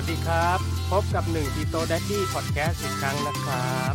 [0.00, 0.58] วัสดีครับ
[0.90, 3.94] พบกับ1ทีโต d ดดดี้พอดแคสต์อีกครั้งนะครับ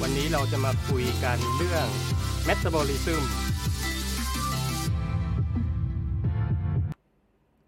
[0.00, 1.86] วันนี้เราจะมาคุยกันเรื่อง
[2.48, 3.22] Metabolism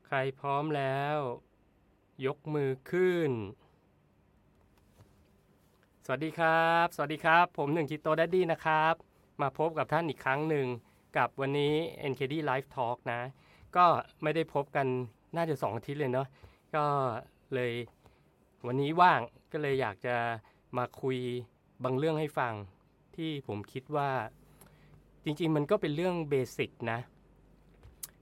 [0.06, 1.16] ใครพร้อมแล้ว
[2.26, 3.30] ยกมือขึ้น
[6.04, 8.94] สวัสดีครับ สวัสดีครับ ผม1ทีโต d ดดดี้นะครับ
[9.42, 10.66] มาพบกับท่านอีกครั้งหนึ่ง
[11.16, 11.74] กับวันนี้
[12.12, 13.20] NKD Live Talk นะ
[13.76, 13.86] ก็
[14.22, 14.86] ไม่ได้พบกัน
[15.36, 16.26] น่าจะสองอาทิตย์เลยเนาะ
[16.76, 16.86] ก็
[17.54, 17.72] เลย
[18.66, 19.20] วันนี้ว่าง
[19.52, 20.16] ก็เลยอยากจะ
[20.78, 21.18] มาคุย
[21.84, 22.54] บางเรื่องให้ฟัง
[23.16, 24.10] ที่ผมคิดว่า
[25.24, 27.00] จริงๆ มันก็เป็นเรื่องเบสิกนะ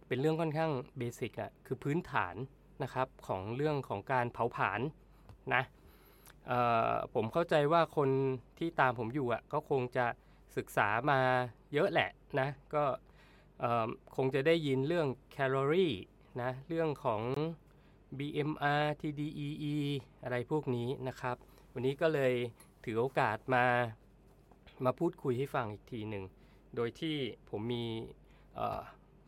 [0.08, 2.34] เป็นเรื่องค่อนข้างเบสิกอะคือพื้นฐาน
[2.82, 4.80] นะครับของเรื่องของการเผาผลาญ
[5.54, 5.62] นะ
[7.14, 8.10] ผมเข้าใจว่าคน
[8.58, 10.06] ที่ตามผมอยู่อะก็คงจะ
[10.56, 11.20] ศึกษามา
[11.72, 12.84] เยอะแหละนะก็
[14.16, 15.92] คงจะได้ยินเรื่องแคลอรี่
[16.42, 17.22] นะเรื่องของ
[18.18, 19.76] BMR TDEE
[20.22, 21.36] อะไรพวกนี้นะครับ
[21.74, 22.34] วันนี้ก็เลย
[22.84, 23.64] ถือโอกาสมา
[24.84, 26.24] มาพูดคุยให้ฟังอีกทีหนึ่ง
[26.76, 27.16] โดยที่
[27.50, 27.84] ผมมี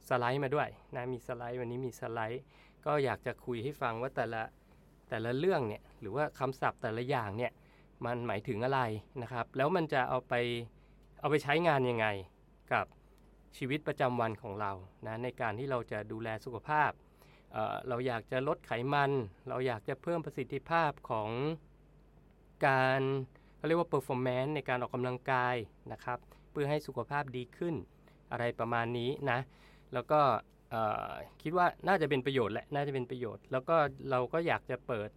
[0.09, 2.43] สไลด์มาด้วยนะมีสไลด์วันนี้มีสไลด์
[2.87, 4.43] ก็อยากจะคุยให้ฟังว่าแต่ละ
[5.11, 7.53] แต่ละเรื่องเนี่ยหรือว่าคำศัพท์แต่ละอย่างเนี่ย
[8.07, 8.81] มันหมายถึงอะไร
[9.23, 10.35] นะครับ แล้วมันจะเอาไป
[11.21, 12.07] เอาไปใช้งานยังไง
[12.73, 12.87] กับ
[13.57, 14.73] ชีวิตประจำวันของเรา
[15.07, 16.91] นะในการที่เราจะดูแลสุขภาพ
[17.89, 19.11] เราอยากจะลดไขมัน
[19.49, 21.31] เราอยากจะเพิ่มประสิทธิภาพของ
[22.67, 23.01] การ
[23.57, 25.57] เขาเรียกว่า performance ในการออกกำลังกาย
[25.93, 26.19] นะครับ
[26.51, 27.75] เพื่อให้สุขภาพดีขึ้น
[28.31, 29.41] อะไรประมาณนี้นะ
[29.93, 30.21] แล้วก็
[31.43, 33.77] คิดว่าน่าจะเป็นประโยชน์แหละ น่าจะเป็นประโยชน์ แล้วก็
[34.11, 35.11] เราก็อยากจะเปิด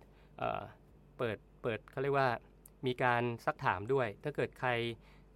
[1.17, 2.29] เปิด เปิดเขาเรียกว่า
[2.85, 4.69] มีการซักถามด้วย ถ้าเกิดใคร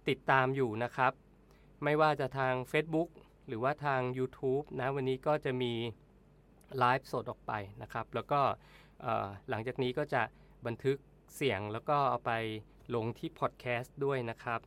[0.08, 1.12] ติดตามอยู่นะครับ
[1.84, 3.08] ไม่ว่าจะทาง Facebook
[3.48, 5.72] หรือว่าทาง YouTube นะ วันนี้ก็จะมี
[6.78, 7.52] ไลฟ์สดออกไป
[7.82, 8.40] นะครับ แล้วก็
[9.48, 10.22] หลังจากนี้ก็จะ
[10.66, 10.96] บันทึก
[11.36, 12.32] เสียงแล้วก็เอาไป
[12.94, 14.60] ลงที่พอดแคสต์ด้วยนะครับ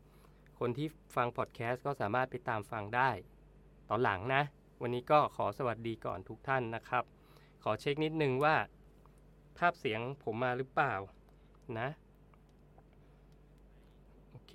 [0.60, 3.10] คนที่ฟังพอดแคสต์ก็สามารถไปตามฟังได้
[3.90, 4.44] ตอนหลังนะ
[4.82, 7.04] วันนี้ก็ขอสวัสดีก่อนทุกท่านนะครับ
[7.64, 8.56] ขอเช็คนิดนึงว่า
[9.58, 10.94] ภาพเสียงผมมาหรือเปล่า
[11.80, 11.90] นะ
[14.32, 14.54] โอเค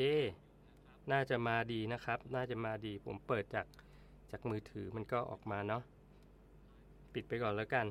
[1.13, 3.67] น่าจะมาดีนะครับ น่าจะมาดีผมเปิดจาก
[4.31, 5.83] จากมือถือมันก็ออกมาเนาะ
[7.15, 7.87] ปิดไปก่อนแล้วกัน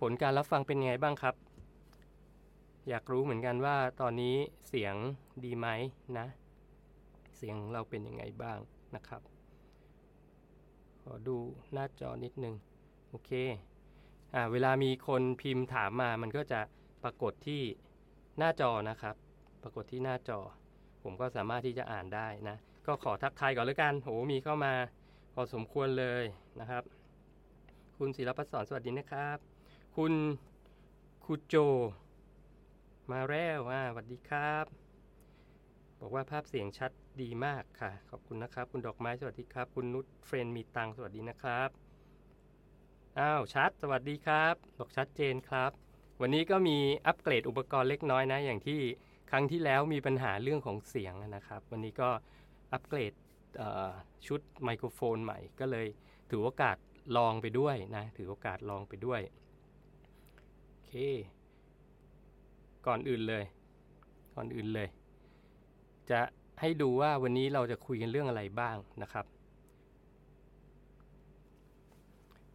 [0.00, 1.34] ผลการรับฟังเป็นไงบ้างครับ
[2.88, 4.36] อยากรู้เหมือนกันว่าตอนนี้
[4.68, 4.94] เสียง
[5.44, 5.68] ดีไหม
[6.18, 6.26] นะ
[7.36, 8.58] เสียงเราเป็นยังไงบ้าง
[8.94, 9.22] นะครับ
[11.02, 11.36] ขอดู
[11.72, 12.54] หน้าจอนิดนึง
[13.10, 13.30] โอเค
[14.34, 16.60] อ่าเวลามีคนพิมพ์ถามมามันก็จะ
[17.02, 17.62] ปรากฏที่
[18.38, 19.16] หน้าจอนะครับ
[19.62, 20.40] ปรากฏที่หน้าจอ
[21.02, 24.72] ผมก็สามารถที่จะอ่านได้นะ ก็ขอทักทายก่อนแล้วกันโหมีเข้ามา
[25.36, 26.24] พอสมควรเลย
[26.60, 26.84] นะครับ
[27.98, 29.38] คุณศิลปศรสวัสดีนะครับ
[29.96, 30.12] คุณ
[31.24, 31.54] คุโจ
[33.12, 34.64] มาแล้วอ่าสวัสดีครับ
[36.00, 36.90] บอกว่าภาพเสียงชัด
[37.22, 41.68] ดีมากค่ะ ขอบคุณนะครับ คุณดอกไม้สวัสดีครับ คุณนุชเฟรนมีตังสวัสดีนะครับ
[43.18, 45.70] อ้าวชัดสวัสดีครับบอกชัดเจนครับ
[46.20, 48.80] วันนี้ก็มีอัปเกรดอุปกรณ์เล็กน้อยนะ อย่างที่
[49.30, 52.10] ครั้งที่แล้วมีปัญหาเรื่องของเสียงนะครับ วันนี้ก็
[52.72, 53.12] อัปเกรด
[54.26, 55.86] ชุดไมโครโฟนใหม่ ก็เลย
[56.30, 56.76] ถือโอกาส
[57.16, 59.20] ลองไปด้วยนะ ถือโอกาสลองไปด้วย
[60.70, 60.92] โอเค
[62.86, 63.44] ก่อนอื่นเลย
[64.34, 64.88] ก่อนอื่นเลย
[66.10, 66.20] จะ
[66.60, 69.26] ให้ดูว่าวันนี้เราจะคุยกันเรื่องอะไรบ้างนะครับ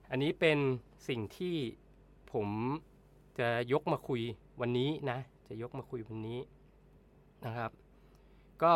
[0.10, 0.60] อันนี้เป็น
[1.08, 1.56] สิ่งที่
[2.34, 2.48] ผม
[3.40, 4.22] จะยกมาคุย
[4.62, 6.40] วันนี้นะ จะยกมาคุยวันนี้
[7.46, 7.72] นะครับ
[8.64, 8.76] ก็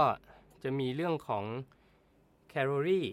[0.64, 1.44] จะมีเรื่องของ
[2.56, 3.08] แคลอรี่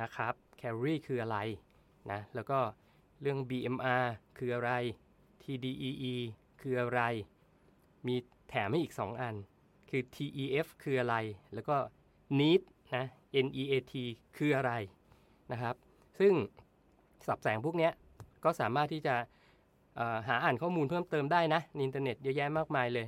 [0.00, 1.38] นะครับแคลอรี่คืออะไร
[2.10, 2.58] นะแล้วก็
[3.20, 4.06] เรื่อง BMR
[4.38, 4.72] คืออะไร
[5.42, 6.14] TDEE
[6.60, 7.00] คืออะไร
[8.06, 8.14] มี
[8.48, 9.34] แถมให้อีก 2 อัน
[9.90, 11.16] คือ TEF คืออะไร
[11.54, 11.76] แล้วก็
[12.40, 12.62] NEAT
[12.96, 13.04] นะ
[13.46, 13.92] NEAT
[14.36, 14.72] คืออะไร
[15.52, 15.74] นะครับ
[16.18, 16.32] ซึ่ง
[17.26, 17.90] ศัพท์แสงพวกนี้
[18.44, 19.14] ก็สามารถที่จะ
[20.28, 23.06] หาอ่านข้อมูลเพิ่มเติมได้นะในอินเทอร์เน็ตเยอะแยะมากมายเลย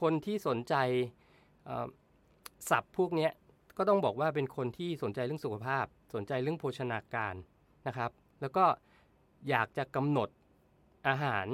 [0.00, 0.74] คนที่สนใจ
[2.70, 3.28] สับพวกนี้
[3.76, 5.84] ก็ต้องบอกว่าเป็นคนที่สนใจเรื่องสุขภาพ
[6.14, 7.34] สนใจเรื่องโภชนาการ
[7.86, 8.10] นะครับ
[8.40, 8.64] แล้วก็
[9.48, 10.28] อยากจะกำหนด
[11.08, 11.46] อาหาร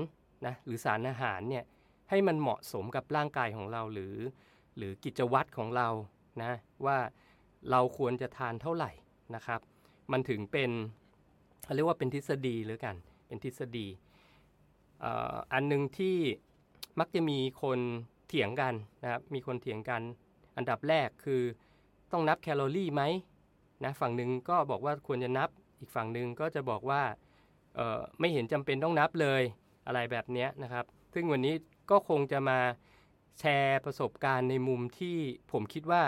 [0.46, 1.64] นะหรือสารอาหารเนี่ย
[2.10, 4.14] ให้มันเหมาะสมกับร่างกายของเราหรือ
[4.76, 5.88] หรือกิจวัตรของเรา
[6.42, 6.52] นะ
[6.86, 6.98] ว่า
[7.70, 8.90] เราควรจะทานเท่าไหร่
[9.34, 9.60] นะครับ
[10.12, 10.70] มันถึงเป็น
[11.64, 13.86] เขาเรียกว่าเป็นทฤษฎีหรือกัน เป็นทฤษฎี
[15.52, 16.16] อันหนึ่งที่
[17.00, 17.78] มักจะมีคน
[18.28, 20.02] เถียงกันนะครับมีคนเถียงกัน
[20.56, 21.42] อันดับแรกคือ
[22.12, 23.02] ต้องนับแคลอรี่ไหม
[23.84, 27.02] นะฝั่งหนึ่งก็บอกว่าควรจะนับ อีกฝั่งหนึ่งก็จะบอกว่า
[28.20, 29.42] ไม่เห็นจำเป็นต้องนับเลย
[29.86, 30.84] อะไรแบบนี้นะครับ
[31.14, 31.54] ซึ่งวันนี้
[31.90, 32.58] ก็คงจะมา
[33.40, 35.16] แชร์ประสบการณ์ในมุมที่
[35.52, 36.02] ผมคิดว่า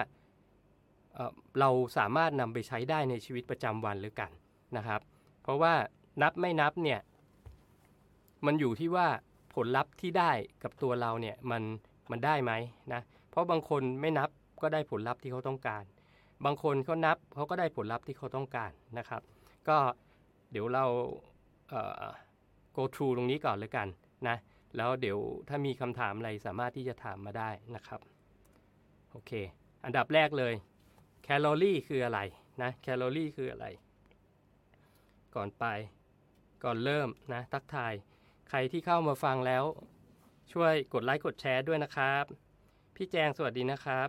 [1.15, 4.31] เเราสามารถนำไปใช้ได้ในชีวิตประจำวันหรือกัน
[4.77, 5.01] นะครับ
[5.43, 5.75] เพราะว่า
[6.23, 7.01] นับไม่นับเนี่ย
[8.47, 9.09] มันอยู่ที่ว่า
[9.55, 10.33] ผลลัพธ์ที่ได้
[10.63, 11.63] กับตัวเราเนี่ยมัน
[12.11, 12.53] มันได้ไหม
[12.93, 13.01] นะ
[13.31, 14.29] เพราะบางคนไม่นับ
[14.63, 15.85] ก็ได้ผลลัพธ์ที่เขาต้องการ
[16.45, 19.23] บางคนเขานับเขาก็ได้ผลลัพธ์ที่เขาต้องการนะครับ
[19.69, 19.79] ก็
[20.51, 20.85] เดี๋ยวเรา
[21.71, 21.73] เ
[22.77, 23.89] go through ตรงนี้ก่อนเลยกัน
[24.29, 24.37] นะ
[24.77, 25.19] แล้วเดี๋ยว
[25.49, 28.01] ถ้ามีคำถามอะไรสามารถที่จะถามมาได้นะครับ
[29.11, 29.33] โอเค
[29.85, 30.55] อันดับแรกเลย
[31.23, 32.21] แคลอรี่คืออะไร
[32.63, 33.67] นะแคลอรี่คืออะไร
[35.35, 35.65] ก่อนไป
[36.65, 37.93] ก่อนเริ่มนะทักทาย
[38.49, 39.65] ใครที่เข้ามาฟังแล้ว
[40.53, 42.25] ช่วยกดไลค์กดแชร์ด้วยนะครับ
[42.97, 44.09] พี่แจงสวัสดีนะครับ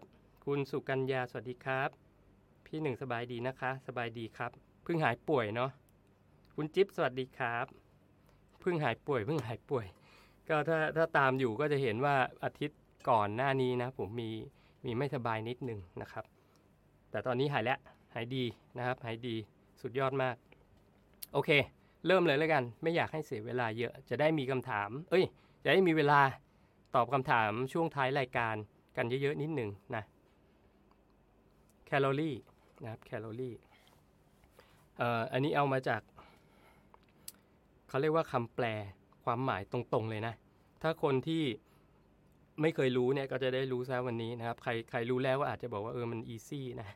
[0.53, 1.89] คุณสุกัญญาสวัสดีครับ
[2.65, 4.51] พี่หนึ่งสบายดีนะคะ สบายดีครับ
[4.83, 5.71] เพิ่งหายป่วยเนาะ
[6.55, 7.65] คุณจิ๊บสวัสดีครับ
[8.61, 9.85] เพิ่งหายป่วย เพิ่งหายป่วย
[10.49, 14.29] ก็ถ้าถ้าตามอยู่ก็จะเห็นว่าอาทิตย์ก่อนหน้านี้นะ ผมมี
[14.85, 16.25] มีไม่สบายนิดนึงนะครับ
[17.11, 17.79] แต่ตอนนี้หายแล้ว
[18.13, 18.43] หายดี
[18.77, 19.35] นะครับ หายดี
[19.81, 20.35] สุดยอดมาก
[21.33, 21.49] โอเค
[22.07, 25.25] เริ่มเลยแล้วกัน ไม่อยากให้เสียเวลาเยอะ จะได้มีคำถาม เอ้ย
[25.63, 26.19] จะได้มีเวลา
[26.95, 28.55] ตอบคำถามช่วงท้ายรายการ
[28.97, 30.05] กันเยอะๆนิดหนึ่งนะ
[31.93, 32.35] แคลอรี่
[32.83, 33.55] นะครับแคลอรี่
[34.97, 36.01] เอ่ออันนี้เอามาจาก
[37.89, 38.65] เขาเรียกว่าคำแปล
[39.23, 40.33] ความหมายตรงๆเลยนะ
[40.81, 41.43] ถ้าคนที่
[42.61, 46.87] ไม่เคยรู้เนี่ยก็จะได้รู้ซะวันนี้นะครับ ใครใครรู้แล้วก็อาจจะบอกว่าเออมัน easy นะ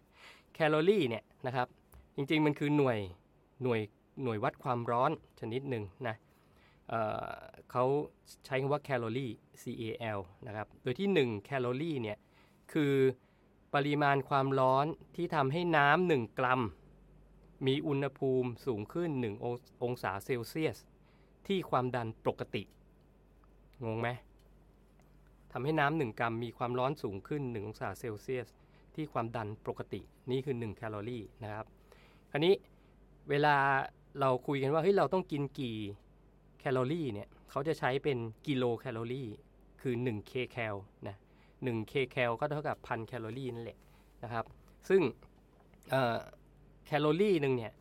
[0.54, 1.68] แคลอรี่เนี่ยนะครับ
[2.16, 3.00] จริงๆมันคือหน่วย
[3.64, 3.82] หน่วย
[4.24, 6.16] หน่วยวัดความร้อนชนิดหนึ่งนะ
[6.90, 7.84] เขา
[8.46, 9.32] ใช้คำว่าแคลอรี่
[9.62, 12.18] CAL นะครับ โดยที่1แคลอรี่เนี่ย
[12.74, 12.94] คือ
[13.76, 14.86] ปริมาณความร้อน
[15.16, 16.62] ที่ทำให้น้ำหนึ่งกรัม
[17.68, 20.78] มีอุณหภูมิสูงขึ้น1ององศาเซลเซียส
[21.48, 22.64] ที่ความดันปกติ
[23.84, 24.10] งงไหม
[25.52, 28.48] ทำให้น้ำหนึ่งกรัมมีความร้อนสูงขึ้น 1 องศาเซลเซียส
[28.96, 30.02] ที่ความดันปกติ
[30.32, 31.66] นี่คือ 1 แคลอรี่นะครับ
[32.32, 32.54] คราวนี้
[33.30, 33.56] เวลา
[34.20, 35.78] เราคุยกันว่าเฮ้ยเราต้องกินกี่
[36.60, 38.18] แคลอรี่เนี่ยเขาจะใช้เป็น
[38.48, 39.28] กิโลแคลอรี่
[39.82, 40.76] คือ1 k แคล
[41.08, 41.18] นะ
[41.64, 43.78] 1 k แคลก็เท่ากับพันแคลอรี่นั่นแหละ
[44.24, 44.46] นะครับ
[44.90, 45.02] ซึ่ง
[46.86, 47.74] แคลอรี่หนึ่งเนี่ย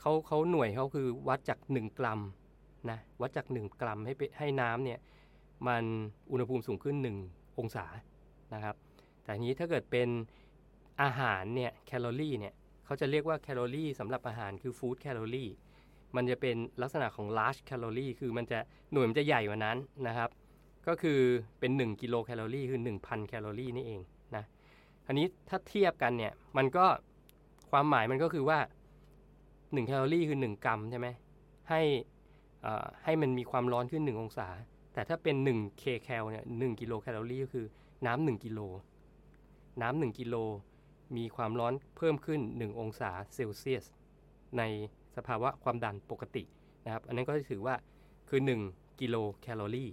[0.00, 2.20] เขาเขาหน่วยเขาคือวัดจาก 1 กรัม
[2.90, 4.98] นะวัดจาก 1 กรัมให้ให้น้ำเนี่ย
[5.68, 5.84] มัน
[6.30, 6.96] อุณหภูมิสูงขึ้น
[7.28, 7.86] 1 องศา
[8.54, 8.74] นะครับ
[9.22, 10.08] แต่นี้ถ้าเกิดเป็น
[11.02, 12.54] อาหารเนี่ยแคลอรี่เนี่ย
[12.84, 15.50] เขาจะเรียกว่าแคลอรี่สำหรับอาหารคือฟู้ดแคลอรี่
[16.16, 18.58] มันจะเป็นลักษณะของ large calorie คือมันจะ
[18.92, 19.76] หน่วยมันจะใหญ่กว่านั้น
[20.06, 20.30] นะครับ
[20.88, 21.18] ก็คือ
[21.58, 24.00] เป็น 1 กิโลแคลอรี่คือ 1,000 แคลอรี่นี่เอง
[24.36, 24.44] นะ
[25.06, 26.86] อันนี้ถ้าเทียบกันเนี่ยมันก็
[27.70, 28.58] ความหมายมันก็คือว่า
[29.36, 31.08] 1 แคลอรี่คือ 1 กรัมใช่ไหม
[31.70, 31.80] ให้
[32.64, 34.48] อ่าให้มันมีความร้อนขึ้น 1 องศา
[34.92, 37.66] แต่ถ้าเป็น1 k แคลเนี่ย1กิโลแคลอรี่ก็คือ
[38.06, 38.60] น้ำ1กิโล
[39.82, 40.34] น้ำ1กิโล
[41.16, 43.84] มีความร้อนเพิ่มขึ้น 1 องศาเซลเซียส
[44.58, 44.62] ใน
[45.16, 46.42] สภาวะความดันปกติ
[46.84, 47.74] นะครับ อันนั้นก็จะถือว่า
[48.28, 48.40] คือ
[48.70, 49.90] 1 กิโลแคลอรี่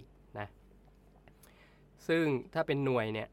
[2.08, 3.28] ซึ่งถ้าเป็นหน่วยเนี่ย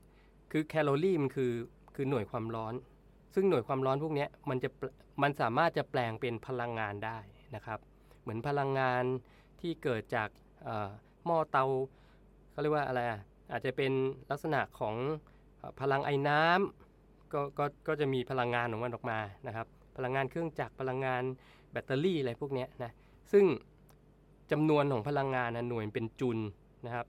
[0.52, 1.52] คือแคลอรี่มันคือ
[1.96, 2.74] คือหน่วยความร้อน
[3.36, 4.70] ซึ่งหน่วยความร้อนพวกนี้มันจะ
[5.24, 7.18] มันสามารถจะแปลงเป็นพลังงานได้
[7.56, 7.80] นะครับ
[8.22, 9.04] เหมือนพลังงาน
[9.62, 10.30] ที่เกิดจาก
[11.26, 11.66] หม้อเตา
[12.52, 13.20] เขาเรียกว่าอะไรอะ
[13.52, 13.92] อาจจะเป็น
[14.32, 14.96] ลักษณะของ
[15.62, 21.24] อพลังไอ้น้ำก็ก็ก็จะมีพลังงานของมันออกมานะครับ พลังงานเครื่องจักรพลังงาน
[21.72, 22.92] แบตเตอรี่อะไรพวกนี้นะ
[23.32, 23.46] ซึ่ง
[24.52, 26.38] จำนวนของพลังงานนะหน่วยเป็นจุล
[26.86, 27.06] นะครับ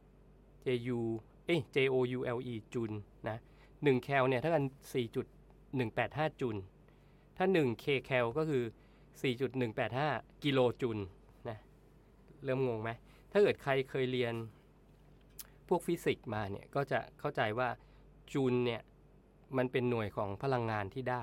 [0.67, 1.01] JU
[1.47, 2.91] เอ้ย JOULE จุล
[3.29, 3.39] นะ
[3.71, 4.65] 1แคลเนี่ยถ้ากัน
[5.53, 6.57] 4.185จุล
[7.37, 8.65] ถ้า 1 K แคลก็คือ
[9.73, 10.99] 4.185 กิโลจุล
[11.49, 11.59] นะ
[12.45, 12.91] เริ่มงงไหม
[13.33, 14.35] ถ้าเกิดใครเคยเรียน
[15.69, 17.69] พวกฟิสิกส์มาเนี่ย ก็จะเข้าใจว่า
[18.33, 18.81] จุลเนี่ย
[19.57, 21.23] มันเป็นหน่วยของพลังงานที่ได้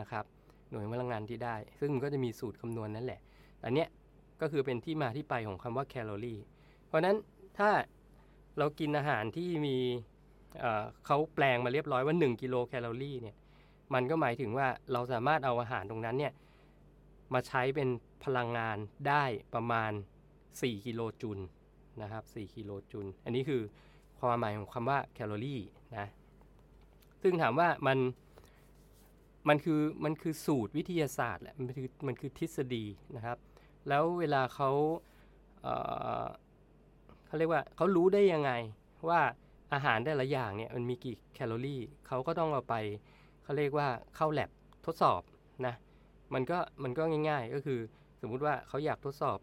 [0.00, 0.24] นะครับ
[0.70, 3.20] หน่วยพลังงานที่ได้ ซึ่งมันก็จะมีสูตรคำนวณนั่นแหละ
[3.64, 3.88] อันเนี้ย
[4.40, 6.38] ก็คือเป็นที่มาที่ไปของคำว่าแคลอรี่
[6.86, 7.16] เพราะนั้น
[7.58, 7.70] ถ้า
[8.58, 9.76] เรากินอาหารที่มี
[11.06, 13.36] เขาแปลงมาเรียบร้อยว่า 1 กิโลแคลอรี่เนี่ย
[13.94, 16.32] มันก็หมายถึงว่าเราสามารถเอาอาหารตรงนั้นเนี่ย
[17.34, 17.88] มาใช้เป็น
[18.24, 19.92] พลังงานได้ประมาณ
[20.38, 21.38] 4 กิโลจูล
[22.02, 23.62] นะครับ 4 กิโลจูลอันนี้คือ
[24.18, 25.60] ความหมายของคำว่าแคลอรี่
[25.96, 26.06] นะ
[27.22, 27.98] ซึ่งถามว่ามัน
[29.48, 32.84] มันคือมันคือสูตรวิทยาศาสตร์แหละมันคือมันคือทฤษฎี
[33.16, 33.38] นะครับ
[33.88, 34.70] แล้วเวลาเขา
[35.62, 38.50] เเขาเรียกว่าเขารู้ได้ยังไง
[39.08, 39.20] ว่า
[39.72, 42.74] อาหารแต่ละอย่างเนี่ยมันมีกี่แคลอรี่เขาก็ต้องเอาไป
[43.42, 44.50] เขาเรียกว่าเข้าแลบ
[44.86, 45.20] ทดสอบ
[45.66, 45.74] นะ
[46.34, 47.80] มันก็มันก็ง่าย ๆ ก็คือ
[48.20, 49.38] สมมุติว่าเขาอยากทดสอบ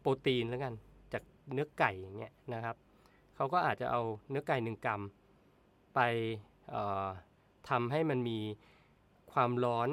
[0.00, 0.74] โปรตีนแล้วกัน
[1.12, 2.76] จากเนื้อไก่อย่างเงี้ยนะครับ
[3.36, 5.02] เขาก็อาจจะเอาเนื้อไก่หนึ่งกรัม
[5.94, 6.00] ไป
[7.68, 8.38] ทำให้มันมี
[9.32, 9.88] ความร้อน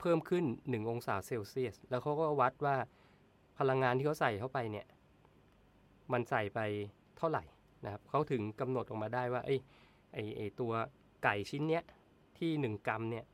[0.00, 2.76] เพิ่มขึ้น 1 องศาเซลเซียส แล้วเขาก็วัดว่า
[3.58, 4.86] พลังงานที่เขาใส่เข้าไปเนี่ย
[6.12, 6.60] มันใส่ไป
[7.18, 7.44] เท่าไหร่
[7.84, 9.56] นะครับเขาถึงกำหนดออกมาได้ว่าไอ้
[10.12, 10.72] ไอ้ไอ้ตัว
[11.24, 11.84] ไก่ชิ้นเนี้ย
[12.38, 13.24] ที่ 1 กรัมเนี่ย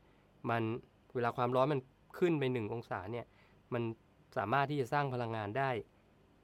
[0.49, 0.63] มัน
[1.13, 1.81] เวลาความร้อนมัน
[2.19, 3.25] ขึ้นไป 1 องศาเนี่ย
[3.73, 3.83] มัน
[4.37, 5.69] สามารถที่จะสร้างพลังงานได้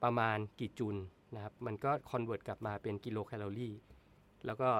[0.02, 0.96] ประมาณกี่จุล
[1.34, 3.74] นะครับมันก็ convert กลับมาเป็นกิโลแคลอรี่
[4.46, 4.70] แล้วก็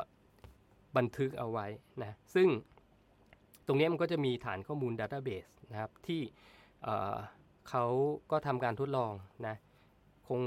[0.96, 1.66] บันทึกเอาไว้
[2.02, 2.48] นะซึ่ง
[3.66, 6.20] ตรงนี้มันก็จะมีฐานข้อมูล database นะครับที่
[7.68, 7.84] เขา
[8.30, 9.12] ก็ทำการทดลอง
[9.46, 9.56] นะ
[10.28, 10.40] คง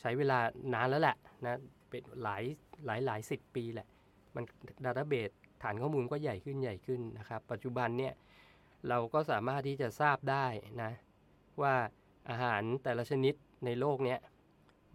[0.00, 0.38] ใช้เวลา
[0.74, 2.42] นานแล้วแหละนะเป็นหลาย
[2.86, 3.88] หลายหลายสิบปีแหละ
[4.34, 4.44] มัน
[4.84, 5.30] ดัตเตอร์เบส
[5.62, 8.14] ฐานข้อมูลก็ใหญ่ขึ้นใหญ่ขึ้นนะครับ ปัจจุบันเนี่ย
[8.88, 10.46] เราก็สามารถที่จะทราบได้
[10.82, 10.92] นะ
[11.62, 11.74] ว่า
[12.30, 14.18] อาหารแต่ละชนิดในโลกเนี้ย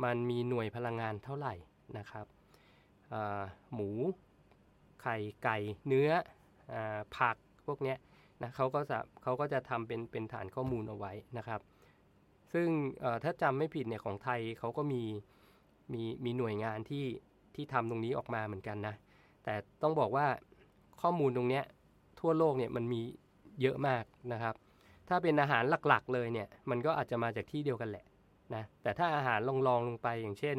[0.04, 1.54] มันมีหน่วยพลังงานเท่าไหร่
[1.98, 2.26] นะครับ
[3.74, 3.90] หมู
[5.02, 5.58] ไข่ไก่
[5.88, 6.10] เนื้อ
[6.74, 6.76] อ
[7.18, 7.96] ผักพวกนี้
[8.42, 11.60] นะเขาก็จะเขาก็จะทำเป็นเป็นฐานข้อมูลเอาไว้นะครับ
[12.54, 12.68] ซึ่ง
[13.24, 15.04] ถ้าจำไม่ผิดเนี่ยของไทยเขาก็มี
[15.94, 17.06] มีมีหน่วยงานที่
[17.56, 18.96] ที่ทำตรงนี้ออกมาเหมือนกันนะ
[19.44, 20.28] แต่ต้องบอกว่า
[21.02, 21.62] ข้อมูลตรงนี้
[22.20, 23.02] ทั่วโลกเนี่ยมันมี
[23.62, 24.56] เยอะมากนะครับ
[25.10, 28.06] ถ้าเป็นอาหารหลักๆ เลยเนี่ยมันก็อาจจะมาจากที่เดียวกันแหละ
[28.56, 30.58] นะแต่ถ้าอาหารลองๆลงไปอย่างเช่น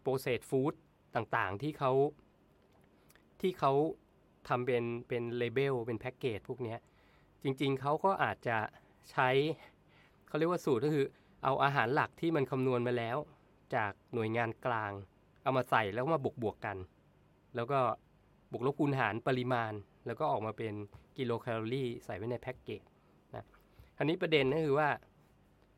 [0.00, 0.72] โปรเซสฟู้ด
[1.16, 1.92] ต่างๆที่เขา
[3.40, 3.72] ที่เขา
[4.48, 6.76] ทำเป็นเป็นเลเบลเป็นแพ็กเกจพวกนี้
[7.42, 8.58] จริงๆเขาก็อาจจะ
[9.10, 9.28] ใช้
[10.26, 11.06] เขาเรียกว่าสูตรก็คือ
[11.44, 13.16] เอาอาหารหลักที่มันคำนวณมาแล้ว
[13.74, 14.92] จากหน่วยงานกลาง
[15.42, 16.76] เอามาใส่แล้วมาบวกบวกกัน
[17.54, 17.80] แล้วก็
[18.52, 19.72] บวกลบคูณหารปริมาณ
[20.06, 20.74] แล้วก็ออกมาเป็น
[21.18, 22.82] กิโลแคลอรี่ใส่ไว้ในแพ็กเกจ
[23.34, 23.44] นะ
[23.98, 24.88] อันนี้ประเด็นก็คือว่า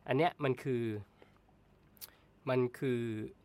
[0.08, 0.84] อันเนี้ยมันคือ
[2.50, 3.00] มันคือ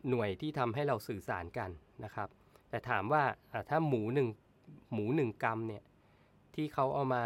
[0.08, 1.70] หน่วยที่ทำให้เราสื่อสารกัน
[2.04, 2.28] นะครับ
[2.70, 3.22] แต่ถามว่า
[3.68, 4.28] ถ้าหมูหนึ่ง
[4.92, 5.82] หมูหนึ่งกรัมเนี่ย
[6.54, 7.24] ที่เขาเอามา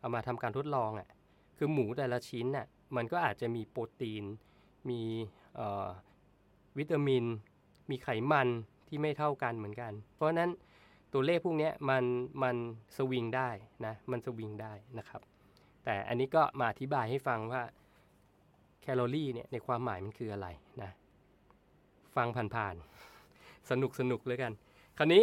[0.00, 1.08] เอามาทำการทดลองอะ่ะ
[1.56, 2.66] คือหมูแต่ละชิ้นน่ะ
[2.96, 4.24] มันก็อาจจะมีโปรตีน
[4.90, 5.00] มี
[6.78, 7.24] วิตามิน
[7.90, 8.48] มีไขมัน
[8.88, 10.50] ที่ไม่เท่ากันเหมือนกัน เพราะนั้น
[11.12, 12.04] ตัวเลขพวกนี้มัน
[12.42, 12.56] มัน
[12.96, 13.50] สวิงได้
[13.86, 15.20] นะมันสวิงได้นะครับ
[15.84, 17.62] แต่อันนี้ก็มาอธิบายให้ฟังว่า
[18.82, 20.48] แคลอรี่เนี่ยในความหมายมันคืออะไร
[20.82, 20.90] นะ
[22.16, 24.52] ฟังผ่านๆสนุกสนุกเลยกัน
[24.98, 25.22] คราวนี้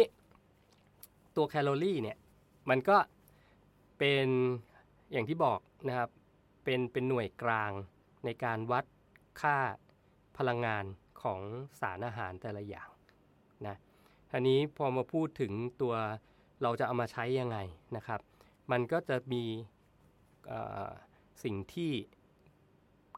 [1.36, 2.16] ตัวแคลอรี่เนี่ย
[2.70, 2.96] มันก็
[3.98, 4.26] เป็น
[5.12, 6.08] อย่างที่บอกนะครับ
[6.64, 7.72] เป็นเป็นหน่วยกลาง
[8.24, 8.84] ในการวัด
[9.40, 9.56] ค่า
[10.38, 10.84] พลังงาน
[11.22, 11.40] ของ
[11.80, 12.88] สารอาหารแต่ละอย่าง
[13.66, 13.76] นะ
[14.30, 15.52] ทีนี้พอมาพูดถึง
[15.82, 15.94] ตัว
[16.62, 17.58] เราจะเอามาใช้ยังไง
[17.96, 18.20] นะครับ
[18.70, 19.44] มันก็จะมี
[21.44, 21.92] สิ่งที่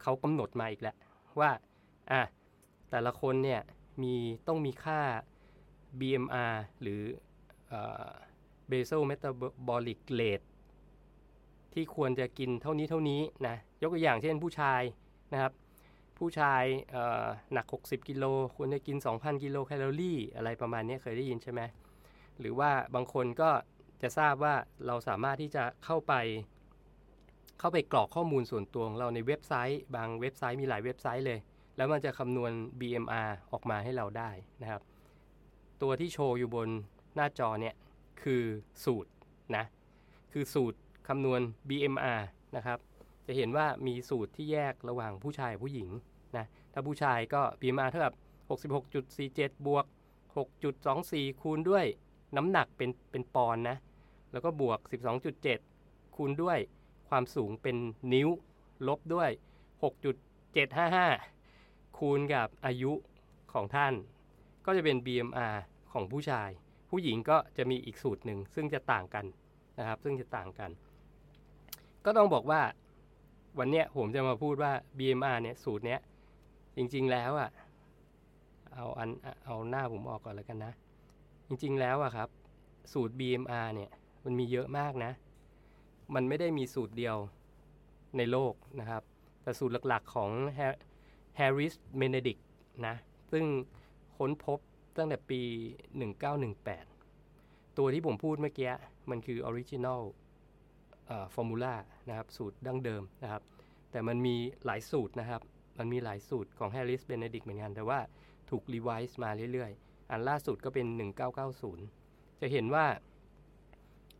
[0.03, 0.97] เขากำหนดมาอีกแล้ว
[1.41, 1.51] ว่า
[2.13, 2.23] อะ
[2.91, 3.63] แต่ละคนเนี่ย
[4.03, 4.15] มี
[4.49, 5.01] ต้องมีค่า
[6.01, 7.03] BMR หรือ
[8.71, 10.47] basal metabolic rate
[11.75, 14.83] ที่ควรจะกินเท่านี้เท่านี้นะยกตัวอย่างเช่นผู้ชาย
[15.33, 15.53] นะครับ
[16.19, 16.63] ผู้ชาย
[17.53, 18.25] หนัก 60 กิโล
[18.57, 21.61] ควรจะกิน 2,000 กิโลแคลอรี่ อะไรประมาณนี้เคยได้ยินใช่ไหม
[22.41, 23.51] หรือว่าบางคนก็
[24.03, 24.55] จะทราบว่า
[24.87, 26.15] เราสามารถที่จะเข้าไป
[27.59, 31.39] เข้าไปกรอกข้อมูลส่วนตัวของเราในเว็บไซต์ บางเว็บไซต์มีหลายเว็บไซต์เลย
[31.77, 34.31] แล้วมันจะคำนวณ BMR ออกมาให้เราได้
[34.63, 34.83] นะครับ
[35.83, 36.69] ตัวที่โชว์อยู่บน
[37.15, 37.75] หน้าจอเนี่ย
[38.23, 38.43] คือ
[38.85, 39.11] สูตร
[39.57, 39.65] นะ
[40.33, 40.79] คือสูตร
[41.09, 42.23] คำนวณ BMR
[42.57, 42.79] นะครับ
[43.27, 45.89] จะเห็นว่ามีสูตรที่แยกระหว่างผู้ชายผู้หญิง
[46.37, 48.15] นะ ถ้าผู้ชายก็ BMR เท่ากับ
[48.91, 49.85] 66.47 บวก
[50.69, 51.87] 6.24 คูณด้วย
[52.37, 53.77] น้ำหนักเป็นเป็นปอนนะ
[54.33, 54.79] แล้วก็บวก
[55.47, 56.59] 12.7 คูณด้วย
[57.09, 57.77] ความสูงเป็น
[58.13, 58.29] นิ้ว
[58.89, 59.31] ลบด้วย
[61.05, 62.93] 6.755 คูณกับอายุ
[63.53, 63.95] ของท่าน
[64.67, 65.57] ก็จะเป็น BMR
[65.93, 66.51] ของผู้ชาย
[66.91, 69.27] ผู้หญิงก็จะมีอีกสูตรหนึ่งซึ่งจะต่างกัน
[69.79, 70.71] นะครับ ซึ่งจะต่างกัน
[72.05, 72.61] ก็ต้องบอกว่า
[73.59, 76.01] วันนี้ผมจะมาพูดว่า BMR เนี่ยสูตรเนี้ย
[76.77, 77.51] จริง ๆแล้วอะ
[78.73, 79.11] เอาอัน
[79.45, 80.73] เอาหน้าผมออกก่อนแล้วกันนะ
[81.47, 82.29] จริง ๆแล้วอะครับ
[82.93, 83.91] สูตร BMR เนี่ย
[84.25, 85.13] มันมีเยอะมากนะ
[86.15, 87.17] มันไม่ได้มีสูตรเดียว
[88.17, 89.03] ในโลกนะครับ
[89.43, 90.31] แต่สูตรหลักๆของ
[91.39, 92.43] Harris Benedict
[92.87, 92.95] นะ
[93.33, 93.45] ซึ่ง
[94.17, 94.59] ค้นพบ
[94.97, 95.41] ตั้งแต่ปี
[96.59, 98.73] 1918 ตัวที่ผมพูดเมื่อกี้
[99.11, 100.03] มันคือ original
[101.35, 101.75] formula
[102.09, 103.43] นะครับสูตรดั้งเดิมนะครับ
[103.91, 104.35] แต่มันมี
[104.65, 105.43] หลายสูตรนะครับ
[105.79, 108.01] มันมีหลายสูตรของ Harris Benedict เหมือนกัน แต่ว่า
[108.51, 110.87] ถูกรีไวซ์มาเรื่อยๆ อันล่าสุดก็เป็น
[111.65, 112.87] 1990 จะเห็นว่า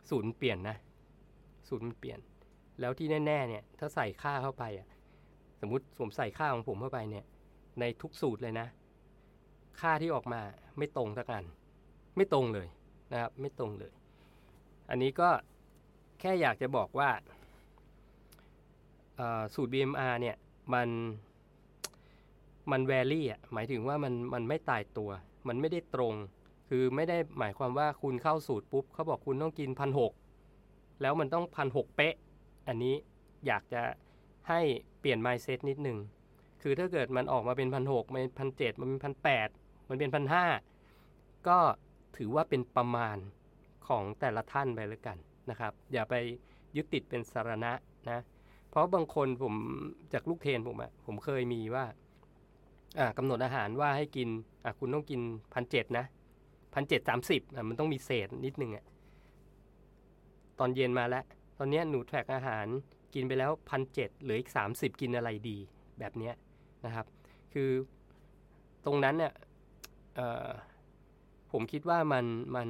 [0.09, 0.77] สูตรเปลี่ยนนะ
[1.67, 2.19] สูตรมันเปลี่ยน
[2.79, 4.87] แล้วที่แน่ๆเนี่ยถ้าใส่ค่าเข้าไปอะ
[5.61, 7.25] สมมติผมใส่ค่าของผมเข้าไปเนี่ย
[7.79, 8.67] ในทุกสูตรเลยนะ
[9.81, 10.41] ค่าที่ออกมา
[10.77, 11.45] ไม่ตรงสักอัน
[12.17, 12.67] ไม่ตรงเลย
[13.11, 13.93] นะครับ ไม่ตรงเลย
[14.89, 15.29] อันนี้ก็
[16.19, 17.09] แค่อยากจะบอกว่า
[19.53, 20.35] สูตร BMR เนี่ย
[20.73, 20.89] มัน
[22.71, 25.09] มันแวรี่อะหมายถึงว่ามันมันไม่ตายตัว
[25.47, 26.13] มันไม่ได้ตรง
[26.69, 30.13] คือไม่ได้หมายความว่าคุณเข้าสูตรปุ๊บเขาบอกคุณต้องกินพันหก
[31.01, 32.15] แล้วมันต้องพันหกเป๊ะ
[32.67, 32.95] อันนี้
[33.47, 33.81] อยากจะ
[34.49, 34.61] ให้
[34.99, 35.97] เปลี่ยน mindset นิดนึง
[36.61, 39.49] คือถ้าเกิดมันออกมาเป็นพันหกมันพันเจ็ดมันเป็นพันแปด
[39.89, 40.45] มันเป็นพันห้า
[41.47, 41.59] ก็
[42.17, 43.17] ถือว่าเป็นประมาณ
[43.87, 45.17] ของแต่ละท่านไปแล้วกัน
[45.49, 46.15] นะครับ อย่าไป
[46.75, 47.71] ยึดติดเป็นสารณะ
[48.09, 48.19] นะ
[48.69, 49.55] เพราะบางคนผม
[50.13, 51.85] จากลูกเทนผมอะผมเคยมีว่า
[52.99, 54.29] อ่ากำหนดอาหารว่าให้กิน
[54.63, 55.21] อะคุณต้องกิน
[55.53, 56.05] พันเจ็ดนะ
[56.73, 58.85] พันเจ็ดสามสิบอะมันต้องมีเศษนิดนึงอะ
[60.59, 61.23] ตอนเย็นมาแล้ว
[61.57, 62.65] ตอนนี้หนูแทร็กอาหาร
[63.13, 65.57] กินไปแล้วพันเจ็ดเหลืออีกสามสิบกินอะไรดี
[65.99, 66.33] แบบเนี้ย
[66.85, 67.05] นะครับ
[67.53, 67.69] คือ
[68.85, 69.33] ตรงนั้นเนี่ย
[71.51, 72.25] ผมคิดว่ามัน
[72.55, 72.67] มัน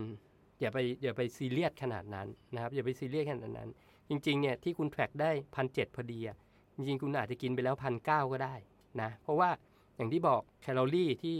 [0.62, 3.70] อย่าไปอย่าไปซีเรียสขนาดนั้นนะครับอย่าไปซีเรียสขนาดนั้น
[4.10, 6.38] จริงๆเนี่ยที่คุณแทร็กได้พันเพอดีอะ
[6.76, 8.56] จริงๆคุณอาจจะกินไปแล้วพันเก็ได้
[9.02, 9.50] นะเพราะว่า
[9.96, 11.36] อย่างที่บอกแคลอรี่ที่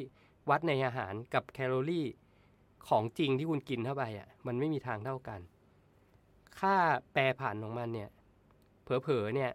[0.50, 2.06] วัดในอาหารกับแคลอรี่
[2.88, 5.40] ของจริงที่คุณกินเข้าไปอะมันไม่มีทางเท่ากัน
[6.60, 6.76] ค่า
[7.14, 8.10] แปรผ่านของมันเนี่ย
[8.84, 9.52] เผลอๆเนี่ย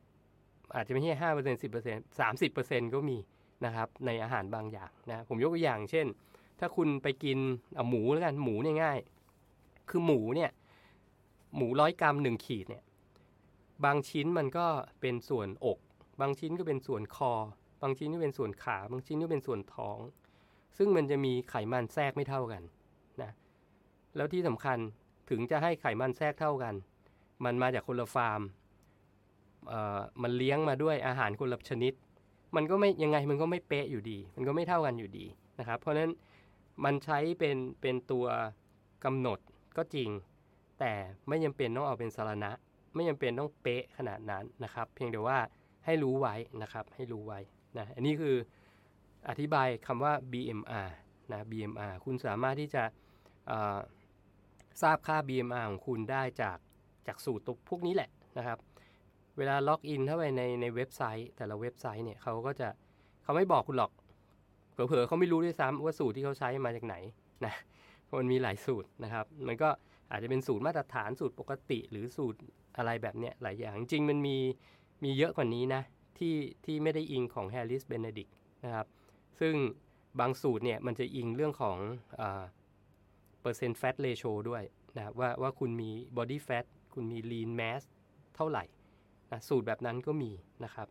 [0.74, 3.18] อาจจะไม่ใช่ห้าเปอร์เซ็นต์สิบเปอร์เซ็นต์สามสิบเปอร์เซ็นต์ก็มี
[3.64, 6.06] นะครับในอาหารบางอย่างนะผมยกตัวอย่างเช่น
[6.60, 7.38] ถ้าคุณไปกิน
[7.88, 8.98] หมูแล้วกันหมูเนี่ยง่าย
[9.90, 10.50] คือหมูเนี่ย
[11.56, 12.84] หมูร้อยกรัมหนึ่งขีดเนี่ย
[13.84, 14.66] บางชิ้นมันก็
[15.00, 15.78] เป็นส่วนอก
[16.20, 17.32] บางชิ้นก็เป็นส่วนคอ
[17.82, 19.98] บางชิ้นก็เป็นส่วนขา บางชิ้นก็เป็นส่วนท้อง
[20.78, 22.62] ซึ่งมันจะมีไขมันแทรกไม่เท่ากัน
[23.22, 23.30] นะ
[24.16, 24.78] แล้วที่สำคัญ
[25.30, 26.74] ถึงจะให้ไขมันแทรกเท่ากัน
[27.44, 28.40] มันมาจากคนละฟาร์ม
[30.22, 31.92] มันเลี้ยงมาด้วยอาหารคนละชนิด
[32.56, 35.26] มันก็ไม่ยังไงมันก็ไม่เป๊ะอยู่ดี มันก็ไม่เท่ากันอยู่ดี
[35.58, 36.10] นะครับ เพราะฉะนั้น
[36.84, 38.26] มันใช้เป็นเป็นตัว
[39.04, 39.38] กำหนด
[39.80, 40.10] ก็จริง
[40.80, 40.92] แต่
[41.28, 42.50] ไม่จาเป็นต้องเอาเป็นสารณะ
[42.94, 45.38] ไม่จาเป็นต้องเป๊ะขนาดนั้นนะครับ เพียงแต่ว่า
[45.84, 47.40] ให้รู้ไว้นะครับ ให้รู้ไว้
[47.78, 48.36] นะอันนี้คือ
[49.28, 50.88] อธิบายคำว่า BMR
[51.32, 52.82] นะ BMR คุณสามารถที่จะ
[54.82, 56.58] ทราบค่า BMR ของคุณได้จาก
[57.06, 58.58] จากสูตรพวกนี้แหละนะครับ
[59.38, 62.68] เวลาล็อกอินเข้าไปในในเว็บไซต์ แต่ละเว็บไซต์เนี่ยเขาก็จะ
[63.22, 63.92] เขาไม่บอกคุณหรอก
[64.72, 66.96] เผลอๆเขาไม่รู้ด้วยซ้ำว่าสูตรที่เขาใช้มาจากไหน
[67.44, 67.54] นะ
[68.20, 69.68] มันมีหลายสูตรนะครับ มันก็
[70.10, 72.40] อาจจะเป็นสูตรมาตรฐานสูตรปกติ หรือสูตร
[72.76, 74.36] อะไรแบบเนี้ยหลายอย่างจริงมันมี
[75.04, 75.82] มีเยอะกว่านี้นะ
[76.18, 78.32] ที่ที่ไม่ได้อิงของ Harris Benedict
[78.64, 78.86] นะครับ
[79.40, 79.54] ซึ่ง
[80.20, 81.78] บางสูตรเนี่ยมันจะอิงเรื่องของ
[83.40, 84.62] เปอร์เซ็นต์แฟตเรโชด้วย
[84.96, 87.82] นะว่าว่าคุณมี body fat คุณมี lean mass
[88.36, 88.64] เท่าไหร่
[89.32, 90.30] นะสูตรแบบนั้นก็มี
[90.64, 90.88] นะครับ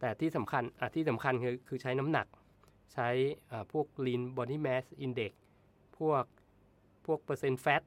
[0.00, 0.62] แต่ที่สำคัญ
[0.96, 2.26] ที่สำคัญคือคือใช้น้ำหนัก
[2.94, 3.08] ใช้
[3.72, 5.32] พวก lean body mass index
[6.02, 6.24] พวก
[7.06, 7.82] พวกเปอร์เซ็นต์แฟต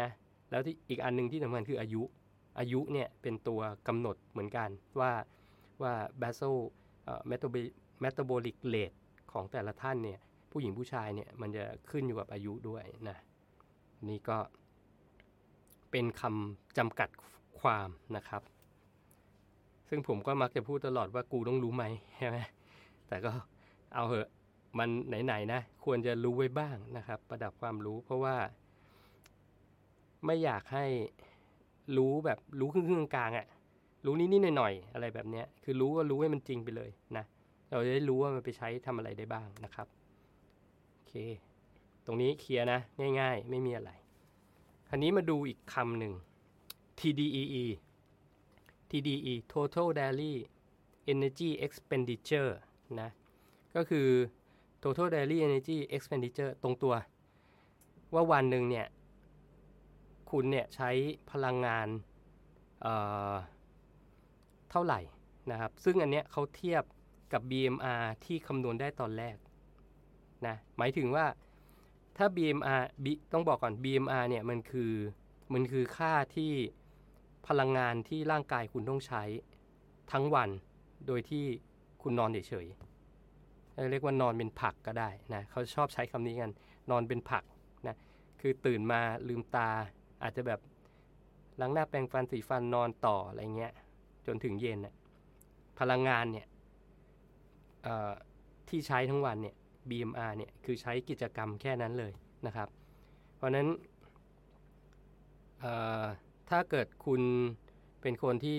[0.00, 0.10] นะ
[0.50, 2.02] แล้วที่อีกอันหนึ่งที่สำคัญคืออายุ
[2.58, 4.68] อายุเนี่ยเป็นตัวกำหนดเหมือนกัน
[5.00, 5.12] ว่า
[5.82, 6.56] ว่า basal
[8.02, 8.96] metabolic rate
[9.32, 10.18] ของแต่ละท่านเนี่ย
[10.52, 13.18] ผู้หญิงผู้ชายเนี่ยมันจะขึ้นอยู่กับอายุด้วยนะ
[14.08, 14.38] นี่ก็
[15.90, 17.08] เป็นคำจำกัด
[17.60, 18.42] ความนะครับ
[19.88, 21.84] ซึ่งผมก็มักจะพูดตลอดว่ากูต้องรู้ไหม
[22.18, 22.38] ใช่ไหม
[23.08, 23.30] แต่ก็
[23.94, 24.28] เอาเหอะ
[24.78, 24.88] มัน
[25.24, 28.36] ไหนๆนะควรจะรู้ไว้บ้างนะครับ ประดับความรู้เพราะว่า
[30.26, 30.86] ไม่อยากให้
[31.96, 33.46] รู้แบบรู้ครึ่งๆกลางอะ่ะ
[34.06, 37.24] รู้นิดๆหน่อยๆอะไรแบบเนี้ยคือรู้ก็รู้ให้มันจริงไปเลยนะ
[37.70, 39.86] เราจะได้รู้ว่ามันไปใช้ทำอะไรได้บ้างนะครับ
[40.92, 41.14] โอเค
[42.06, 42.80] ตรงนี้เคลียร์นะ
[43.20, 43.90] ง่าย ๆ ไม่มีอะไร
[44.88, 46.12] คันนี้มาดูอีกคำหนึ่ง
[46.98, 47.64] TDEE
[48.90, 50.34] TDE Total Daily
[51.12, 52.52] Energy Expenditure
[53.00, 53.10] นะ
[53.74, 54.08] ก็คือ
[54.82, 56.94] Total Daily Energy Expenditure ตรงตัว
[58.14, 58.86] ว่าวันหนึ่งเนี่ย
[60.30, 60.90] คุณเนี่ยใช้
[61.30, 61.88] พลังงาน
[62.82, 65.00] เเท่าไหร่
[65.50, 66.82] นะครับ ซึ่งอันเนี้ยเขาเทียบ
[67.32, 69.36] กับ BMR ที่คำนวณได้ตอนแรก
[70.46, 71.26] นะ หมายถึงว่า
[72.16, 72.82] ถ้า BMR
[73.32, 74.92] ต้องบอกก่อน BMR เนี่ยมันคือ
[75.52, 76.52] มันคือค่าที่
[77.48, 79.22] พลังงานที่ร่างกายคุณต้องใช้
[80.12, 80.50] ทั้งวัน
[81.06, 81.44] โดยที่
[82.02, 82.87] คุณนอนเฉยๆ
[83.90, 86.52] เรียกว่านอนเป็นผักก็ได้นะเขาชอบใช้คำนี้กัน
[86.90, 87.44] นอนเป็นผัก
[87.86, 87.96] นะ
[88.40, 89.68] คือตื่นมาลืมตา
[90.22, 90.60] อาจจะแบบ
[91.60, 93.72] ล้างหน้าแปรงฟันสีฟันนอนต่ออะไรเงี้ย
[94.26, 94.94] จนถึงเย็นนะ
[95.78, 96.46] พลังงานเนี่ย
[98.68, 99.54] ที่ใช้ทั้งวันเนี่ย
[99.88, 102.12] BMR เนี่ยคือใช้กิจกรรมแค่นั้นเลย
[102.46, 102.68] นะครับ
[103.36, 103.68] เพราะนั้น
[106.50, 107.22] ถ้าเกิดคุณ
[108.02, 108.58] เป็นคนที่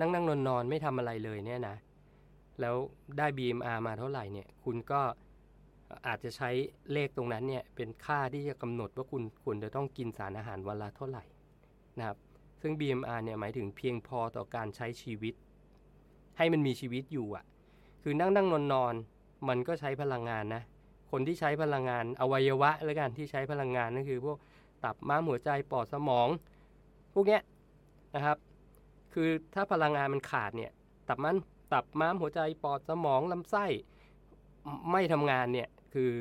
[0.00, 1.76] นั่งนั่งนอนนอนไม่ทำอะไรเลยเนี่ยนะ
[2.62, 2.76] แล้ว
[3.18, 5.02] ได้ BMR มาเท่าไหร่เนี่ย คุณก็
[6.06, 6.50] อาจจะใช้
[6.92, 11.24] เลขตรงนั้นเนี่ยเป็นค่าที่จะกำหนดว่าคุณควรจะต้องกินสารอาหารวันละเท่าไหร่
[11.98, 12.18] นะครับ
[12.60, 15.34] ซึ่ง BMR เนี่ยหมายถึงเพียงพอต่อการใช้ชีวิต
[16.38, 17.44] ให้มันมีชีวิตอยู่อะ
[18.02, 18.94] คือนั่งนั่งนอนนอน
[19.48, 20.62] มันก็ใช้พลังงานนะ
[21.10, 24.38] คนที่ใช้พลังงานอวัยวะแล้วกันที่ใช้พลังงานนั่นคือพวก
[24.84, 26.28] ตับม้ามหัวใจปอดสมอง
[27.14, 27.42] พวกเนี้ย
[28.14, 28.36] นะครับ
[29.12, 30.72] คือถ้าพลังงานมันขาดเนี่ย
[31.08, 31.36] ตับมัน
[31.72, 33.66] ตับม้ามหัวใจปอดสมองลำไส้
[34.92, 36.12] ไม่ทำงานเนี่ยคือ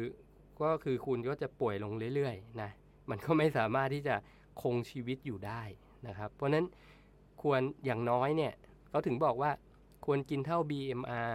[0.62, 2.70] ก็คือคุณก็จะป่วยลงเรื่อยๆนะ
[3.10, 4.16] มันก็ไม่สามารถที่จะ
[4.62, 5.62] คงชีวิตอยู่ได้
[6.08, 6.66] นะครับ เพราะนั้น
[7.42, 8.54] ควรอย่างน้อยเนี่ย
[8.90, 9.52] เขาถึงบอกว่า
[10.06, 11.34] ควรกินเท่า BMR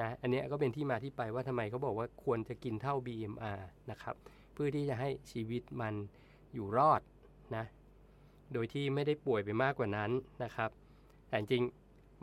[0.00, 4.16] นะอันนี้ก็เป็นที่มาที่ไปว่าทำไมเขาบอกว่าควรจะกินเท่า BMR นะครับ
[4.52, 5.94] เพื่อที่จะให้ชีวิตมัน
[6.54, 7.00] อยู่รอด
[7.56, 7.64] นะ
[8.52, 10.10] โดยที่ไม่ได้ป่วยไปมากกว่านั้น
[10.44, 10.70] นะครับ
[11.28, 11.62] แต่จริง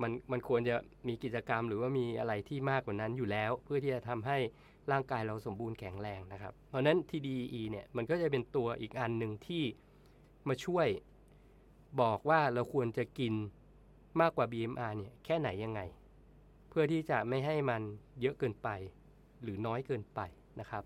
[0.01, 0.75] มันมันควรจะ
[1.07, 4.37] มีกิจกรรมหรือว่ามีอะไรที่มากกว่านั้นอยู่แล้ว เพื่อที่จะทำให้
[4.91, 9.63] ร่างกายเราสมบูรณ์แข็งแรงนะครับ เพราะนั้น TDE เนี่ยมันก็จะเป็นตัวอีกอันหนึ่งที่
[10.47, 10.87] มาช่วย
[12.01, 13.33] บอกว่าเราควรจะกิน
[14.21, 15.81] มากกว่า BMR เนี่ยแค่ไหนยังไง
[16.69, 17.81] เพื่อที่จะไม่ให้มัน
[18.21, 18.69] เยอะเกินไป
[19.41, 20.19] หรือน้อยเกินไป
[20.59, 20.83] นะครับ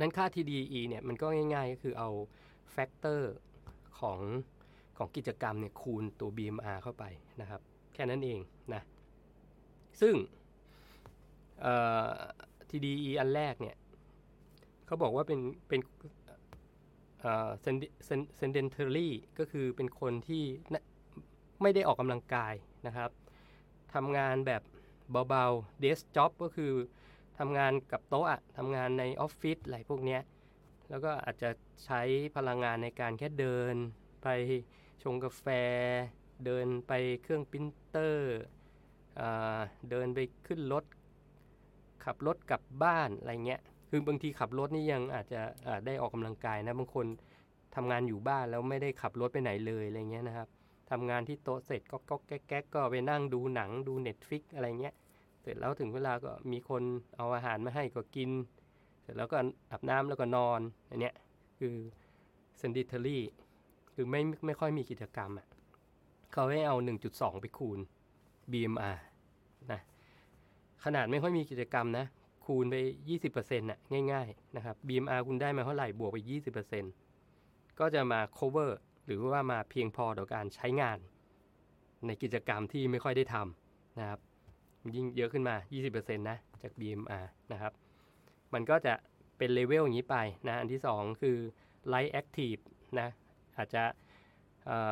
[0.00, 2.10] นั้นค่า TDE เนี่ยมันก็ง่ายๆ ก็คือเอา
[2.72, 3.34] แฟกเตอร์
[4.00, 4.20] ของ
[4.96, 7.04] ของกิจกรรมเนี่ยคูณตัว BMR เข้าไป
[7.40, 7.60] นะครับ
[8.00, 8.40] ค่นั้นเอง
[8.74, 8.82] นะ
[10.00, 10.14] ซึ่ง
[12.70, 13.76] TDE อันแรกเนี่ย
[14.86, 15.80] เขาบอกว่าเป็นเป็น
[18.36, 20.44] sedentary ก็คือเป็นคนที่
[21.62, 22.54] ไม่ได้ออกกำลังกาย
[22.86, 23.10] นะครับ
[23.94, 24.62] ทำงานแบบ
[25.28, 26.72] เบาๆ desk job ก็คือ
[27.38, 30.18] ทำงานกับโต๊ะทำงานในออฟฟิศอะไรพวกนี้
[30.90, 31.50] แล้วก็อาจจะ
[31.84, 32.00] ใช้
[32.36, 33.74] พลังงานในการแค่เดิน
[34.22, 34.28] ไป
[35.02, 35.46] ชงกาแฟ
[36.44, 38.38] เดินไปเครื่องปรินเตอร์
[39.90, 40.84] เดินไปขึ้นรถ
[42.04, 47.06] ขับรถกลับบ้านอะไรเงี้ย คือบางทีขับรถนี่ยังอาจจะอาจได้ออกกำลังกายนะ บางคน
[47.74, 50.48] ทำงานอยู่บ้านแล้วไม่ได้ขับรถไปไหนเลยอะไรเงี้ยนะครับ
[50.90, 54.94] ทำงานที่โต๊ะเสร็จก็ก็แก๊กก็ไปนั่งดูหนังดู Netflix อะไรเงี้ย
[55.42, 56.82] เสร็จแล้วถึงเวลาก็มีคน
[57.16, 58.30] เอาอาหารมาให้ก็กิน
[59.02, 59.36] เสร็จแล้วก็
[59.70, 61.14] อาบน้ำแล้วก็นอนอันเนี้ย
[61.58, 61.74] คือ
[62.60, 63.18] sedentary
[63.92, 65.46] คือไม่ไม่ค่อยมีกิจกรรมอะ
[66.32, 66.76] เขาให้เอา
[67.08, 67.78] 1.2 ไปคูณ
[68.52, 68.98] BMR
[69.70, 69.80] นะ
[70.84, 72.06] ขนาดไม่ค่อยมีกิจกรรมนะ
[72.46, 72.76] คูณไป
[73.18, 73.80] 20%น่ะ
[74.12, 76.18] ง่ายๆนะครับ BMR คุณได้มาเท่าไหร่บวกไป
[76.98, 78.70] 20%ก็จะมา cover
[79.06, 80.98] หรือว่ามาเพียงพอต่อการใช้งาน
[82.06, 84.20] ในกิจกรรมที่ไม่ค่อยได้ทำนะครับ
[84.94, 85.56] ยิ่งเยอะขึ้นมา
[85.90, 87.72] 20%นะจาก BMR นะครับ
[88.54, 88.94] มันก็จะ
[89.38, 90.16] เป็นเลเวลอย่างนี้ไป
[90.48, 91.36] นะ อันที่ 2 คือ
[91.92, 92.60] light active
[92.98, 93.08] นะ
[93.56, 93.82] อาจจะ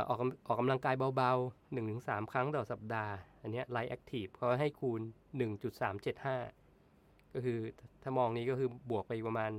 [0.08, 3.12] ออกออกกำลังกายเบาๆ 1-3 ครั้งต่อสัปดาห์
[3.42, 5.00] อันนี้ light active เขาให้คูณ
[6.56, 7.58] 1.375 ก็คือ
[8.02, 9.50] ถ้ามองนี้ก็คือบวกไปประมาณ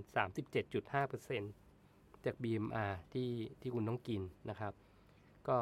[0.68, 3.30] 37.5%จาก BMR ที่
[3.62, 4.74] ที่คุณต้องกินนะครับ
[5.48, 5.58] ก็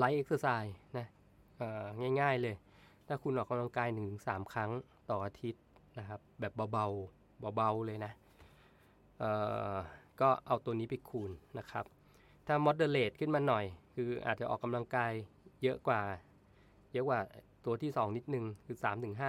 [0.00, 1.06] light exercise นะ
[2.20, 2.56] ง่ายๆเลย
[3.06, 3.88] ถ้าคุณออกกำลังกาย
[4.20, 4.70] 1-3 ครั้ง
[5.10, 5.62] ต่ออาทิตย์
[5.98, 8.12] นะครับ แบบเบาๆเบาๆเลยนะ
[10.20, 11.84] ก็เอาตัวนี้ไปคูณนะครับ
[12.50, 15.12] ถ้า moderate ขึ้นมาหน่อย คืออาจจะออกกำลังกาย
[15.62, 16.02] เยอะกว่า
[16.92, 17.20] เยอะกว่า
[17.64, 18.76] ตัวที่ 2 นิดนึง คือ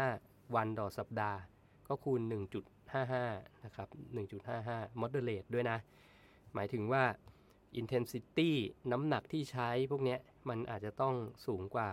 [0.02, 1.40] 3-5 วันต่อสัปดาห์
[1.88, 2.22] ก็คูณ
[2.98, 3.88] 1.55 นะครับ
[4.46, 5.78] 1.55 moderate ด้วยนะ
[6.54, 7.04] หมายถึงว่า
[7.80, 8.50] intensity
[8.92, 10.18] น้ำหนักที่ใช้พวกนี้
[10.50, 11.16] มันอาจจะต้อง
[11.48, 11.90] สูงกว่า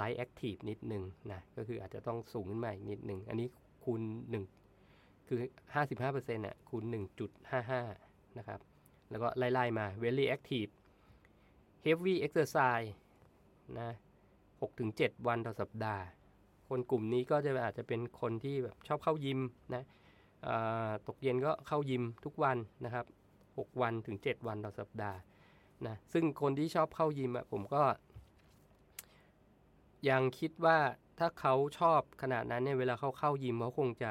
[0.00, 3.48] light active นิดนึงนะ ก็คืออาจจะต้องสูงขึ้นมาอีกนิดนึง อันนี้
[3.84, 4.02] คูณ
[4.64, 5.40] 1 คือ
[5.84, 6.84] 55%น่ะคูณ
[7.60, 8.60] 1.55 นะครับ
[9.12, 10.70] แล้วก็ไล่ๆมา very active
[11.86, 12.90] heavy exercise
[13.78, 13.90] นะ
[14.58, 16.04] 6-7 วันต่อสัปดาห์
[16.68, 19.40] คนกลุ่มนี้ก็จะอาจจะเป็นคนที่แบบชอบเข้ายิม
[19.74, 19.84] นะ
[21.08, 23.06] ตกเย็นก็เข้ายิมทุกวันนะครับ
[23.44, 25.18] 6 วันถึง 7 วันต่อสัปดาห์
[25.86, 27.82] นะซึ่งคนที่ชอบเข้ายิมอะผมก็
[30.08, 30.78] ยังคิดว่า
[31.18, 34.10] ถ้าเขาชอบขนาดนั้นเนี่ยเวลาเขาเข้ายิมเขาคงจะ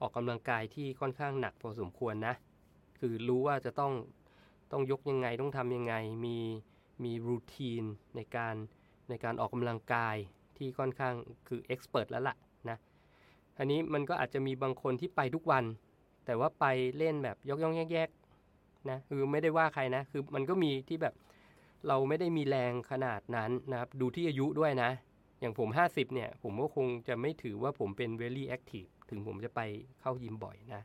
[0.00, 2.34] ออกกำลังกายที่ค่อนข้างหนักพอสมควรนะ
[2.98, 3.92] คือรู้ว่าจะต้อง
[4.72, 6.38] ต้องยกยังไงต้องทำยังไง มี
[7.04, 7.84] มีรูทีน
[8.16, 8.54] ในการ
[9.10, 10.16] ในการออกกำลังกาย
[10.56, 11.14] ที่ค่อนข้าง
[11.48, 12.36] คือเอ็กซ์เพรสแล้วล่ะ
[12.70, 12.78] นะ
[13.58, 15.64] อันนี้มันก็อาจจะมีบางคนที่ไปทุกวัน
[16.26, 16.64] แต่ว่าไป
[16.98, 21.14] เล่นแบบยกย่องแยกๆนะคือไม่ได้ว่าใครนะ คือมันก็มีที่แบบ
[21.88, 24.90] เราไม่ได้มีแรงขนาดนั้นนะครับ ดูที่อายุด้วยนะ
[25.40, 29.60] อย่างผม 50 เนี่ย ผมก็คงจะไม่ถือว่าผมเป็น very active ถึงผมจะไป
[30.00, 30.82] เข้ายิมบ่อยนะ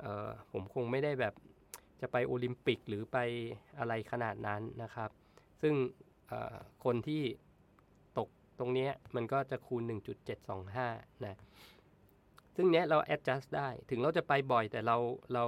[0.00, 1.34] เออผมคงไม่ได้แบบ
[2.00, 3.18] จะไปโอลิมปิกหรือไป
[3.78, 5.10] อะไรขนาดนั้นนะครับ
[5.62, 5.74] ซึ่ง
[6.84, 7.22] คนที่
[8.18, 8.28] ตก
[8.58, 9.82] ตรงนี้มันก็จะคูณ
[10.54, 11.36] 1.725 นะ
[12.56, 14.96] ซึ่งเนี้ยเรา adjust ได้ ถึงเราจะไปบ่อยแต่เรา
[15.34, 15.44] เรา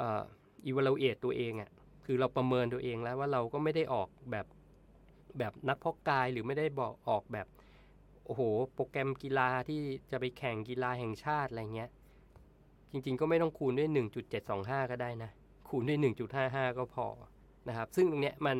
[0.00, 0.22] อ่อ
[0.70, 1.70] evaluate ตัวเองอะ่ะ
[2.06, 4.46] คือเราประเมินตัวเองแล้วว่าเราก็ไม่ได้ออกแบบ
[5.38, 7.46] แบบนักพกกายหรือไม่ได้บอกออกแบบ
[8.26, 8.42] โอ้โห
[8.74, 11.90] โปรแกรมกีฬาที่จะไปแข่งกีฬาแห่งชาติอะไรเงี้ย
[12.90, 13.88] จริง ๆ ก็ไม่ต้องคูณด้วย
[14.38, 15.30] 1.725 ก็ได้นะ
[15.68, 15.98] คูณด้วย
[16.38, 17.06] 1.55 ก็พอ
[17.68, 18.58] นะครับ ซึ่งตรงเนี้ยมัน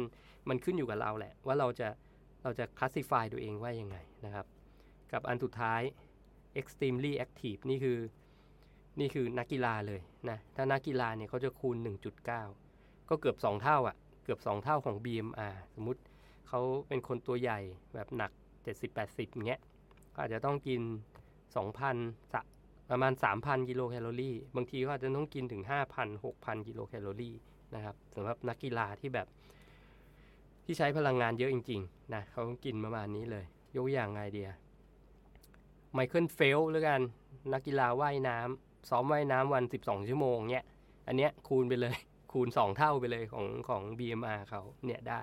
[0.49, 1.89] มันขึ้นอยู่กับเราแหละ ว่าเราจะ
[2.43, 4.47] เราจะ classify ตัวเองว่ายังไงนะครับ
[5.13, 5.83] กับอันสุดท้าย
[6.61, 7.99] extremely active นี่คือ
[9.01, 11.77] นี่คือนักกีฬาเลยนะถ้านักกีฬาเนี่ยเขาจะคูณ
[12.43, 16.01] 1.9 ก็เกือบ 2 เท่าอะ่ะ เกือบ 2 เท่าของ BMR สมมุติ
[16.49, 17.61] เขาเป็นคนตัวใหญ่
[17.95, 18.31] แบบหนัก
[18.87, 19.61] 70-80เงี้ย
[20.15, 20.81] ก็อาจจะต้องกิน
[21.57, 22.43] 2,000สะ
[22.91, 27.35] ประมาณ 3,000 กิโลแคลอรี่ บางทีก็อาจจะต้องกินถึง 5,000 6,000 กิโลแคลอรี่
[27.75, 29.27] นะครับสำหรับนักกีฬาที่แบบ
[30.65, 33.45] ที่ใช้พลังงานเยอะจริงๆนะเขากินประมาณนี้เลย
[33.77, 34.51] ยกอย่างไงเดีย
[35.93, 37.01] ไมเคิลเฟลหรือกัน
[37.53, 40.65] นักกีฬาว่ายน้ำซ้อมว่ายน้ำวัน 12 ชั่วโมงเนี้ย
[41.07, 41.97] อันเนี้ยคูณไปเลย
[42.33, 45.23] คูณ 2 เท่าไปเลยของของ BMR เขาเนี่ยได้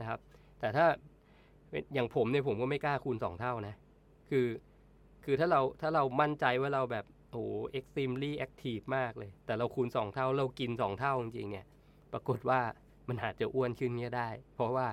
[0.00, 0.20] นะครับ
[0.60, 0.86] แต่ถ้า
[1.94, 3.74] อย่างผมเนี่ยผมก็ไม่กล้าคูณ 2 เท่านะ
[4.30, 4.46] คือ
[5.24, 11.66] คือถ้าเราถ้าเรามั่นใจว่าเราแบบโอ้โห extremely active มากเลย แต่เราคูณ 2 เท่าเรากิน 2 เท่าจริงๆเนี่ย
[12.12, 12.60] ปรากฏว่า
[13.08, 14.86] มันอาจจะอ้วนขึ้นก็ได้ เพราะว่า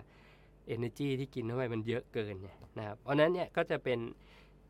[0.75, 3.99] energy ที่กินเข้าไปมันเยอะเกินเนี่ยนะครับ เพราะนั้นเนี่ยก็จะเป็น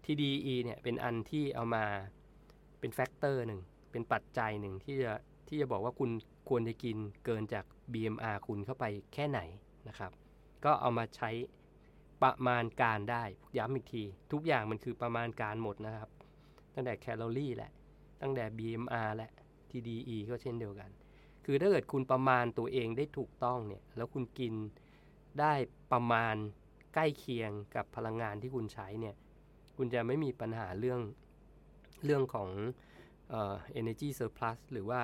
[0.06, 1.84] TDE เนี่ยเป็นอันที่เอามา
[2.80, 5.14] เป็นแฟกเตอร์หนึ่ง เป็นปัจจัยหนึ่งที่จะ
[5.48, 6.10] ที่จะบอกว่าคุณ
[6.50, 9.40] ควรจะกินเกินจาก BMR คุณเข้าไปแค่ไหน
[9.88, 10.12] นะครับ
[10.66, 11.30] ก็เอามาใช้
[12.24, 13.24] ประมาณการได้
[13.58, 16.10] ย้ำอีกที ทุกอย่างมันคือประมาณการหมดนะครับ
[16.74, 17.72] ตั้งแต่แคลอรี่แหละ
[18.22, 19.30] ตั้งแต่ BMR และ
[19.70, 20.90] TDE ก็เช่นเดียวกัน
[21.46, 24.54] คือถ้าเกิดคุณประมาณตัวเองได้ถูกต้องเนี่ย แล้วคุณกิน
[25.40, 25.54] ได้
[25.92, 26.36] ประมาณ
[26.94, 29.16] ใกล้เคียงกับพลังงานที่คุณใช้เนี่ย
[29.78, 31.00] คุณจะไม่มีปัญหาเรื่อง
[32.06, 32.50] เรื่องของ
[33.30, 35.02] เอ่อ energy surplus หรือว่า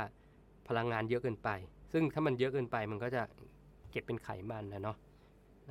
[0.67, 1.49] พลังงานเยอะเกินไป
[1.91, 3.23] ซึ่งถ้ามันเยอะเกินไปมันก็จะ
[3.91, 4.97] เก็บเป็นไขมันนะเนาะ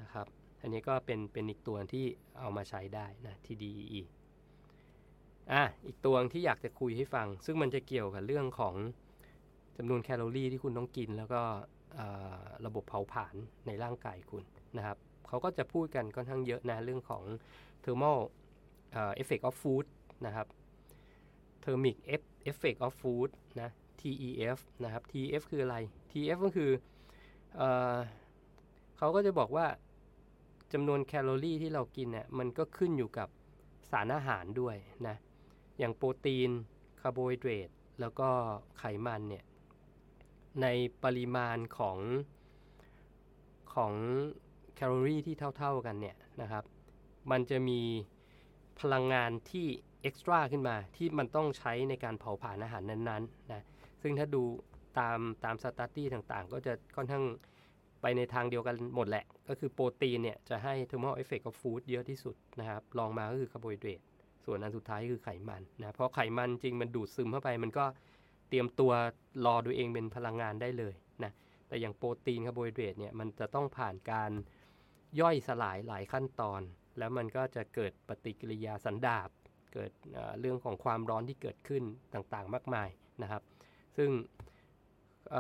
[0.01, 0.27] นะครับ
[0.66, 2.05] อันนี้ก็เป็นเป็นอีกตัวที่
[2.40, 4.00] เอามาใช้ได้นะ TDEE
[5.52, 8.74] อะอีกตัวที่อยากจะคุยให้ฟัง ซึ่งมันจะเกี่ยวกับเรื่องของ
[9.76, 11.42] จำนวนแคลอรี่ที่คุณต้องกิน แล้วก็
[12.66, 13.35] ระบบเผาผลาญ
[13.66, 14.44] ในร่างกายคุณ
[14.76, 14.96] นะครับ
[15.29, 17.22] เขาก็จะพูดกันค่อนข้างเยอะนะเรื่องของ
[17.85, 18.18] thermal
[19.20, 19.87] effect of food
[20.26, 20.46] นะครับ
[21.64, 21.96] thermic
[22.50, 25.76] effect of food นะ TEF นะครับ TEF คืออะไร
[26.11, 26.70] TEF ก็คือ
[27.57, 27.62] เอ
[28.98, 29.66] เขาก็จะบอกว่า
[30.72, 33.29] จำนวนแคลอรี่ที่เรากินเนี่ยมันก็ขึ้นอยู่กับ
[33.90, 34.76] สารอาหารด้วย
[35.09, 35.16] นะ
[35.79, 36.50] อย่างโปรตีน
[37.00, 38.29] คาร์โบไฮเดรตแล้วก็
[38.79, 39.44] ไขมันเนี่ย
[40.62, 40.66] ใน
[41.05, 41.98] ปริมาณของ
[43.74, 43.92] ของ
[44.74, 46.64] แคลอรี่ที่เท่า ๆกันเนี่ยนะครับ
[47.31, 47.81] มันจะมี
[48.81, 49.66] พลังงานที่
[50.03, 53.62] extra ขึ้นมาที่มันต้องใช้ในการเผาผลาญอาหารนั้นๆนะ
[54.02, 54.42] ซึ่งถ้าดู
[54.98, 57.24] ตามตาม study ต่างๆ ก็จะค่อนข้าง
[58.01, 64.01] ไปในทางเดียวกันหมดแหละ ก็คือโปรตีนเนี่ยจะให้ thermal effect of food เยอะที่สุดนะครับรองมาก็คือคาร์โบไฮเดรต
[64.45, 67.85] ส่วนอันสุดท้ายคือไขมันนะเพราะไขมันจริงมันดูดซึมเข้าไป มันก็
[68.49, 68.93] เตรียมตัว
[69.47, 71.33] รอตัวเองเป็นพลังงานได้เลยนะ
[71.69, 74.31] แต่อย่างโปรตีนคาร์โบไฮเดรตเนี่ยมันจะต้องผ่านการ
[75.21, 76.61] ย่อยสลายหลายขั้นตอน
[76.99, 79.29] แล้วมันก็จะเกิดปฏิกิริยาสันดาบ
[79.75, 79.91] เกิด
[80.41, 81.83] เรื่องของความร้อนที่เกิดขึ้น
[82.15, 82.89] ต่างๆ มากมาย
[83.23, 83.43] นะครับ
[83.97, 84.11] ซึ่ง
[85.31, 85.35] เ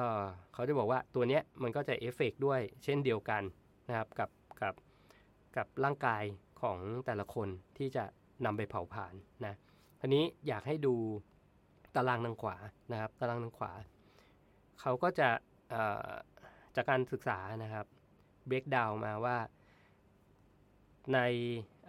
[0.54, 3.42] เขาจะบอกว่าตัวนี้มันก็จะเอฟเฟกด้วยเช่นเดียวกัน
[3.88, 4.30] นะครับกับ
[4.62, 4.74] กับ
[5.56, 6.22] กับร่างกาย
[6.62, 8.04] ของแต่ละคนที่จะ
[8.44, 9.14] นำไปเผาผลาญ
[9.46, 9.54] นะ
[10.00, 10.94] ทีนี้อยากให้ดู
[11.96, 12.56] ตารางทางขวา
[12.92, 13.72] นะครับ ตารางทางขวา
[14.80, 15.28] เขาก็จะ
[16.76, 17.86] จากการศึกษานะครับ
[18.46, 19.36] เบรกดาวมาว่า
[21.14, 21.18] ใน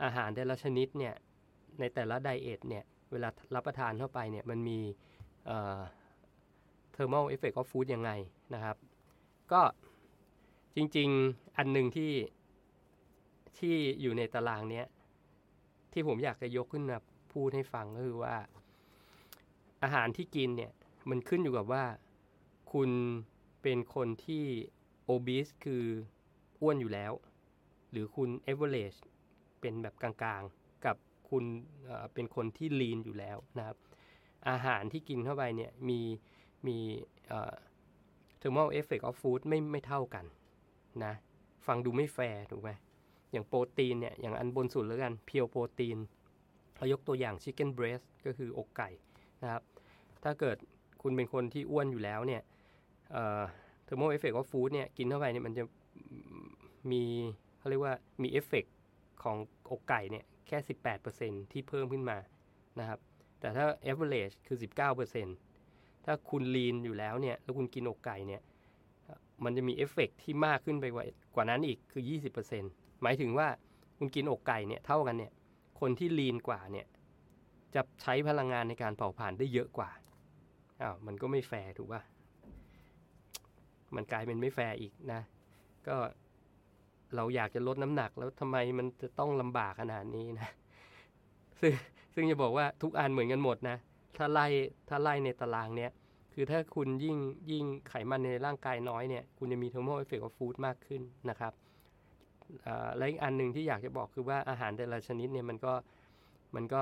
[0.04, 1.16] อาหารแต่ละชนิดเนี่ย
[1.80, 4.80] ในแต่ละไดเอทเนี่ยเวลารับประทานเข้าไปเนี่ยมันมี
[6.98, 8.12] thermal effect of food ยังไง
[8.54, 8.76] นะครับ
[9.52, 9.62] ก็
[10.76, 12.12] จริงๆอันหนึ่งที่
[13.58, 14.86] ที่อยู่ในตารางเนี้ย
[15.94, 16.98] ที่ผมอยากจะยกขึ้นมา
[17.34, 18.36] พูดให้ฟังก็คือว่า
[19.84, 20.72] อาหารที่กินเนี่ย
[21.10, 21.86] มันขึ้นอยู่กับว่า
[22.74, 22.90] คุณ
[23.62, 24.46] เป็นคนที่
[25.14, 25.84] obese คือ
[26.62, 27.14] อ้วนอยู่แล้ว
[27.92, 29.00] หรือคุณ average
[29.62, 30.96] เป็นแบบกลางๆ กับ
[31.30, 31.44] คุณ
[32.14, 33.78] เป็นคนที่ lean อยู่แล้วนะครับ
[34.50, 36.02] อาหารที่กินเข้าไปเนี่ยมี
[36.68, 36.78] มี
[38.42, 40.26] thermal effect of food ไม่ไม่เท่ากัน
[41.06, 41.14] นะ
[41.68, 42.70] ฟังดูไม่แฟร์ถูกไหม
[43.32, 45.98] อย่างโปรตีนเนี่ย อย่างอันบนสุดแล้วกันเพียวโปรตีน
[46.76, 48.90] เรายกตัวอย่าง chicken breast ก็คืออกไก่
[49.44, 49.64] นะครับ
[50.24, 50.58] ถ้าเกิด
[51.02, 52.42] คุณเป็นคนที่อ้วนอยู่แล้วเนี่ย
[53.88, 55.64] thermal effect of food เนี่ยกินเข้าไปเนี่ยมันจะ
[56.92, 57.04] มี
[57.58, 58.66] เขาเรียกว่ามีเอฟเฟก
[59.24, 59.38] ของ
[59.72, 60.58] อกไก่เนี่ยแค่
[61.06, 62.18] 18%ที่เพิ่มขึ้นมา
[62.80, 63.00] นะครับ
[63.40, 64.58] แต่ถ้า average คือ
[65.04, 65.47] 19%
[66.10, 68.42] ถ้าคุณ lean อยู่แล้วเนี่ยแล้วคุณกินอกไก่เนี่ย
[69.44, 72.04] มันจะมีเอฟเฟกที่มากขึ้นไปกว่ากว่านั้นอีกคือ
[72.52, 73.48] 20%หมายถึงว่า
[73.98, 75.32] คุณกินอกไก่เนี่ยเท่ากันเนี่ย
[75.80, 76.86] คนที่ lean กว่าเนี่ย
[77.76, 79.90] จะใช้พลังงานในการเผาผลาญได้เยอะกว่า
[80.82, 82.02] อ้าวมันก็ไม่แฟร์ถูกป่ะ
[83.96, 85.22] มันกลายเป็นไม่แฟร์อีกนะ
[85.88, 85.96] ก็
[87.16, 90.50] เราอยากจะลดน้ำหนักแล้วทำไมมันจะต้องลำบากขนาดนี้นะ
[91.60, 91.74] ซึ่ง
[92.14, 93.78] ซึ่งจะบอกว่าทุกอันเหมือนกันหมดนะ
[94.18, 94.48] ถ้าไล่
[94.90, 95.92] ถ้าไล่ในตารางเนี้ย
[96.40, 97.18] คือถ้าคุณยิ่ง
[97.52, 101.54] ยิ่งไขมันในร่างกายน้อยเนี่ย คุณจะมี thermal effect of food มากขึ้นนะครับ
[102.98, 105.74] และอีกอันหนึ่งที่อยากจะบอกคือว่าอาหารแต่ละชนิดเนี่ยมันก็
[106.56, 106.82] มันก็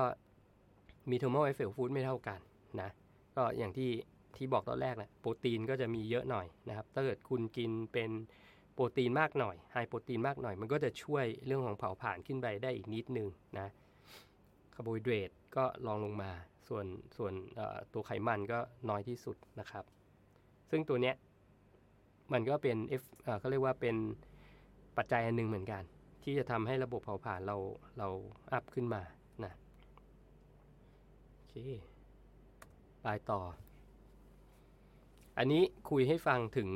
[1.10, 2.40] มี thermal effect of food ไม่เท่ากัน
[2.80, 2.90] นะ
[3.36, 3.90] ก็อย่างที่
[4.36, 8.10] ที่บอกตอนแรกแหละโปรตีนก็จะมีเยอะหน่อยนะครับถ้าเกิดคุณกินเป็น
[8.74, 13.68] โปรตีนมากหน่อยไฮโปรตีนมากหน่อย มันก็จะช่วยเรื่องของเผาผลาญขึ้นไปได้อีกนิดนึงนะ
[14.74, 16.32] คาร์โบไฮเดรตก็ลองลงมา
[16.68, 17.32] ส่วนส่วน
[17.94, 19.84] ตัวไขมันก็น้อยที่สุดนะครับ
[20.70, 21.16] ซึ่งตัวเนี้ย
[22.32, 23.04] มันก็เป็น F
[23.38, 23.96] เขาเรียกว่าเป็น
[24.96, 25.82] ปัจจัยอันหนึ่งเหมือนกัน
[26.22, 27.56] ที่จะทำให้ระบบเผาผลาญเรา
[27.98, 28.08] เรา
[28.52, 29.02] อัพขึ้นมา
[29.44, 29.52] นะ
[31.34, 31.54] โอเค
[33.02, 33.40] ไปต่อ
[35.38, 36.68] อันนี้คุยให้ฟังถึง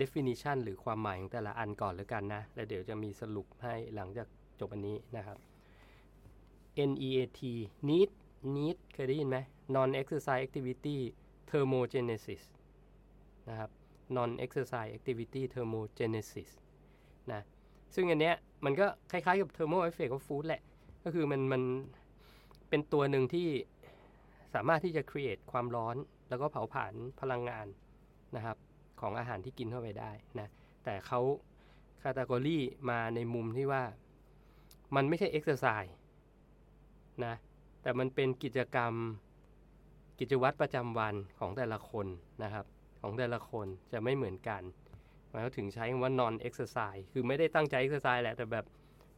[0.00, 4.28] definition หรือความหมายของแต่ละอันก่อนแล้วกันนะ แล้วเดี๋ยวจะมีสรุปให้หลังจาก
[4.60, 5.38] จบอันนี้นะครับ
[6.90, 7.40] NEAT
[7.88, 8.10] need
[8.56, 9.38] need เคยได้ยินไหม
[9.74, 10.96] non exercise activity
[11.50, 12.42] thermogenesis
[13.48, 13.70] นะครับ
[14.16, 16.50] non exercise activity thermogenesis
[17.32, 17.42] นะ
[17.94, 20.62] ซึ่งอันเนี้ยมันก็คล้ายๆกับ thermal effect of food แหละ
[21.04, 21.62] ก็คือมันมัน
[22.68, 23.48] เป็นตัวหนึ่งที่
[24.54, 25.96] สามารถที่จะ create ความร้อน
[26.28, 27.66] แล้วก็เผาผลาญพลังงาน
[28.36, 28.56] นะครับ
[29.00, 30.48] ของอาหารที่กินเข้าไปได้นะ
[30.84, 31.20] แต่เขา
[32.02, 32.58] คาตากรี
[32.90, 33.82] มาในมุมที่ว่า
[34.96, 35.96] มันไม่ใช่เอ็กซ์ไซส์
[37.24, 37.34] นะ
[37.84, 38.92] แต่มันเป็นกิจกรรม
[40.18, 42.06] กิจวัตรประจำวันของแต่ละคน
[42.42, 42.64] นะครับ
[43.00, 44.62] ของแต่ละคนจะไม่เหมือนกัน
[45.32, 48.64] แล้วถึงใช้คำว่า non exercise คือไม่ได้ตั้งใจ exercise แหละ แต่แบบ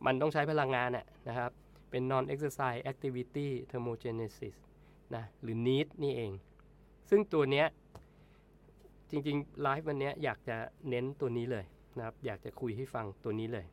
[0.07, 1.51] มันต้องใช้พลังงานน่ะนะครับ
[1.91, 4.57] เป็น non exercise activity thermogenesis
[5.15, 6.33] นะ หรือ NEAT นี่เอง
[7.11, 7.67] ซึ่งตัวเนี้ย
[9.11, 10.57] จริงๆไลฟ์วันเนี้ยอยากจะ
[10.89, 11.65] เน้นตัวนี้เลย
[11.97, 13.67] นะครับ อยากจะคุยให้ฟังตัวนี้เลย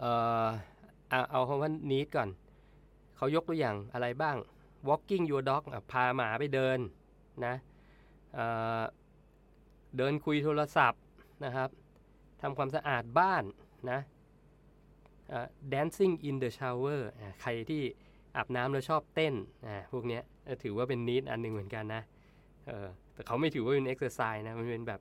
[0.00, 0.10] เอ่
[0.46, 0.48] อ
[1.30, 2.28] เอาคำว่า need ก่อน
[3.20, 4.36] เขายกตัวอย่างอะไรบ้าง
[4.88, 6.78] walking your dog พาหมาไปเดิน
[7.46, 7.54] นะ
[8.34, 11.02] เเดินคุยโทรศัพท์
[11.44, 11.68] นะครับ
[12.42, 13.44] ทำความสะอาดบ้าน
[13.90, 14.00] นะ
[15.72, 17.00] dancing in the shower
[17.42, 17.82] ใครที่
[18.36, 19.34] อาบน้ำแล้วชอบเต้น
[19.92, 20.20] พวกนี้
[20.62, 22.02] ถือว่าเป็นนิดอันหนึ่งเหมือนกันนะ
[23.12, 25.00] แต่เขาไม่ถือว่าเป็นเอ็กซ์ไซส์นะ มันเป็นแบบ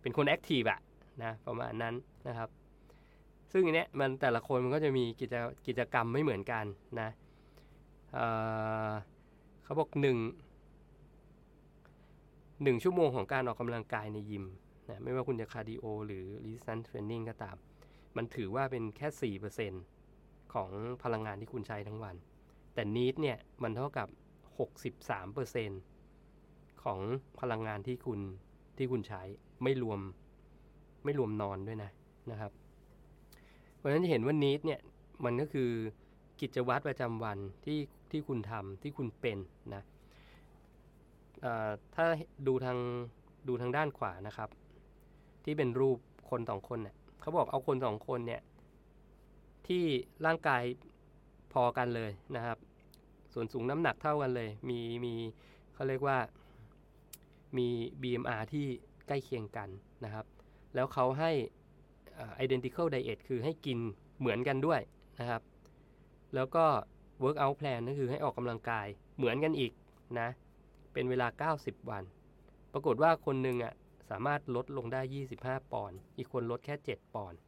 [0.00, 0.80] เป็นคน active อะ
[1.22, 1.94] นะประมาณนั้น
[2.28, 2.48] นะครับ
[3.52, 5.34] ซึ่งอันเนี้ยมันแต่ละคนมันก็จะมีกิจ
[5.66, 6.64] กิจกรรมไม่เหมือนกัน
[7.00, 7.08] นะ
[9.64, 10.18] เขาบอกหนึ่ง
[12.62, 14.44] หนึ่งชั่วโมงของการออกกำลังกายในยิม
[14.88, 17.56] นะไม่ว่าคุณจะคาร์ดิโอหรือ resistance training ก็ตาม
[18.16, 19.34] มันถือว่าเป็นแค่
[19.92, 20.70] 4%ของ
[21.02, 22.16] พลังงานที่คุณใช้ทั้งวัน
[22.74, 24.08] แต่นีดเนี่ย มันเท่ากับ
[25.84, 27.00] 63%ของ
[27.40, 28.20] พลังงานที่คุณ
[28.76, 29.22] ที่คุณใช้
[29.62, 30.00] ไม่รวม
[31.04, 31.90] ไม่รวมนอนด้วยนะ
[32.30, 32.52] นะครับ
[33.76, 34.80] เพราะฉะนั้นจะเห็นว่านีดเนี่ย
[35.24, 35.70] มันก็คือ
[36.40, 37.78] กิจวัตรประจำวันที่
[38.12, 39.38] ที่คุณทำที่คุณเป็น
[39.74, 39.82] นะ
[41.94, 42.06] ถ้า
[42.46, 42.78] ดูทาง
[43.48, 44.48] ดูทางด้านขวานะครับ
[45.44, 45.98] ที่เป็นรูป
[46.30, 48.42] คนสองคนเนี่ยเขาบอกเอาคนสองคนเนี่ย
[49.66, 49.84] ที่
[50.26, 50.62] ร่างกาย
[51.52, 52.58] พอกันเลยนะครับ
[53.32, 55.14] ส่วนสูงน้ำหนักเท่ากันเลย มีมี
[55.74, 56.18] เขาเรียกว่า
[57.56, 57.68] มี
[58.02, 58.66] BMR ที่
[59.08, 59.68] ใกล้เคียงกัน
[60.04, 60.26] นะครับ
[60.74, 61.30] แล้วเขาให้
[62.44, 63.78] identical diet คือให้กิน
[64.18, 64.80] เหมือนกันด้วย
[65.20, 65.42] นะครับ
[66.34, 66.64] แล้วก็
[67.22, 69.72] workout plan ก็คือให้ออกกำลังกายเหมือนกันอีก
[70.20, 70.28] นะ
[70.92, 72.02] เป็นเวลา 90 วัน
[72.72, 73.74] ปรากฏว่าคนหนึ่งอะ
[74.10, 75.00] สามารถลดลงได้
[75.36, 77.38] 25 ปอนด์อีกคนลดแค่ 7 ปอนด์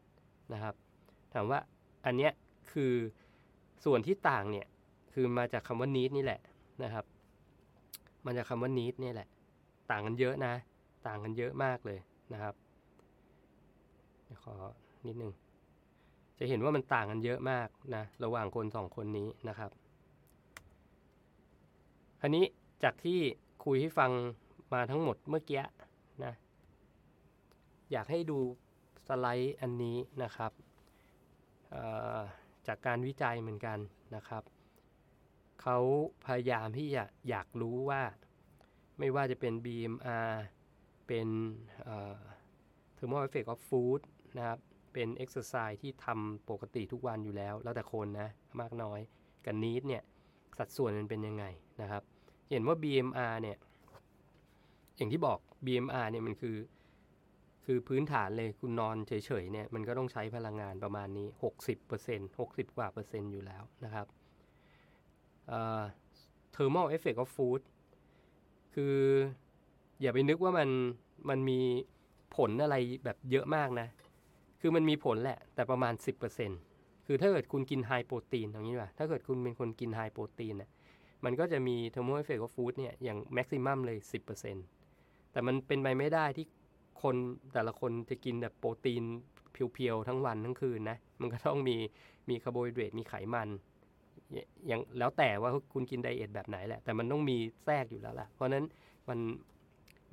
[0.53, 0.75] นะครับ
[1.33, 1.61] ถามว่า
[2.07, 2.33] อันเนี้ย
[2.73, 2.95] คือ
[3.85, 4.67] ส่วนที่ต่างเนี่ย
[5.13, 6.41] คือมาจากคำว่า need นี่แหละ
[6.83, 7.05] นะครับ
[8.27, 9.29] มาจากคำว่า need นี่แหละ
[9.91, 10.55] ต่างกันเยอะนะ
[11.07, 11.99] ต่างกันเยอะมากเลย
[12.33, 12.55] นะครับ
[14.45, 14.55] ขอ
[15.07, 15.33] นิดนึง
[16.39, 19.71] จะเห็นว่ามันต่างกันเยอะมากนะระหว่างคนสองคนนี้นะครับ
[22.21, 22.45] คราวนี้
[22.83, 23.21] จากที่
[23.65, 24.11] คุยให้ฟัง
[24.73, 25.63] มาทั้งหมดเมื่อกี้
[26.25, 26.35] นะ
[27.93, 28.39] อยากให้ดู
[29.07, 30.53] สไลด์อันนี้นะครับ
[32.67, 33.79] จากการวิจัยเหมือนกัน
[34.15, 34.43] นะครับ
[35.63, 35.79] เขา
[36.27, 38.03] พยายามที่จะอยากรู้ว่า
[38.99, 40.31] ไม่ว่าจะเป็น BMR
[41.07, 41.29] เป็น
[42.97, 44.01] thermal effect of food
[44.37, 44.59] นะครับ
[44.93, 48.29] เป็นเอ็กซ์ไซส์ที่ทำปกติทุกวันอยู่แล้ว แล้วแต่คนนะ
[48.61, 49.01] มากน้อย
[49.45, 50.03] กับนีดเนี่ย
[50.59, 51.45] สัดส่วนมันเป็นยังไง
[51.83, 52.03] นะครับ
[52.51, 53.57] เห็นว่า BMR เนี่ย
[54.97, 56.57] อย่างที่บอก BMR เนี่ยมันคือ
[57.65, 59.13] คือพื้นฐานเลยคุณนอนเฉ
[59.43, 61.27] ยๆเนี่ยมันก็ต้องใช้พลังงานประมาณนี้
[61.79, 64.07] 60% 60 กว่าเปอร์เซ็นต์อยู่แล้วนะครับ
[66.55, 67.61] thermal effect of food
[68.75, 68.97] คือ
[70.01, 70.69] อย่าไปนึกว่ามัน
[71.29, 71.61] มันมี
[72.37, 73.89] ผลอะไรแบบเยอะมากนะ
[74.65, 75.95] คือมันมีผลแหละ แต่ประมาณ
[76.51, 80.71] 10%คือถ้าเกิดคุณกิน high protein อย่างนี้ว่ะถ้าเกิดคุณเป็นคนกิน high protein น่ะ
[81.25, 83.99] มันก็จะมี thermal effect of food เนี่ยอย่าง maximum เลย
[84.65, 86.47] 10%แต่มันเป็นไปไม่ได้ที่
[87.03, 87.17] คน
[87.55, 89.03] แต่ละคนจะกินแบบโปรตีน
[89.53, 91.77] pure ๆ ทั้งวันทั้งคืนนะ มันก็ต้องมี
[92.29, 93.49] มีคาร์โบไฮเดรตมีไขมัน
[94.67, 98.65] อย่างแล้วแต่ว่าคุณกิน diet แบบไหนแหละ แต่มันต้องมีแทรกอยู่แล้วล่ะ เพราะนั้น
[99.09, 99.19] มัน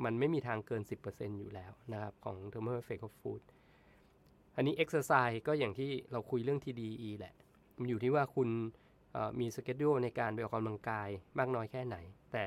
[0.04, 0.82] มันไม่มีทางเกิน
[1.12, 3.44] 10%อยู่แล้วนะครับ ของ thermal effect of food
[4.60, 7.34] อันนี้ exercise ก็อย่างที่เราคุยเรื่อง TDE แหละ
[7.80, 8.50] มันอยู่ที่ว่าคุณ
[9.40, 11.98] มีสเกจดูในการไปออกกำลังกายมากน้อยแค่ไหน
[12.32, 12.46] แต่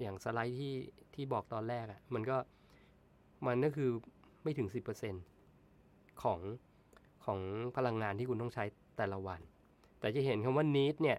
[0.00, 0.74] อย่างสไลด์ที่
[1.14, 2.38] ที่บอกตอนแรกอะ่ะมันก็
[3.46, 3.90] มันก็คือ
[4.42, 4.68] ไม่ถึง
[5.44, 6.40] 10%ของ
[7.24, 7.40] ของ
[7.76, 8.64] พลังงานที่คุณต้องใช้
[8.96, 9.40] แต่ละวัน
[10.00, 11.18] แต่จะเห็นคำว่า need เนี่ย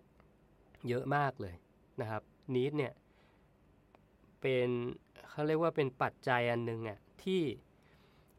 [0.88, 1.56] เยอะมากเลย
[2.02, 2.22] นะครับ
[2.56, 2.94] need เนี่ย
[4.42, 4.70] เป็น
[5.30, 7.42] เขาเรียกว่าเป็นปัจจัยอันหนึ่งอะที่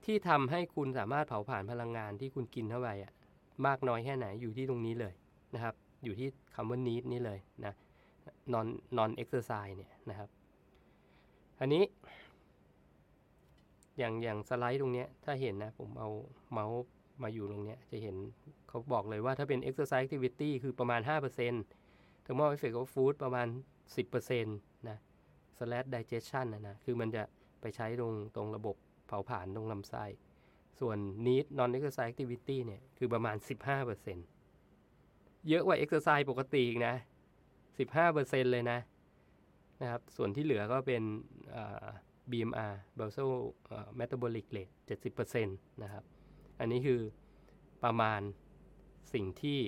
[0.07, 3.13] ที่ทำให้คุณสามารถเผาผลาญพลังงานที่คุณกินเข้าไปอะ
[3.67, 5.15] มากน้อยแค่ไหนอยู่ที่ตรงนี้เลย
[5.55, 7.75] นะครับ อยู่ที่คำว่า need นี่เลยนะ
[8.53, 8.67] non
[8.99, 10.29] non exercise เนี่ยนะครับ
[11.61, 11.85] อันนี้
[13.99, 16.11] อย่างอย่างสไลด์ตรงเนี้ย ถ้าเห็นนะ ผมเอา
[16.53, 16.79] เมาส์
[17.23, 18.17] มาอยู่ตรงเนี้ย จะเห็น
[18.69, 21.01] เขาบอกเลยว่าถ้าเป็น exercise activity คือประมาณ
[21.65, 23.47] 5% thermal effect of food ประมาณ
[23.97, 24.99] 10%นะ
[25.59, 27.23] slash digestion นะนะ คือมันจะ
[27.61, 28.77] ไปใช้ตรงตรงระบบ
[29.07, 30.05] เผาผลาญตรงลำไส้
[30.81, 33.37] ส่วน need non exercise activity เนี่ย คือประมาณ
[34.63, 36.95] 15%เยอะกว่า exercise ปกติอีกนะ
[37.93, 38.79] 15%เลยนะ
[39.81, 41.03] นะครับ ส่วนที่เหลือก็เป็น
[42.31, 43.33] BMR basal
[43.99, 44.73] metabolic rate
[45.15, 46.05] 70%นะครับ
[46.61, 47.01] อันนี้คือ
[47.85, 48.21] ประมาณ
[49.13, 49.61] สิ่งที่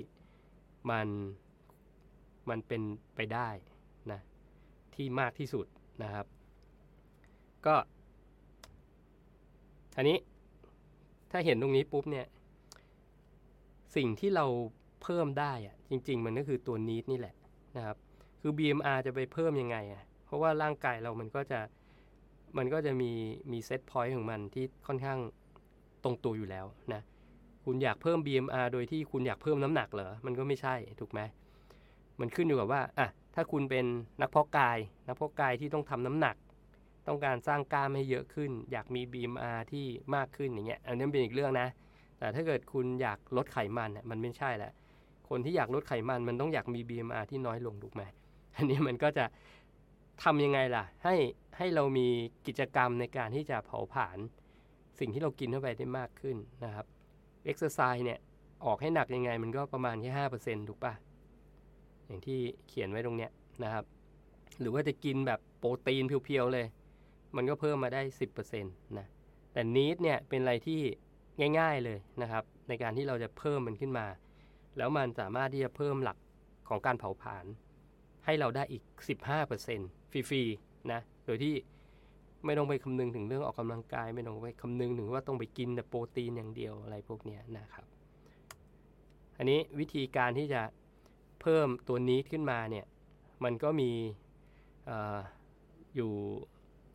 [0.91, 1.09] มัน
[2.51, 2.83] มันเป็น
[3.17, 3.49] ไปได้
[4.13, 4.21] นะ
[4.95, 5.67] ที่มากที่สุด
[6.03, 6.27] นะครับ
[7.67, 7.77] ก็
[9.99, 10.19] อันนี้
[11.31, 12.27] ถ้าเห็นตรงนี้ปุ๊บเนี่ย
[13.97, 14.47] สิ่งที่เรา
[15.03, 17.35] เพิ่มได้อะจริง ๆ มันก็คือตัวนีดนี่แหละ
[17.77, 17.97] นะครับ
[18.41, 21.61] คือ BMR จะไปเพิ่มยังไงอะเพราะว่าร่างกายเรามันก็จะ
[22.59, 23.11] มันก็จะมี
[23.53, 25.19] มีเซตพอยต์ของมันที่ค่อนข้าง
[26.05, 27.03] ตรงตัวอยู่แล้วนะ
[27.65, 31.21] คุณอยากเพิ่ม BMR โดยที่คุณอยากเพิ่มน้ำหนักเหรอ มันก็ไม่ใช่ถูกไหม
[32.21, 33.85] มันขึ้นอยู่กับว่าอะถ้าคุณเป็น
[34.21, 36.37] นักเพาะกาย นักเพาะกายที่ต้องทำน้ำหนัก
[37.09, 41.69] ต้องการสร้างกล้ามให้เยอะขึ้น อยากมี BMR ที่มากขึ้นอย่างเงี้ยอันนี้เป็นอีกเรื่องนะ
[42.19, 44.73] แต่ถ้าเกิดคุณอยากลดไขมันเนี่ยมันไม่ใช่แหละ
[45.29, 48.03] คนที่อยากลดไขมันมันต้องอยากมี BMR ที่น้อยลงถูกไหม
[48.57, 49.25] อันนี้มันก็จะ
[50.23, 51.15] ทำยังไงล่ะ ให้
[51.59, 52.09] ให้เรามี
[52.47, 54.19] กิจกรรมในการที่จะเผาผลาญ
[54.99, 56.87] สิ่งที่เรากินเข้าไปได้มากขึ้นนะครับ
[57.45, 58.19] เอ็กซ์ไซส์เนี่ย
[58.65, 60.93] ออกให้หนักยังไงมันก็ประมาณแค่ห้าเปอร์เซ็นต์ถูกปะ
[62.07, 62.39] อย่างที่
[62.69, 63.31] เขียนไว้ตรงเนี้ย
[63.65, 63.85] นะครับ
[64.61, 66.67] หรือว่าจะกินแบบโปรตีน pure ๆเลย
[67.37, 69.07] มันก็เพิ่มมาได้สิบเปอร์เซ็นต์นะ
[69.53, 70.81] แต่ NEAT เนี่ยเป็นอะไรที่
[71.59, 74.07] ง่ายๆเลยนะครับ ในการที่เราจะเพิ่มมันขึ้นมา
[74.77, 76.19] แล้วมันสามารถที่จะเพิ่มหลัก
[76.69, 77.45] ของการเผาผลาญ
[78.25, 78.83] ให้เราได้อีก
[79.49, 81.55] 15%ฟรีๆนะโดยที่
[82.45, 87.87] ไม่ต้องไปคำนึงถึงเรื่องออกกำลังกาย ไม่ต้องไปคำนึงถึงว่าต้องไปกินแต่โปรตีนอย่างเดียวอะไรพวกนี้นะครับ
[89.39, 90.63] อันนี้วิธีการที่จะ
[91.41, 92.87] เพิ่มตัวนี้ขึ้นมาเนี่ย
[93.45, 93.91] มันก็มี
[94.89, 94.91] อ
[95.97, 96.13] อยู่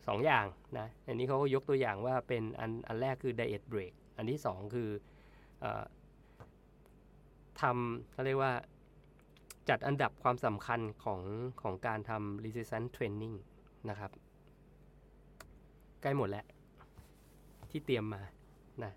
[0.06, 0.45] 2ออย่าง
[0.80, 4.89] นะอันนี้เขาก็ยกตัวอย่างว่าเป็นอันอันแรกคือ diet break อันที่ 2 คือ
[5.64, 5.66] อ
[7.62, 8.54] ทำเขาเรียกว่า
[9.70, 11.22] จัดอันดับความสำคัญของ
[11.62, 13.36] ของการทำ resistance training
[13.89, 14.12] นะครับ
[16.01, 16.45] ใกล้หมดแล้ว
[17.72, 18.22] ที่เตรียมมา
[18.84, 18.91] นะ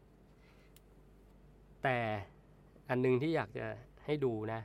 [1.83, 1.97] แต่
[2.89, 3.67] อันนึงที่อยากจะ
[4.05, 4.61] ให้ดูนะ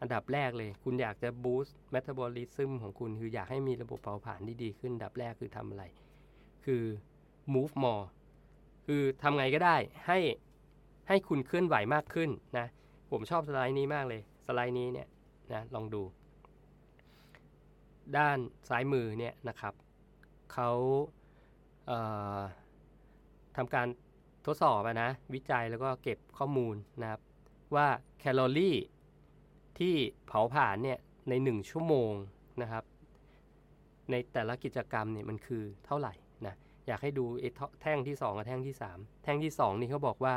[0.00, 5.84] อันดับแรกเลย คุณอยากจะ boost metabolism ของคุณ คืออยากให้มีระบบเผาผลาญที่ดีขึ้นอันดับแรกคือทำอะไร
[6.64, 6.82] คือ
[7.54, 8.06] move more
[8.86, 9.76] คือทำไงก็ได้
[10.06, 10.18] ให้
[11.08, 12.66] ให้คุณเคลื่อนไหวมากขึ้นนะ
[13.10, 15.08] ผมชอบสไลด์นี้มากเลย สไลด์นี้เนี่ย
[15.52, 16.02] นะลองดู
[18.16, 18.38] ด้าน
[18.68, 19.74] ซ้ายมือเนี่ยนะครับ
[20.52, 20.70] เขา
[21.86, 23.86] เทำการ
[24.46, 27.20] ทดสอบนะ วิจัยแล้วก็เก็บข้อมูลนะครับ
[27.74, 27.86] ว่า
[28.18, 28.76] แคลอรี่
[29.78, 29.94] ที่
[30.26, 30.98] เผาผลาญเนี่ย
[31.28, 32.12] ใน 1 ชั่วโมง
[32.62, 32.84] นะครับ
[34.10, 36.14] ในแต่ละกิจกรรมเนี่ยมันคือเท่าไหร่
[36.46, 36.54] นะ
[36.86, 37.24] อยากให้ดู
[37.82, 40.36] แท่งที่ 2 กับแท่งที่ 3 แท่งที่ 2 นี่เขาบอกว่า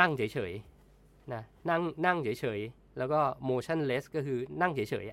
[0.00, 5.06] นั่งเฉยๆนะนั่งนั่งเฉยๆ แล้วก็ motionless ก็คือนั่งเฉย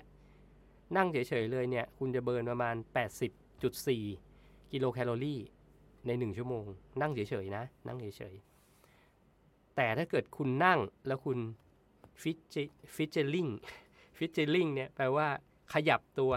[0.44, 2.76] ๆนั่งเฉยๆเลยเนี่ยคุณจะเบิร์นประมาณ
[3.94, 5.40] 80.4 กิโลแคลอรี่
[6.06, 6.64] ใน 1 ชั่วโมง
[7.00, 8.55] นั่งเฉยๆนะ นั่งเฉยๆ
[9.76, 11.38] แต่ถ้าเกิดคุณนั่งแล้วคุณ
[12.22, 12.56] ฟิจ
[12.94, 13.48] ฟิจเจลิง
[14.18, 15.28] ฟิจเจลิงเนี่ยแปลว่า
[15.74, 16.32] ขยับตัว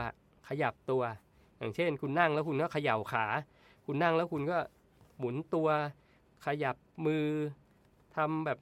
[0.49, 1.01] ขยับตัว
[1.57, 3.25] อย่างเช่น คุณนั่งแล้วคุณก็เขย่าขา
[3.85, 4.57] คุณนั่งแล้วคุณก็
[5.17, 5.67] หมุนตัว
[6.45, 6.75] ขยับ
[7.05, 7.25] มือ
[8.15, 8.59] ทำแบบ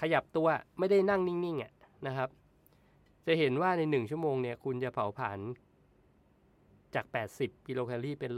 [0.00, 0.48] ขยับตัว
[0.78, 1.72] ไม่ได้นั่งนิ่งๆอะ
[2.06, 2.28] นะครับ
[3.26, 5.38] จะเห็นว่าในหนึ่งชั่วโมงเนี่ยคุณจะเผาผลาญ
[6.94, 7.06] จาก
[7.36, 8.32] 80 กิโลแคลอรี่เป็น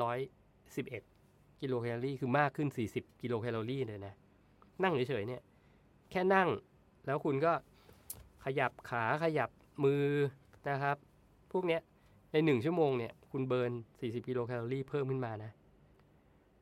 [0.76, 4.14] 111 กิโลแคลอรี่คือมากขึ้น 40 กิโลแคลอรี่เลยนะ
[4.82, 5.43] นั่งเฉยๆเนี่ย
[6.11, 6.48] แค่นั่ง
[7.07, 7.52] แล้วคุณก็
[8.44, 9.50] ขยับขาขยับ
[9.84, 10.04] มือ
[10.68, 10.96] นะครับ
[11.52, 11.80] พวกเนี้ย
[12.32, 15.50] ในหนึ่งชั่วโมงเนี่ย คุณเบิร์น 40 กิโลแคลอรี่เพิ่มขึ้นมานะ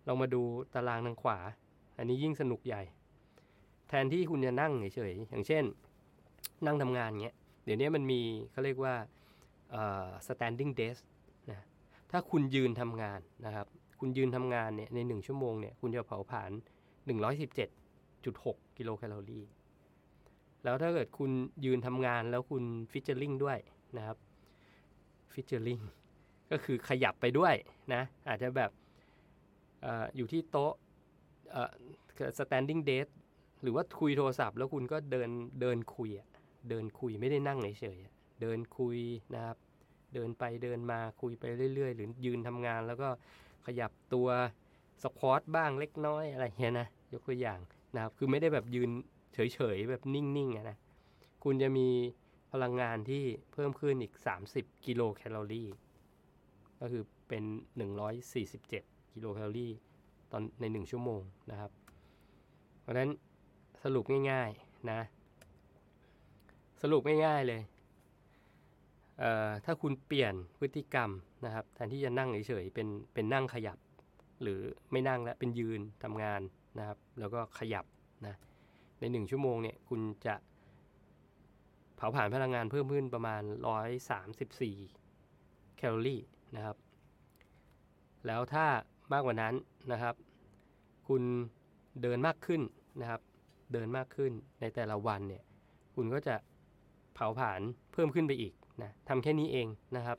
[0.06, 0.42] ลองมาดู
[0.74, 1.38] ตารางทางขวา
[1.98, 2.82] อันนี้ยิ่งสนุกใหญ่
[3.88, 5.64] แทนที่คุณจะนั่งเฉยๆ อย่างเช่น
[6.66, 8.20] นั่งทำงานเงี้ย เดี๋ยวนี้มันมี
[8.50, 8.94] เขาเรียกว่า
[10.26, 11.00] standing desk
[11.50, 11.60] นะ
[12.10, 13.66] ถ้าคุณยืนทำงานนะครับ
[14.00, 16.50] คุณยืนทำงานเนี่ยในหนึ่งชั่วโมงเนี่ย คุณจะเผาผลาญ
[17.06, 19.44] 117.6 กิโลแคลอรี่
[20.64, 21.30] แล้วถ้าเกิดคุณ
[21.64, 23.58] ยืนทำงานแล้วคุณ fidgeting ด้วย
[23.96, 24.18] นะครับ
[25.32, 25.78] fidgeting
[26.50, 27.54] ก็คือขยับไปด้วย
[27.94, 28.70] นะ อาจจะแบบ
[29.84, 30.74] ออยู่ที่โต๊ะ
[32.38, 33.08] standing desk
[33.62, 36.28] หรือว่าคุยโทรศัพท์ แล้วคุณก็เดินเดินคุยอะ
[36.68, 37.98] เดินคุยไม่ได้นั่งเฉย
[38.42, 38.98] เดินคุย
[39.34, 39.56] นะครับ
[40.14, 41.44] เดินไปเดินมาคุยไป
[41.74, 43.08] เรื่อย ๆ หรือยืนทำงานแล้วก็
[43.66, 44.28] ขยับตัว
[45.02, 47.60] สควอตบ้างเล็กน้อยอะไรเงี้ยนะ ยกตัวอย่าง
[47.94, 48.90] นะครับ คือไม่ได้แบบยืน
[49.34, 50.78] เฉยๆ แบบนิ่งๆนะ
[51.44, 51.88] คุณจะมี
[52.52, 54.14] พลังงานที่เพิ่มขึ้นอีก
[54.50, 55.68] 30 กิโลแคลอรี่
[56.80, 57.44] ก็คือเป็น
[58.28, 59.72] 147 กิโลแคลอรี่
[60.32, 61.70] ตอนใน 1 ชั่วโมงนะครับ
[62.80, 63.10] เพราะฉะนั้น
[63.82, 65.00] สรุปง่ายๆนะ
[66.82, 67.62] สรุปง่ายๆเลย
[69.18, 71.10] เอ่อถ้าคุณเปลี่ยนพฤติกรรม
[71.44, 73.78] นะครับแทนที่จะนั่งเฉยๆเป็นเป็นนั่งขยับ
[74.42, 76.40] หรือไม่นั่งแล้วเป็นยืนทำงาน
[76.78, 77.84] นะครับ แล้วก็ขยับ
[78.26, 78.34] นะ
[79.00, 80.34] ในหนึ่งชั่วโมงเนี่ยคุณจะ
[81.96, 83.42] เผาผลาญพลังงานเพิ่มขึ้นประมาณ
[85.00, 86.20] 134 แคลอรี่
[86.56, 86.76] นะครับ
[88.26, 88.66] แล้วถ้า
[89.12, 89.54] มากกว่านั้น
[89.92, 90.14] นะครับ
[91.08, 91.22] คุณ
[92.02, 92.62] เดินมากขึ้น
[93.00, 93.20] นะครับ
[93.72, 95.42] เดินมากขึ้นในแต่ละวันเนี่ย
[95.94, 96.36] คุณก็จะ
[97.14, 97.60] เผาผลาญ
[97.92, 99.66] เพิ่มขึ้นไปอีกนะทำแค่นี้เอง
[99.96, 100.18] นะครับ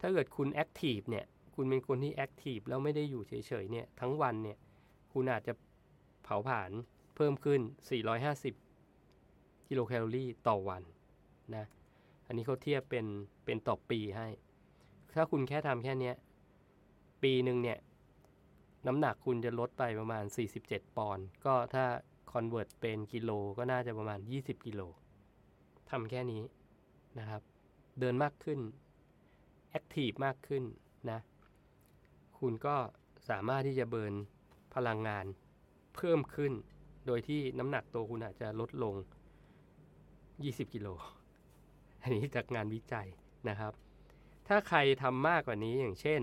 [0.00, 4.58] ถ้าเกิดคุณ active เนี่ย คุณเป็นคนที่ active แล้วไม่ได้อยู่เฉยๆเนี่ยทั้งวันเนี่ย
[5.12, 5.52] คุณอาจจะ
[6.22, 6.70] เผาผลาญ
[7.16, 7.60] เพิ่มขึ้น
[8.84, 10.82] 450 กิโลแคลอรี่ต่อวัน
[11.56, 11.64] นะ
[12.26, 13.06] อันนี้เขาเทียบเป็น
[13.44, 14.28] เป็นต่อปีให้
[15.14, 16.12] ถ้าคุณแค่ทำแค่นี้
[17.22, 17.78] ปีหนึ่งเนี่ย
[18.86, 20.24] น้ำหนักคุณจะลดไปประมาณ
[20.60, 21.84] 47 ปอนด์ก็ถ้า
[22.32, 24.80] convert เป็นกิโลก็น่าจะประมาณ 20 กิโล
[25.90, 26.42] ทำแค่นี้
[27.18, 27.42] นะครับ
[28.00, 28.60] เดินมากขึ้น
[29.70, 30.64] active มากขึ้น
[31.10, 31.20] นะ
[32.38, 32.76] คุณก็
[33.30, 34.14] สามารถที่จะ burn
[34.74, 35.24] พลังงาน
[35.96, 36.52] เพิ่มขึ้น
[37.06, 38.94] โดยที่น้ำหนักตัวคุณอาจจะลดลง
[39.84, 40.88] 20 กิโล
[42.02, 43.08] อันนี้จากงานวิจัย
[43.48, 43.72] นะครับ
[44.48, 46.20] ถ้าใครทำมากกว่านี้อย่างเช่น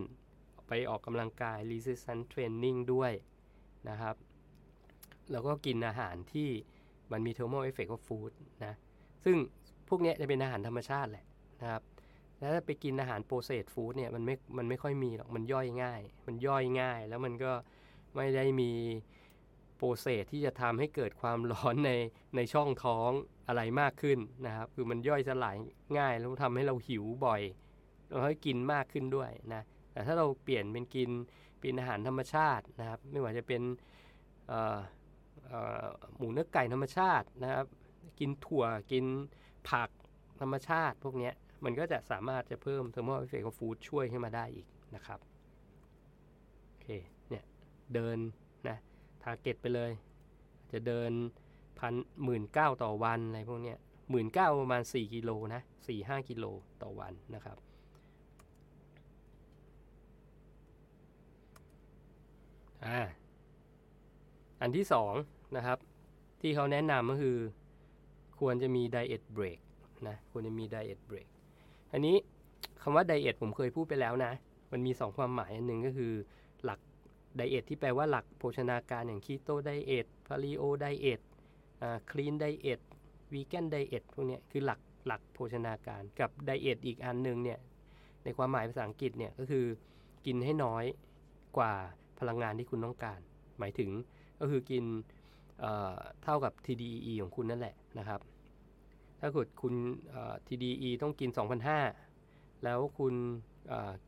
[0.68, 3.12] ไปออกกำลังกาย resistance training ด้วย
[3.90, 4.16] นะครับ
[5.32, 6.50] แล้วก็กินอาหารที่
[7.12, 8.32] มันมี thermal effect of food
[8.66, 8.74] นะ
[9.24, 9.38] ซึ่ง
[9.88, 11.26] พวกนี้จะเป็นอาหารธรรมชาติแหละ
[11.62, 11.84] นะครับ
[12.40, 17.52] แล้วถ้าไปกินอาหารโปรเซสฟู้ดเนี่ยมันไม่ มันไม่ค่อยมีหรอก มันย่อยง่าย มันย่อยง่าย แล้วมันก็
[18.16, 18.72] ไม่ได้มี
[19.76, 21.92] process ที่จะทำให้เกิดความร้อนใน
[22.36, 23.10] ในช่องท้อง
[23.48, 25.56] อะไรมากขึ้นนะครับ คือมันย่อยสลาย
[25.98, 27.42] ง่ายแล้วทำให้เราหิวบ่อย
[28.10, 31.10] เราให้กินมากขึ้นด้วยนะแต่ถ้าเราเปลี่ยนเป็นกิน
[31.60, 33.62] เป็นอาหารธรรมชาตินะครับ ไม่ว่าจะเป็น
[36.18, 37.66] หมูเนื้อไก่ธรรมชาตินะครับ
[38.20, 39.06] กินถั่วกิน
[39.70, 39.90] ผัก
[40.42, 41.32] ธรรมชาติพวกนี้
[41.64, 45.20] มันก็จะสามารถจะเพิ่ม thermal effect food ช่วยขึ้นมาได้อีกนะครับ
[47.94, 48.18] เดิน
[48.68, 48.78] นะ
[49.24, 49.92] target ไปเลย
[50.72, 51.12] จะเดิน
[51.80, 53.76] พันหมื่นก้าวต่อวันอะไรพวกนี้
[54.10, 56.46] หมื่นก้าวประมาณ 4 กิโลนะ4 5กิโล
[56.82, 57.58] ต่อวันนะครับ
[62.86, 63.00] อ่า
[64.62, 65.14] อันที่สอง
[65.56, 65.78] นะครับ
[66.42, 67.38] ที่เขาแนะนำก็คือ
[68.40, 69.60] ควรจะมี diet break
[70.08, 71.28] นะควรจะมี diet break
[71.92, 72.16] อันนี้
[72.82, 74.32] คำว่า diet ผมเคยพูดไปแล้วนะ
[74.72, 76.14] มันมี 2 ความหมายอันหนึ่งก็คือ
[77.36, 81.22] diet ที่แปลว่าหลักโภชนาการอย่าง keto diet paleo diet
[81.82, 87.60] อ่า clean diet vegan diet พวกนี้คือหลักหลักโภชนาการกับ diet อีกอันหนึ่งเนี่ย
[88.24, 89.66] ในความหมายภาษาอังกฤษเนี่ยก็คือ
[90.26, 90.84] กินให้น้อย
[91.58, 91.74] กว่า
[92.20, 93.20] พลังงานที่คุณต้องการ
[93.60, 93.90] หมายถึง
[94.40, 94.84] ก็คือกิน
[95.60, 98.22] เท่ากับ TDEE ของคุณนั่นแหละนะครับ
[99.20, 99.74] ถ้าเกิดคุณ
[100.48, 101.30] TDE ต้องกิน
[101.96, 103.14] 2,500 แล้วคุณ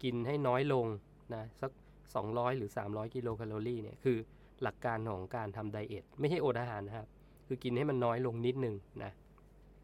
[0.04, 0.86] กินให้น้อยลง
[1.34, 1.72] นะสัก
[2.16, 4.18] 200 หรือ 300 กิโลแคลอรี่เนี่ยคือ
[4.62, 7.07] หลักการของการทำ diet ไม่ใช่อดอาหารนะครับ
[7.47, 9.12] คือกินให้มันน้อยลงนิดนึงนะ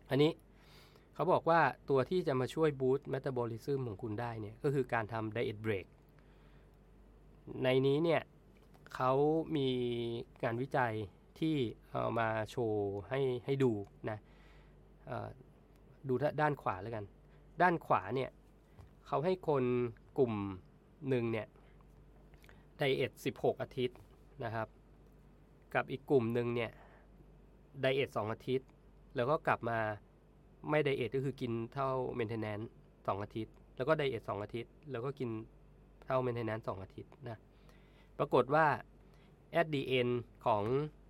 [0.10, 0.32] อันนี้
[1.14, 1.60] เขาบอกว่า
[1.90, 5.86] ตัวที่จะมาช่วย boost metabolism ของคุณได้เนี่ยก็คือการทำ diet break
[7.64, 8.22] ในนี้เนี่ย
[8.96, 9.12] เขา
[9.58, 9.70] มี
[10.44, 10.94] การวิจัย
[11.40, 11.56] ที่
[11.90, 13.72] เอามาโชว์ให้ให้ดู
[14.10, 14.18] นะ
[16.08, 17.06] ดูด้านขวาแล้วกัน
[17.62, 18.30] ด้านขวาเนี่ย
[19.08, 19.64] เขาให้คน
[20.18, 20.34] กลุ่ม
[21.10, 21.48] หนึ่งเนี่ย
[22.78, 23.98] diet 16 อาทิตย์
[24.44, 24.68] นะครับ
[25.74, 26.72] กับอีกกลุ่มหนึ่งเนี่ย
[27.82, 28.68] diet 2อาทิตย์
[29.16, 29.80] แล้วก็กลับมา
[30.70, 32.70] ไม่ diet ก็คือกินเท่า maintenance
[33.08, 35.30] 2 อาทิตย์ แล้วก็ diet 2อาทิตย์ แล้วก็กิน
[36.06, 37.38] เท่า maintenance 2อาทิตย์นะ
[38.18, 38.68] ปรากฏว่า
[39.60, 40.14] at the end
[40.46, 40.64] ของ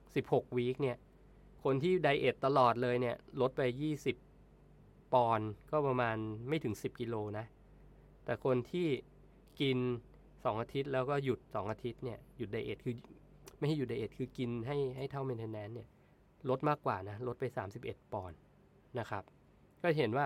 [0.05, 0.97] 16 week เนี่ย
[1.63, 3.61] คนที่ diet ตลอดเลยเนี่ย ลดไป
[4.37, 7.45] 20 ปอนด์ก็ประมาณไม่ถึง 10 กิโลนะ
[8.25, 8.87] แต่คนที่
[9.61, 9.77] กิน
[10.39, 12.95] 2องอาทิตย์แล้วก็หยุด2อาทิตย์เนี่ยหยุด diet คือ
[13.57, 15.87] ไม่ให้หยุด diet คือกินให้ให้เท่า maintenance เนี่ย
[16.49, 17.45] ลดมากกว่านะลดไป
[17.79, 18.39] 31 ปอนด์
[18.99, 19.23] นะครับ
[19.81, 20.25] ก็เห็นว่า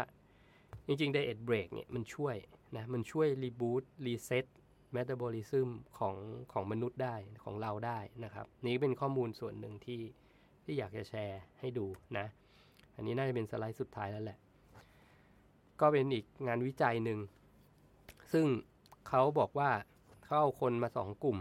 [0.87, 2.35] จริงๆ diet break เนี่ยมันช่วย
[2.77, 4.45] นะมันช่วย reboot reset
[4.93, 6.15] metabolism ของ
[6.53, 10.01] ของมนุษย์ได้ของเราได้นะครับ นี้เป็นข้อมูลส่วนหนึ่งที่
[10.63, 11.85] ที่อยากจะแชร์ให้ดู
[12.17, 12.25] นะ
[12.95, 14.39] อันนี้น่าจะเป็นสไลด์สุดท้ายแล้วแหละ
[15.81, 17.19] ก็เป็นอีกงานวิจัยหนึ่ง
[18.33, 18.45] ซึ่ง
[19.07, 19.69] เขาบอกว่า
[20.31, 21.37] เขาเอาคนมาสองกลุ่ม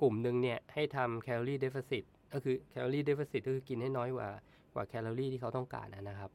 [0.00, 4.28] กลุ่มหนึ่งเนี่ยให้ทำ calorie deficitก็คือ calorie deficit ก็คือกินให้น้อยกว่า
[4.74, 6.30] กว่าแคลอรี่ที่เขาต้องการนะครับ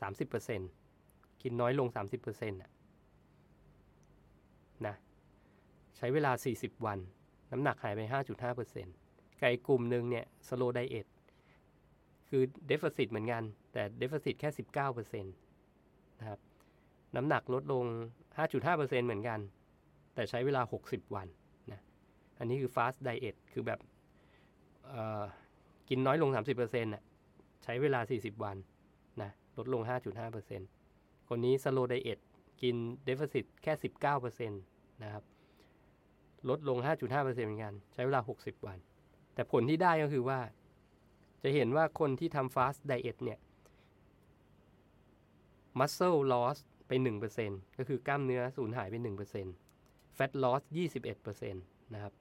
[0.00, 0.70] สามสิบเปอร์เซ็นต์
[1.42, 2.58] กินน้อยลงสามสิบเปอร์เซ็นต์
[4.86, 4.96] นะ
[5.96, 6.98] ใช้เวลา40วัน
[7.52, 8.00] น้ำหนักหายไป
[8.70, 11.06] 5.5%อีกกลุ่มหนึ่งเนี่ย slow diet
[12.28, 13.42] คือ deficit เหมือนกัน
[13.72, 14.48] แต่ deficit แค่
[14.90, 16.40] 19%นะครับ
[17.16, 17.84] น้ำหนักลดลง
[18.36, 19.40] 5.5%เหมือนกัน
[20.14, 21.28] แต่ใช้เวลา 60 วัน
[21.72, 21.80] นะ
[22.38, 23.80] อันนี้คือ fast diet คือแบบ
[25.88, 27.02] กินน้อยลง 30%นะ่ะ
[27.64, 28.56] ใช้เวลา 40 วัน
[29.22, 29.82] นะลดลง
[30.54, 32.18] 5.5%คนนี้ slow diet
[32.62, 33.72] กินเดฟเ c ตแค่
[34.18, 35.24] 19%นะครับ
[36.48, 38.78] ลดลง 5.5%เหมือนกัน ใช้เวลา 60 วัน
[39.34, 40.38] แต่ผลที่ได้ก็คือว่า
[41.42, 43.38] จะเห็นว่าคนที่ทำ fast diet เนี่ย
[45.78, 46.56] muscle loss
[46.86, 46.90] ไป
[47.36, 49.63] 1%ก็คือกล้ามเนื้อสูญหายไป 1%
[50.18, 50.62] fat loss
[51.12, 52.12] 21%นะครับ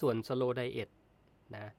[0.00, 0.90] ส่วน slow diet
[1.54, 1.72] นะ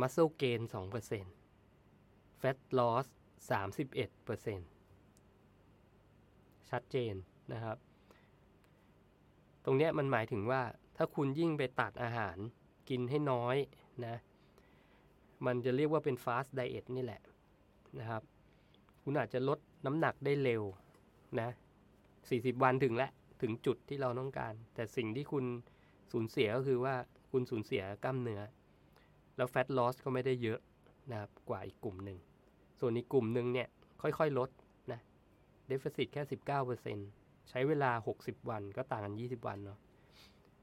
[0.00, 3.06] muscle gain 2% fat loss
[3.50, 4.62] 31%
[6.70, 7.14] ชัดเจน
[7.52, 7.76] นะครับ
[9.64, 10.62] ตรงนี้มันหมายถึงว่า
[10.96, 12.36] ถ้าคุณยิ่งไปตัดอาหาร
[12.88, 13.56] กินให้น้อย
[14.06, 14.16] นะ
[15.46, 17.20] มันจะเรียกว่าเป็น fast diet นี่แหละ
[17.98, 18.22] นะครับ
[19.02, 20.62] คุณอาจจะลดน้ำหนักได้เร็ว
[21.40, 21.48] นะ
[22.06, 23.10] 40 วันถึงแล้ว
[23.42, 25.44] ถึงจุดที่เราต้องการ แต่สิ่งที่คุณ
[26.12, 26.94] สูญเสียก็คือว่า
[27.32, 28.42] คุณสูญเสียกล้ามเนื้อ
[29.36, 30.60] แล้ว fat loss ก็ไม่ได้เยอะ
[31.10, 32.18] นะครับกว่าอีกกลุ่มหนึ่ง
[32.80, 33.68] ส่วนอีกกลุ่มหนึ่งเนี่ย
[34.02, 34.50] ค่อยๆลด
[34.92, 35.00] นะ
[35.66, 36.22] deficit แค่
[36.86, 39.78] 19%ใช้เวลา 60 วันก็ต่างกัน 20 วันเนาะ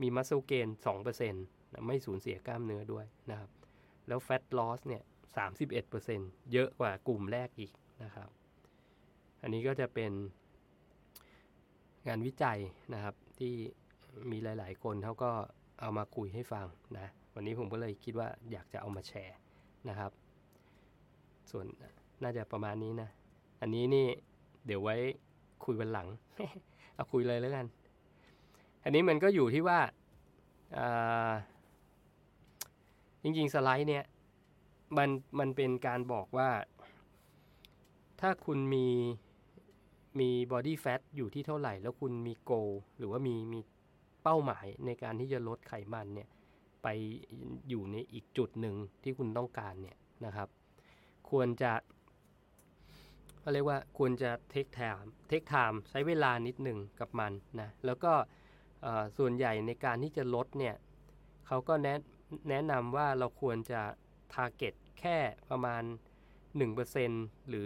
[0.01, 0.67] มีมัสเซลเกน
[0.99, 3.49] 2%นะไม่สูญเสียกล้ามเนื้อด้วยนะครับ
[4.07, 5.03] แล้วแฟตลอสเนี่ย
[5.77, 7.71] 31%เยอะกว่ากลุ่มแรกอีก
[8.03, 8.29] นะครับ
[9.41, 10.11] อันนี้ก็จะเป็น
[12.07, 12.59] งานวิจัย
[12.93, 13.53] นะครับ ที่
[14.31, 15.31] มีหลาย ๆ คนเขาก็
[15.81, 16.65] เอามาคุยให้ฟัง
[16.97, 19.37] นะวันนี้ผมก็เลยคิดว่าอยากจะเอามาแชร์
[19.89, 20.11] นะครับ
[21.51, 21.65] ส่วน
[22.23, 23.09] น่าจะประมาณนี้นะ
[23.61, 24.07] อันนี้นี่
[24.65, 24.95] เดี๋ยวไว้
[25.65, 26.07] คุยวันหลัง
[26.95, 27.65] เอาคุยเลยแล้วกัน
[28.83, 29.79] อันนี้มันก็อยู่ที่ว่า
[33.23, 34.03] จริงๆ สไลด์เนี่ย
[34.97, 36.49] มันมันเป็นการบอกว่า
[38.21, 38.87] ถ้าคุณมี
[40.19, 42.51] มีบอดี้แฟทอยู่ที่เท่าไหร่ แล้วคุณมีโก
[42.97, 43.59] หรือว่ามีมี
[44.23, 46.29] เป้าหมายในการที่จะลดไขมันเนี่ย
[46.83, 46.87] ไป
[47.69, 50.49] อยู่ในอีกจุดหนึ่งที่คุณต้องการเนี่ยนะครับ
[51.29, 51.73] ควรจะ
[53.43, 58.13] ก็เรียกว่าควรจะ take time take time ใช้เวลานิดหนึ่งกับมันนะแล้วก็
[59.17, 60.75] ส่วนใหญ่ในการที่จะลดเนี่ย
[61.47, 61.97] เขาก็แนะ
[62.49, 63.81] แนะนำว่าเราควรจะ
[64.33, 65.17] target แค่
[65.49, 65.83] ประมาณ
[66.65, 67.65] 1%หรือ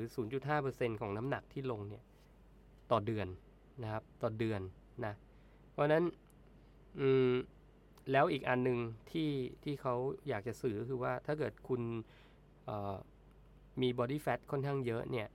[0.49, 2.03] 0.5%ของน้ำหนักที่ลงเนี่ย
[2.91, 3.27] ต่อเดือน
[3.83, 4.61] นะครับต่อเดือน
[5.05, 5.13] นะ
[5.71, 6.03] เพราะนั้น
[8.11, 8.79] แล้วอีกอันหนึ่ง
[9.11, 9.29] ที่
[9.63, 9.95] ที่เขา
[10.27, 11.81] อยากจะสื่อก็คือว่าถ้าเกิดคุณ
[13.81, 15.27] มีบอดี้แฟทค่อนข้างเยอะเนี่ย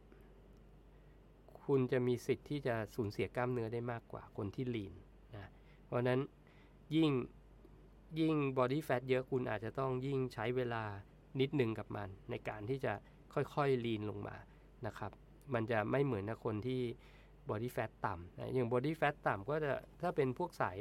[1.65, 4.95] คุณจะมีสิทธิ์ที่จะสูญเสียกล้ามเนื้อได้มากกว่าคนที่ลีน
[5.35, 5.51] นะ
[5.85, 6.21] เพราะนั้น
[6.97, 7.11] ยิ่ง
[8.21, 10.85] ยิ่ง body fat เยอะคุณอาจจะต้องยิ่งใช้เวลา
[11.41, 12.93] นิดหนึ่งกับมัน ในการที่จะ
[13.35, 14.37] ค่อยๆลีนลงมา
[14.87, 15.13] นะครับ
[15.55, 16.37] มันจะไม่เหมือนกั
[17.49, 19.73] บคนที่ body fat ต่ำนะอย่าง body fat ต่ำก็จะ
[20.03, 20.77] ถ้าเป็นพวกสาย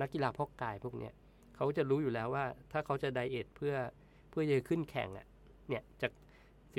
[0.00, 1.12] นักกีฬาเพาะกายพวกเนี้ย
[1.56, 3.74] เขาจะรู้อยู่แล้วว่าถ้าเขาจะ diet เพื่อ
[4.30, 5.26] เพื่อจะขึ้นแข่งอะ่ะ
[5.68, 6.12] เนี่ยจาก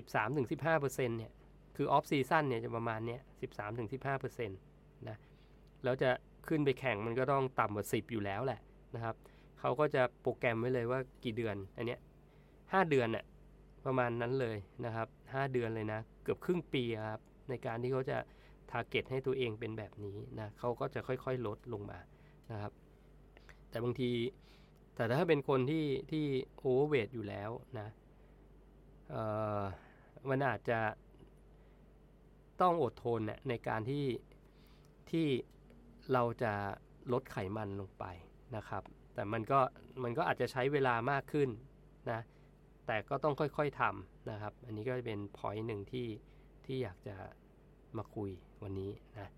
[0.06, 1.32] 13-15%เนี่ย
[1.76, 3.22] คือ off season เนี่ยจะประมาณเนี้ย
[3.80, 5.18] 13-15%นะ
[5.84, 6.10] แล้วจะ
[6.48, 8.60] ขึ้นไปแข่งมันก็ต้องต่ำกว่า 10 อยู่แล้วแหละ
[8.96, 9.16] นะครับ
[9.60, 12.00] เขาก็จะโปรแกรมไว้เลยว่ากี่เดือนอันเนี้ย
[12.46, 13.26] 5เดือนน่ะ
[13.86, 18.18] ประมาณนั้นเลยนะครับ5เดือนเลยนะ เกือบครึ่งปีครับในการที่เขาจะ
[18.72, 22.00] ทาร์เก็ตให้ตัวเองเป็นแบบนี้นะเขาก็จะค่อยๆลดลงมา
[22.52, 22.72] นะครับ
[23.70, 24.12] แต่บางที
[24.96, 26.26] แต่ถ้าเป็นคนที่ที่
[26.58, 27.50] โอเวอร์เวทอยู่แล้ว
[27.80, 27.88] นะ
[30.30, 30.80] มันอาจจะ
[32.62, 34.06] ต้องอดทนในการที่
[35.12, 35.28] ที่
[36.14, 36.54] เราจะ
[37.14, 38.06] ลดไขมันลงไป
[38.56, 39.60] นะครับ แต่มันก็
[40.04, 41.50] มันก็อาจจะใช้เวลามากขึ้น
[42.12, 42.20] นะ
[42.88, 46.08] แต่ก็ต้องค่อยๆทำนะครับ อันนี้ก็เป็นพอยต์หนึ่งที่
[46.66, 47.16] ที่อยากจะ
[47.98, 48.32] มาคุย
[48.68, 49.30] วันนี้นะ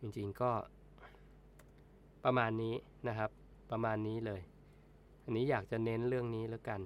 [0.00, 0.50] จริงๆก็
[2.24, 2.74] ประมาณนี้
[3.08, 3.30] นะครับ
[3.70, 4.40] ประมาณนี้เลย
[5.24, 6.80] อันนี้อยากจะเน้นเรื่องนี้แล้วกัน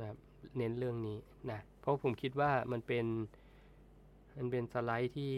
[0.00, 0.14] นะ
[0.58, 1.18] เน้นเรื่องนี้
[1.50, 3.06] นะเพราะผมคิดว่ามันเป็น
[4.36, 5.32] มันเป็นสไลด์ที่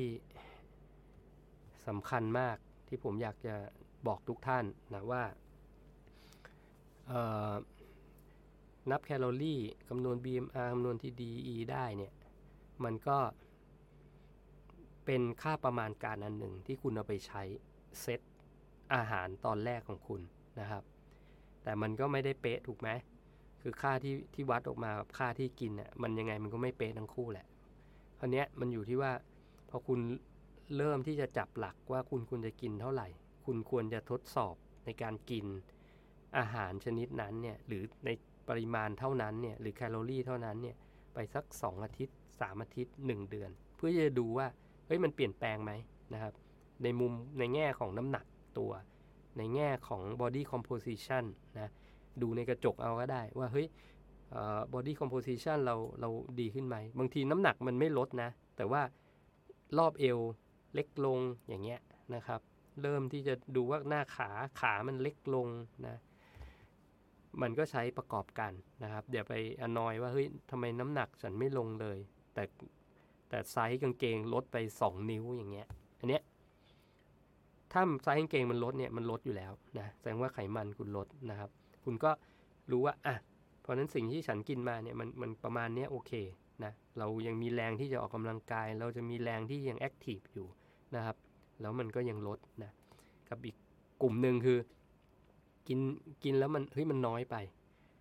[1.86, 2.56] สำคัญมาก
[2.88, 3.54] ที่ผมอยากจะ
[4.06, 4.64] บอกทุกท่าน
[4.94, 5.22] นะว่า
[8.90, 12.12] นับแคลอรี่คำนวณ BMR คำนวณ TDE ได้เนี่ย
[12.84, 13.18] มันก็
[15.04, 17.42] เป็นค่าประมาณการอันหนึ่งที่คุณเอาไปใช้
[18.00, 18.20] เซต
[18.94, 20.20] อาหารตอนแรกของคุณ
[20.60, 20.82] นะครับ
[21.62, 22.88] แต่มันก็ไม่ได้เป๊ะถูกไหม
[23.62, 27.46] คือค่าที่ที่วัดออกมากับค่าที่กินน่ะมันยังไงมันก็ไม่เป๊ะทั้งคู่แหละ
[28.18, 29.12] คราวนี้มันอยู่ที่ว่า
[29.70, 30.00] พอคุณ
[30.76, 33.08] เริ่มที่จะจับหลักว่าคุณควรจะกินเท่าไหร่
[33.46, 34.54] คุณควรจะทดสอบ
[34.84, 35.46] ในการกิน
[36.38, 38.08] อาหารชนิดนั้นเนี่ยหรือใน
[38.48, 40.76] ปริมาณเท่านั้นเนี่ยหรือแคลอรี่เท่านั้นเนี่ย
[41.14, 44.46] ไปสัก 2 อาทิตย์ 3 อาทิตย์ 1 เดือน เพื่อจะดูว่า
[44.86, 45.72] เฮ้ยมันเปลี่ยนแปลงไหม
[46.14, 46.32] นะครับ
[46.82, 48.24] ในมุมในแง่ของน้ำหนัก
[48.58, 48.72] ตัว
[49.38, 51.24] ในแง่ของ body composition
[51.58, 51.70] นะ
[52.22, 53.66] ดูในกระจกเอาก็ได้ว่าเฮ้ย
[54.72, 56.08] body composition เราเรา
[56.40, 58.82] ดีขึ้นไหม บางทีน้ำหนักมันไม่ลดนะ แต่ว่า
[59.78, 60.18] รอบเอว
[60.74, 61.18] เล็กลง
[61.48, 61.80] อย่างเงี้ย
[62.14, 62.40] นะครับ
[62.82, 64.30] เริ่มที่จะดูว่าหน้าขา
[64.60, 65.48] ขามันเล็กลง
[65.86, 65.96] นะ
[67.42, 71.98] มันก็ใช้ประกอบกันนะครับ เดี๋ยวไป annoy ว่าเฮ้ยทำไมน้ำหนักฉันไม่ลงเลย
[72.36, 72.44] แต่
[73.28, 75.66] แต่ไซส์กางเกงลดไป2นิ้วอย่างเงี้ย
[76.00, 76.22] อันเนี้ย
[77.72, 81.50] ถ้าไซส์กางเกงมันลดเนี่ยมันลดอยู่แล้วนะแสดงว่าไขมันคุณลดนะครับ
[81.84, 82.10] คุณก็
[82.70, 83.16] รู้ว่าอะ
[83.60, 86.12] เพราะนั้นสิ่งที่ฉันกินมาเนี่ยมันมันประมาณนี้โอเค
[86.64, 90.46] นะเรายังมีแรงที่จะออกกำลังกาย เราจะมีแรงที่ยังแอคทีฟอยู่
[90.96, 91.16] นะครับ
[91.60, 92.70] แล้วมันก็ยังลดนะ
[93.28, 93.56] กับอีก
[94.02, 94.58] กลุ่มหนึ่งคือ
[95.68, 95.78] กิน
[96.24, 97.36] กินแล้วมันเฮ้ยมันน้อยไป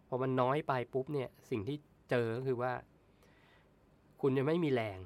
[0.08, 1.78] พอมันน้อยไปปุ๊บเนี่ยสิ่งที่
[2.10, 2.74] เจอก็คือว่า
[4.22, 4.98] คุณจะไม่มีแรง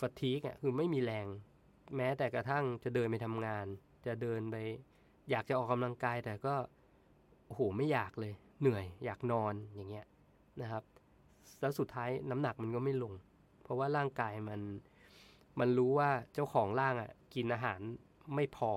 [0.00, 1.26] ฟาทีกอะคือไม่มีแรง
[1.96, 3.66] แม้แต่กระทั่งจะเดินไปทำงาน
[4.06, 4.56] จะเดินไป
[5.30, 6.54] อยากจะออกกำลังกายแต่ก็
[7.46, 10.06] โอ้โหไม่อยากเลย เหนื่อยอยากนอนอย่างเงี้ย
[10.62, 10.84] นะครับ
[11.60, 13.12] แล้วสุดท้ายน้ำหนักมันก็ไม่ลง
[13.62, 14.60] เพราะว่าร่างกายมัน
[15.60, 17.80] มันรู้ว่าเจ้าของร่างอะกินอาหาร
[18.34, 18.72] ไม่พอ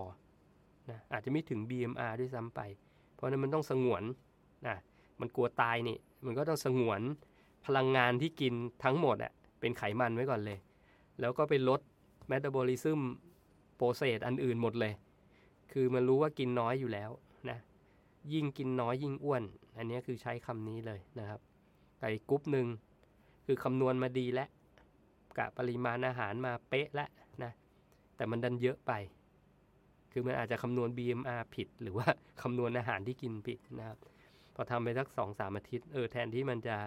[0.89, 2.59] นะอาจจะไม่ถึง BMR ด้วยซ้ำไป
[3.13, 4.03] เพราะนั้นมันต้องสงวน
[4.67, 4.77] นะ
[5.19, 7.01] มันกลัวตายนี่ มันก็ต้องสงวน
[7.65, 10.57] พลังงานที่กินทั้งหมดอะ เป็นไขมันไว้ก่อนเลย
[11.19, 11.81] แล้วก็ไปลด
[12.27, 13.01] metabolism
[13.75, 14.93] process อันอื่นหมดเลย
[15.71, 17.09] คือมันรู้ว่ากินน้อยอยู่แล้ว
[17.49, 17.57] นะ
[18.33, 19.43] ยิ่งกินน้อยยิ่งอ้วน
[19.77, 21.39] อันนี้คือใช้คำนี้เลยนะครับ
[21.99, 22.67] อีก่กรุ๊ปหนึ่ง
[23.45, 24.49] คือคำนวณมาดีแล้ว
[25.37, 27.09] กะปริมาณอาหารมาเป๊ะแล้ว
[27.43, 27.51] นะ
[28.15, 28.91] แต่มันดันเยอะไป
[30.11, 32.07] คือมันอาจจะคำนวณ BMR ผิด หรือว่า
[32.41, 33.97] คำนวณอาหารที่กินผิดนะครับ
[34.55, 36.77] พอทำไปสักสองสามอาทิตย์ เออแทนที่มันจะ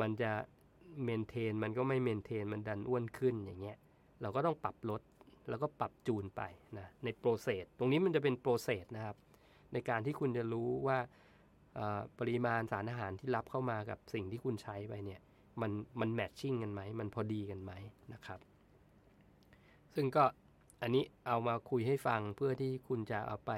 [0.00, 0.30] มันจะ
[1.04, 3.78] maintain มันก็ไม่ maintain มันดันอ้วนขึ้นอย่างเงี้ย
[4.22, 5.02] เราก็ต้องปรับลด
[5.48, 6.42] แล้วก็ปรับจูนไป
[6.78, 9.16] นะใน process ตรงนี้มันจะเป็น process นะครับ
[9.72, 10.98] ในการที่คุณจะรู้ว่า
[12.18, 15.20] ปริมาณสารอาหารที่รับเข้ามากับสิ่งที่คุณใช้ไปเนี่ย
[15.60, 17.72] มันมัน matching กันไหมมันพอดีกันไหม
[18.12, 18.40] นะครับ
[19.94, 20.24] ซึ่งก็
[20.82, 23.52] อันนี้เอามาคุยให้ฟังเพื่อที่คุณจะเอาไป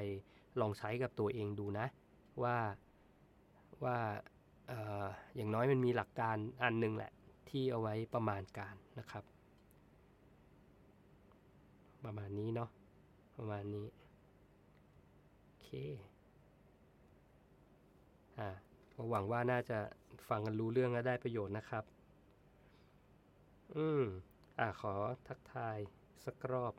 [0.61, 1.87] ลองใช้กับตัวเองดูนะ
[2.43, 2.57] ว่า
[3.85, 3.97] ว่า
[4.71, 4.73] อ
[5.37, 7.13] อย่างน้อยมันมีหลักการอันหนึ่งแหละ
[7.59, 9.25] ที่เอาไว้ประมาณการนะครับ
[12.05, 12.71] ประมาณนี้เนาะ
[13.37, 13.87] ประมาณนี้
[15.45, 15.69] โอเค
[18.39, 18.49] อ่า
[19.11, 19.79] หวังว่าน่าจะ
[20.29, 21.85] ฟังกันรู้เรื่องและได้ประโยชน์นะครับ
[23.77, 24.03] อืม
[24.59, 24.95] อ่าขอ
[25.29, 25.79] ทักทาย
[26.25, 26.75] สักรอบ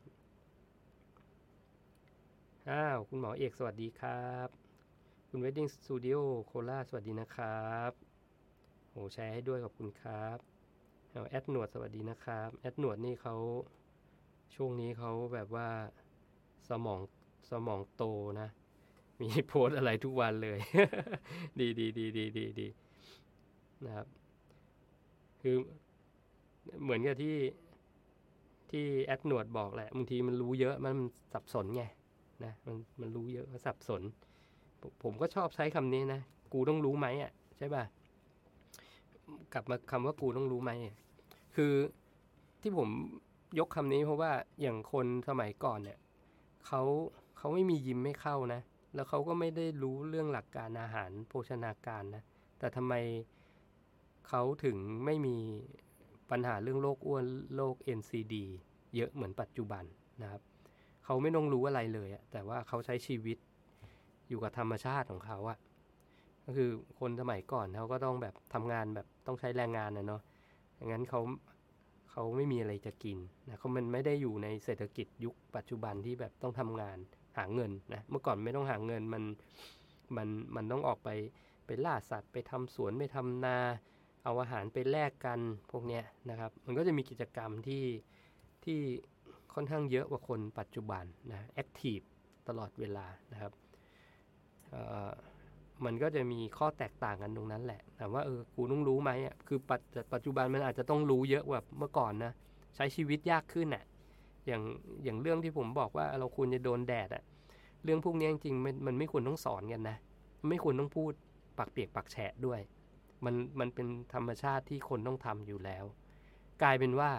[2.69, 4.47] อ้าว คุณหมอเอกสวัสดีครับ
[5.29, 7.91] คุณ Wedding Studio โคราชสวัสดีนะครับ
[8.89, 10.54] โหแชร์ให้ด้วยขอบคุณครับ
[11.15, 13.35] เอาแอดหนวดสวัสดีนะครับแอดหนวดนี่เขา
[14.55, 15.67] ช่วงนี้เขาแบบว่า
[16.69, 16.99] สมอง
[17.51, 18.03] สมองโต
[18.41, 18.49] นะ
[19.21, 20.59] มีโพสอะไรทุกวันเลย
[21.59, 22.67] ดีดีดีดีดีดี
[23.85, 24.07] นะครับ
[25.41, 25.55] คือ
[26.83, 27.37] เหมือนกับที่
[28.71, 30.95] ที่แอดหนวดบอกแหละบางทีมันรู้เยอะมัน
[31.33, 31.83] สับสนไง
[32.43, 34.01] นะมันมันรู้เยอะก็สับสน
[34.81, 36.19] ผมผมก็ชอบใช้คำนี้นะ
[36.53, 37.83] กูต้องรู้ไหมอะ ใช่ป่ะ
[39.53, 40.73] กลับมาคำว่ากูต้องรู้ไหม
[41.55, 41.73] คือ
[42.61, 42.89] ที่ผม
[43.59, 44.31] ยกคำนี้เพราะว่า
[44.61, 45.99] อย่างคนสมัยก่อนเนี่ย
[46.67, 46.81] เขา
[47.37, 48.61] เขาไม่มียิมไม่เข้านะ
[48.95, 52.23] แล้วเขาก็ไม่ได้รู้เรื่องหลักการอาหารโภชนาการนะ
[52.59, 52.93] แต่ทำไม
[54.27, 55.37] เขาถึงไม่มี
[56.31, 57.25] ปัญหาเรื่องโรคอ้วน
[57.55, 58.35] โรค NCD
[58.95, 59.83] เยอะเหมือนปัจจุบัน
[60.21, 60.41] นะครับ
[61.05, 63.37] เขาไม่ต้องรู้อะไรเลยอะแต่ว่าเขาใช้ชีวิต
[64.29, 65.57] อยู่กับธรรมชาติของเขาอะ
[66.45, 70.21] ก็คือคนสมัยก่อนเขาก็ต้องแบบทำงานแบบต้องใช้แรงงานนะเนาะ
[70.87, 71.21] งนั้นเขา
[72.11, 73.17] เขาไม่มีอะไรจะกิน
[73.47, 76.97] นะเขามันไม่ได้อยู่ในเศรษฐกิจยุคปัจจุบันที่แบบต้องทำงาน
[77.37, 79.23] หาเงินนะเมื่อก่อนไม่ต้องหาเงินมัน
[80.17, 81.09] มันมันต้องออกไป
[81.65, 83.57] ไปล่าสัตว์ไปทำสวนไปทำนา
[84.23, 85.39] เอาอาหารไปแลกกัน
[85.71, 87.85] พวกเนี้ยนะครับ มันก็จะมีกิจกรรมที่
[88.65, 88.79] ที่
[89.53, 91.99] ค่อนข้างเยอะกว่าคนปัจจุบันนะแอคทีฟ
[92.47, 93.51] ตลอดเวลานะครับ
[95.85, 99.81] มันก็จะมีข้อแตกต่างกันตรงนั้นแหละแต่ว่าเออกูต้องรู้ไหมอะคือปัจ
[100.13, 102.31] ปัจจุบันมันอาจจะต้องรู้เยอะกว่าเมื่อก่อนนะ
[102.75, 103.83] ใช้ชีวิตยากขึ้นอะ
[104.47, 104.61] อย่าง
[105.03, 107.23] อย่างเรื่องที่ผมบอกว่าเราควรจะโดนแดดอะ
[107.83, 109.97] เรื่องพวกนี้จริงๆมันมันไม่ควรต้องสอนกันนะ
[110.49, 111.11] ไม่ควรต้องพูด
[111.57, 112.59] ปักเปียกปักแฉะด้วย
[113.25, 115.83] มันมันเป็นธรรมชาติที่คนต้องทำอยู่แล้ว
[116.61, 117.11] กลายเป็นว่า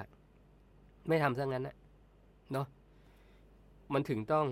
[1.09, 1.77] ไม่ทำซะงั้นนะ
[2.53, 2.67] เนาะ
[3.95, 4.47] มันถึงต้อง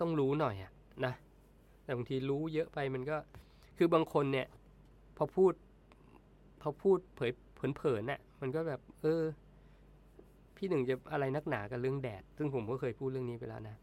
[0.00, 0.72] ต้องรู้หน่อยอะ
[1.04, 1.14] นะ
[1.84, 3.16] แต่บางทีรู้เยอะไปมันก็
[3.78, 4.46] คือบางคนเนี่ย
[5.16, 5.52] พอพูด
[6.62, 7.32] พอพูดเผย
[7.76, 9.22] เผินๆน่ะ มันก็แบบ เออ
[10.56, 13.76] พี่หนึ่งจะอะไรนักหนากับเรื่องแดด ซึ่งผมก็เคยพูดเรื่องนี้ไปแล้วนะ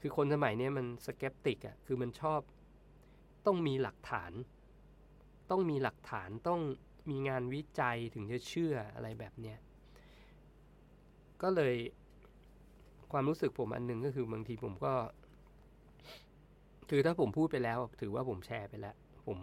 [0.00, 2.40] คือคนสมัยนี้มันสแกปติกอะ่ะ คือมันชอบ
[3.46, 4.32] ต้องมีหลักฐาน
[5.50, 6.60] ต้องมีหลักฐาน ต้อง
[7.10, 9.58] มีงานวิจัยถึงจะเชื่ออะไรแบบเนี้ย
[11.42, 11.74] ก็เลย
[13.12, 14.94] ความรู้สึกผมอันหนึ่งก็คือบางทีผมก็
[16.90, 18.94] คือถ้าผมพูดไปแล้ว ถือว่าผมแชร์ไปแล้ว
[19.26, 19.38] ผม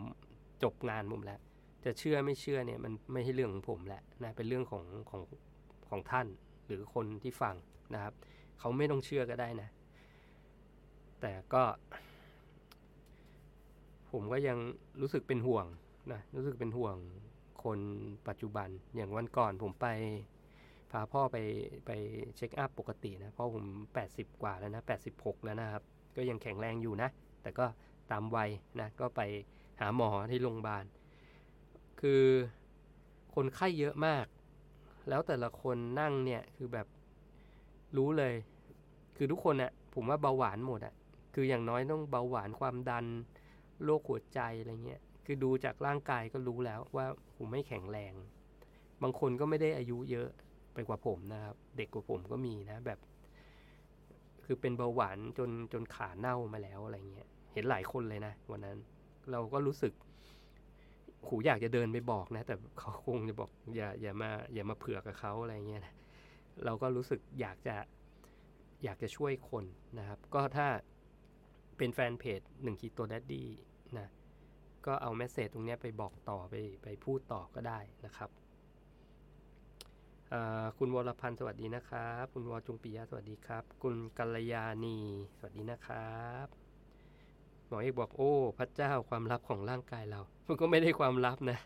[0.64, 1.40] จบงานผมแล้ว
[1.86, 5.22] จะเชื่อไม่เชื่อเนี่ยมันไม่ใช่เรื่องของผมแหละนะเป็นเรื่องของของ
[5.90, 6.28] ของท่าน
[6.66, 7.56] หรือคนที่ฟัง
[7.94, 8.14] นะครับ
[8.60, 9.70] เขาไม่ต้องเชื่อก็ได้นะ
[11.22, 11.64] แต่ก็
[14.12, 14.58] ผมก็ยัง
[15.02, 15.66] รู้สึกเป็นห่วง
[16.12, 16.96] นะรู้สึกเป็นห่วง
[17.64, 17.80] คน
[18.28, 19.88] ปัจจุบันอย่างวันก่อนผมไป
[20.92, 21.38] พาพ่อไป
[21.86, 21.92] ไป
[22.36, 23.66] เช็คอัพปกตินะพ่อผม
[24.04, 24.84] 80 กว่าแล้วนะ
[25.14, 25.84] 86 แล้วนะครับ
[26.16, 27.10] ก็ยังแข็งแรงอยู่นะ
[27.42, 27.66] แต่ก็
[28.12, 29.22] ตามวัยนะก็ไป
[29.80, 30.86] หาหมอที่โรงพยาบาล
[32.02, 32.24] คือ
[33.36, 34.26] คนไข้เยอะมาก
[35.10, 36.88] แล้วแต่ละคนนั่งเนี่ยคือแบบ
[37.98, 38.34] รู้เลย
[39.16, 40.94] คือทุกคนอะ่ะผมว่าเบาหวานหมดอะ่ะ
[41.34, 43.06] คืออย่างน้อยต้องเบาหวานความดัน
[43.84, 48.14] โรคหัวใจอะไรเงี้ยคือดูจากร่างกายก็รู้แล้วว่าผมไม่แข็งแรง
[49.02, 50.30] บางคนก็ไม่ได้อายุเยอะ
[50.74, 53.00] ไปกว่าผมนะครับ เด็กกว่าผมก็มีนะ แบบ
[54.54, 58.78] คือเป็นเบาหวานจนจนขาเน่ามาแล้วอะไรเงี้ย เห็นหลายคนเลยนะวันนั้น
[59.32, 59.94] เราก็รู้สึก
[61.28, 65.94] หูอยากจะเดินไปบอกนะ แต่เขาคงจะบอกอย่าอย่ามาอย่ามาเผือกกับเขาอะไรเงี้ยนะ
[66.66, 67.76] เราก็รู้สึกอยากจะ
[68.84, 69.66] อยากจะช่วยคน
[70.00, 70.68] นะครับ ก็ถ้า
[71.78, 73.48] เป็นแฟนเพจหนึ่ง Keto Daddy
[73.98, 74.08] นะ
[74.86, 78.30] ก็เอา message ตรงนี้ไปบอกต่อไปไปพูดต่อก็ได้นะครับ
[80.78, 84.98] คุณวรพันธ์สวัสดีนะครับ คุณวจุงปิยะสวัสดีครับ คุณกัลยาณี
[85.38, 86.48] สวัสดีนะครับ
[87.68, 91.60] หมอเอกบอกโอ้พระเจ้าความลับของร่างกายเรา มันก็ไม่ได้ความลับนะ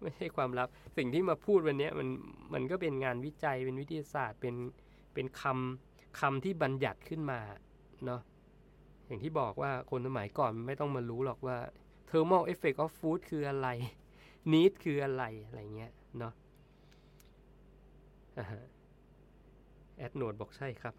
[0.00, 2.08] ไม่ใช่ความลับ สิ่งที่มาพูดวันนี้มัน
[2.54, 4.54] มันก็เป็นงานวิจัยเป็นวิทยาศาสตร์เป็น
[5.14, 7.40] เป็นคำคำที่บัญญัติขึ้นมา
[8.04, 8.20] เนาะ
[9.06, 11.56] อย่างที่บอกว่าคนสมัยก่อนไม่ต้องมารู้หรอกว่า
[12.10, 13.68] thermal effect of food คืออะไร
[14.52, 16.34] need คืออะไรอะไรเงี้ยเนาะ
[19.96, 20.94] แอดโนดบอกใช่ครับ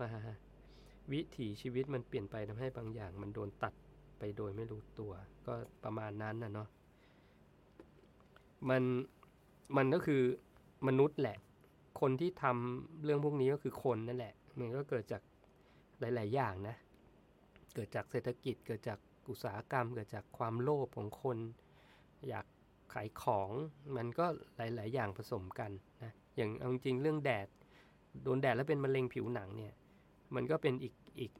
[1.11, 3.73] วิถีชีวิตมันเปลี่ยนไปทำให้บางอย่าง มันโดนตัด
[4.19, 5.11] ไปโดยไม่รู้ตัว
[5.45, 6.67] ก็ประมาณนั้นนะเนาะ
[8.69, 8.83] มัน
[9.77, 10.21] มันก็คือ
[10.87, 11.37] มนุษย์แหละ
[12.01, 15.21] คนที่ทำเรื่องพวกนี้ก็คือคนนั่นแหละ มันก็เกิดจาก
[15.99, 16.75] หลาย ๆ อย่างนะ
[17.73, 21.37] เกิดจากเศรษฐกิจ เกิดจากอุตสาหกรรม เกิดจากความโลภของคน
[22.29, 22.45] อยาก
[22.93, 23.49] ขายของ
[23.97, 24.25] มันก็
[24.57, 25.71] หลาย ๆ อย่างผสมกัน
[26.03, 27.47] นะ อย่างเอาจริงเรื่องแดด
[28.23, 29.73] โดนแดดแล้วเป็นมะเร็งผิวหนังเนี่ย
[30.35, 31.31] มันก็เป็นอีกอีก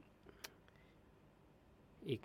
[2.08, 2.20] อีก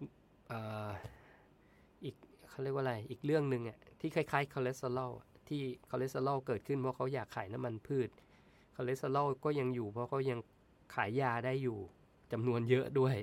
[2.04, 2.16] อีก
[2.50, 5.12] เขาเรียกว่าอะไร อีกเรื่องหนึ่งอะที่คล้ายๆคอเลสเตอรอล
[5.48, 8.10] ที่คอเลสเตอรอลเกิดขึ้นเพราะเขาอยากขายน้ำมันพืช
[8.76, 10.40] คอเลสเตอรอลก็ยังอยู่เพราะเขายัง
[10.96, 11.80] ขายยาได้อยู่
[12.32, 13.16] จำนวนเยอะด้วย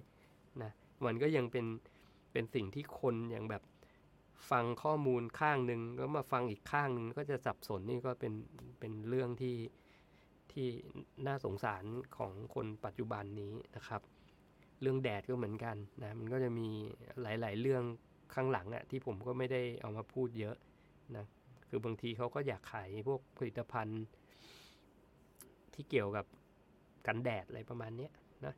[0.63, 0.71] นะ
[1.05, 1.67] มันก็ยังเป็น
[2.33, 3.63] เป็นสิ่งที่คนอย่างแบบ
[4.51, 8.33] ฟังข้อมูลข้างหนึ่งแล้วมาฟังอีกข้างหนึ่งก็จะสับสนนี่ก็เป็น
[8.81, 9.57] เป็นเรื่องที่
[10.53, 10.69] ที่
[11.27, 11.85] น่าสงสาร
[12.17, 14.03] ของคนปัจจุบันนี้นะครับ
[14.81, 16.69] เรื่องแดดก็เหมือนกันนะมันก็จะมี
[17.23, 17.83] หลาย ๆ เรื่อง
[18.35, 20.57] ข้างหลังอะ่ะที่ผมก็ไม่ได้เอามาพูดเยอะ
[21.17, 21.25] นะ
[21.69, 24.03] คือบางทีเขาก็อยากขายพวกผลิตภัณฑ์
[25.75, 26.27] ที่เกี่ยวกับ
[27.07, 28.09] กันแดดอะไรประมาณนี้
[28.47, 28.55] นะ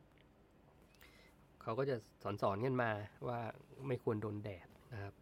[1.61, 2.89] เขาก็จะสอนสอนกันมา
[3.27, 3.39] ว่า
[3.87, 5.13] ไม่ควรโดนแดดนะครับ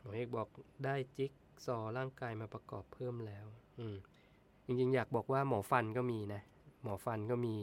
[0.00, 0.48] หมอเอกบอก
[0.84, 1.32] ได้จิ๊ก
[1.66, 3.46] ซอร่างกายมาประกอบเพิ่มแล้ว
[3.78, 3.96] อืม
[4.64, 6.42] จริงๆ อยากบอกว่าหมอฟันก็มีนะ
[6.82, 7.54] หมอฟันก็มี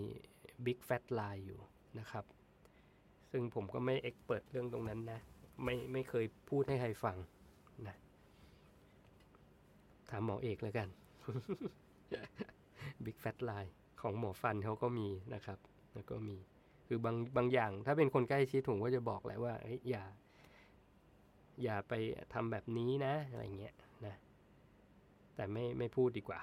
[0.66, 1.60] Big Fat Line อยู่
[2.00, 2.26] นะครับ
[3.32, 5.20] ซึ่งผมก็ไม่เอ็กเปิดเรื่องตรงนั้นนะ
[5.64, 7.18] ไม่ไม่เคยพูดให้ใครฟัง
[7.88, 7.96] นะ
[10.10, 10.88] ถามหมอเอกแล้วกัน
[13.06, 15.60] Big Fat Line ของหมอฟันเขาก็มีนะครับ
[15.94, 16.38] แล้วก็มี
[16.88, 19.54] คือบางบางอย่างถ้าเป็นคนใกล้ชิดผมก็จะบอกแหละว่า
[19.90, 20.04] อย่า
[21.64, 21.94] อย่าไป
[22.34, 23.74] ทำแบบนี้นะอะไรเงี้ย
[24.06, 24.16] นะ
[25.36, 26.40] แต่ไม่ไม่พูดดีกว่า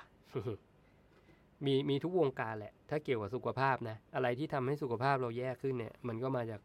[1.64, 6.60] มีมีทุกวงการแหละ ถ้าเกี่ยวกับสุขภาพนะ อะไรที่ทำให้สุขภาพเราแย่ขึ้นเนี่ย มันก็มาจาก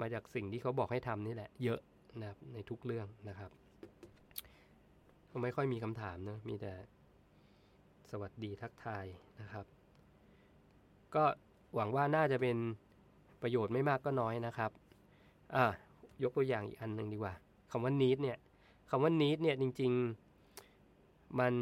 [0.00, 1.80] มาจากสิ่งที่เขาบอกให้ทำนี่แหละ เยอะ
[2.22, 3.50] นะในทุกเรื่องนะครับ
[5.30, 6.72] ก็ไม่ค่อยมีคำถามนะมีแต่
[8.10, 9.04] สวัสดีทักทาย
[9.40, 9.66] นะครับ
[11.14, 11.24] ก็
[11.74, 12.56] หวังว่าน่าจะเป็น
[13.42, 14.70] ประโยชน์ไม่มากก็น้อยนะครับ
[15.54, 15.64] อ่า
[16.22, 17.34] ยกตัวอย่างอีกอันหนึ่งดีกว่า
[17.70, 18.38] คำว่า need เนี่ย
[18.90, 19.92] คำว่า need เนี่ยจริง
[20.64, 21.54] ๆ มัน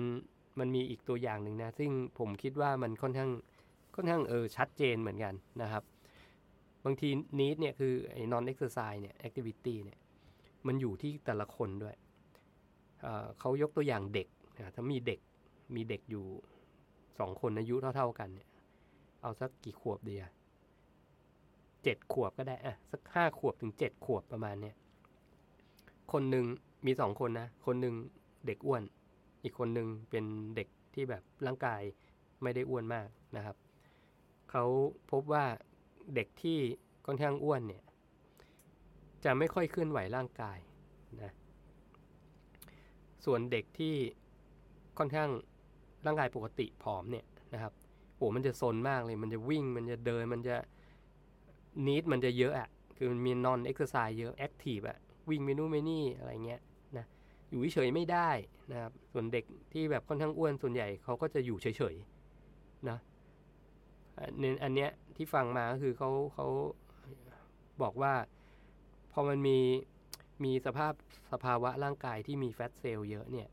[0.59, 3.31] มันมีอีกตัวอย่างหนึ่งนะ ซึ่งผมคิดว่ามันค่อนข้าง
[3.95, 5.83] ค่อนข้างเออชัดเจนเหมือนกันนะครับ
[6.85, 9.99] บางที need เนี่ยคือไอ้ non exercise เนี่ย activity เนี่ย
[10.67, 11.97] มันอยู่ที่แต่ละคนด้วย
[13.41, 15.21] เขายกตัวอย่างเด็กนะถ้ามีเด็ก
[15.77, 16.25] มีเด็กอยู่
[17.19, 18.49] สองคนอายุเท่า ๆกันเนี่ย
[19.23, 20.25] เอาสักกี่ขวบเดีย
[21.83, 24.75] เจ็ดขวบก็ได้อะสักห้าขวบถึงเจ็ดขวบประมาณเนี้ย
[26.13, 26.45] คนหนึ่ง
[26.87, 27.95] มีสองคนนะ คนหนึ่ง
[28.47, 28.83] เด็กอ้วน
[29.43, 30.25] อีกคนหนึ่งเป็น
[30.57, 31.83] เด็กที่แบบร่างกาย
[32.43, 33.57] ไม่ได้อ้วนมากนะครับ
[34.51, 34.65] เขา
[35.11, 35.45] พบว่า
[36.15, 36.59] เด็กที่
[37.07, 37.83] ค่อนข้างอ้วนเนี่ย
[39.25, 40.59] จะไม่ค่อยเคลื่อนไหวร่างกาย
[41.23, 41.33] นะ
[43.25, 43.95] ส่วนเด็กที่
[44.99, 45.31] ค่อนข้าง
[46.07, 47.73] ร่างกายปกติผอมเนี่ยนะครับ
[48.17, 50.57] โอ้มันจะซนมากเลย มันจะวิ่ง มันจะเดิน มันจะ
[51.87, 54.99] นิดมันจะเยอะอะคือมันมี non-exercise เยอะ active อะ
[55.31, 56.61] วิ่งเมนูเมนี่อะไรเงี้ย
[56.97, 57.07] นะ
[57.51, 58.31] อยู่เฉยไม่ได้
[58.73, 62.99] นะครับส่วนเด็กที่แบบค่อนข้างอ้วนส่วนใหญ่เขาก็จะอยู่เฉยๆนะ
[64.63, 66.47] อันเนี้ยที่ฟังมาก็คือเขาเขา
[67.83, 68.15] บอกว่า
[69.13, 69.59] พอมันมี
[70.45, 70.93] มีสภาพ
[71.33, 73.49] สภาวะร่างกายที่มีแฟตเซลล์เยอะเนี่ย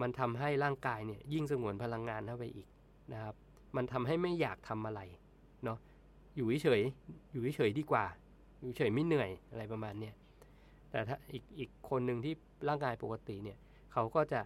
[0.00, 2.68] มันทำให้ร่างกายเนี่ยยิ่งสงวนพลังงานเข้าไปอีก
[3.12, 3.34] นะครับ
[3.76, 5.00] มันทำให้ไม่อยากทำอะไร
[5.64, 5.78] เนาะ
[6.36, 6.82] อยู่เฉย
[7.32, 8.04] อยู่เฉยดีกว่า
[8.60, 10.14] อยู่เฉยไม่เหนื่อยอะไรประมาณเนี้ย
[10.90, 12.34] แต่ถ้าอีกอีกคนหนึ่งที่
[12.68, 13.58] ร่างกายปกติเนี่ย
[13.92, 14.40] เขาก็จะ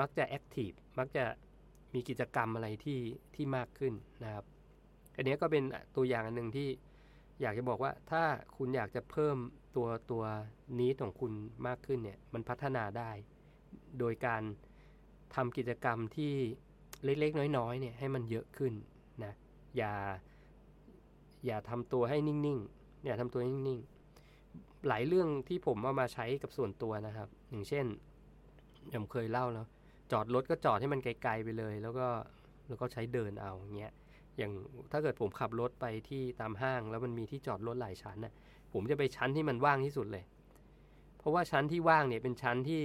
[0.00, 1.24] มักจะแอคทีฟมักจะ
[1.94, 3.00] มีกิจกรรมอะไรที่
[3.34, 4.44] ที่มากขึ้นนะครับ
[5.16, 5.64] อันนี้ก็เป็น
[5.96, 6.68] ตัวอย่างอันหนึ่งที่
[7.40, 8.22] อยากจะบอกว่าถ้า
[8.56, 9.36] คุณอยากจะเพิ่ม
[9.76, 10.24] ตัวตัว
[10.80, 11.32] นี้ของคุณ
[11.66, 13.10] มากขึ้นเนี่ยมันพัฒนาได้
[13.98, 14.42] โดยการ
[15.34, 16.32] ทำกิจกรรมที่
[17.04, 18.72] เล็กๆ น้อยๆเนี่ยให้มันเยอะขึ้น
[19.24, 19.32] นะ
[19.76, 19.92] อย่า
[21.46, 23.91] อย่าทำตัวให้นิ่งๆอย่าทำตัวให้นิ่งๆ
[24.88, 27.86] หลายเรื่องที่ผมเอามาใช้กับส่วนตัวนะครับ อย่างเช่น
[28.92, 29.66] ผมเคยเล่าแล้ว
[30.12, 32.06] จอดรถก็จอดให้มันไกลๆไปเลย แล้วก็
[32.68, 33.92] แล้วก็ใช้เดินเอาเงี้ย
[34.38, 34.52] อย่าง
[34.92, 38.32] ถ้าเกิดผมขับรถไปที่ตามห้าง แล้วมันมีที่จอดรถหลายชั้นนะ่ะ
[38.72, 40.24] ผมจะไปชั้นที่มันว่างที่สุดเลย
[41.18, 42.82] เพราะว่าชั้นที่ว่างเนี่ยเป็นชั้นที่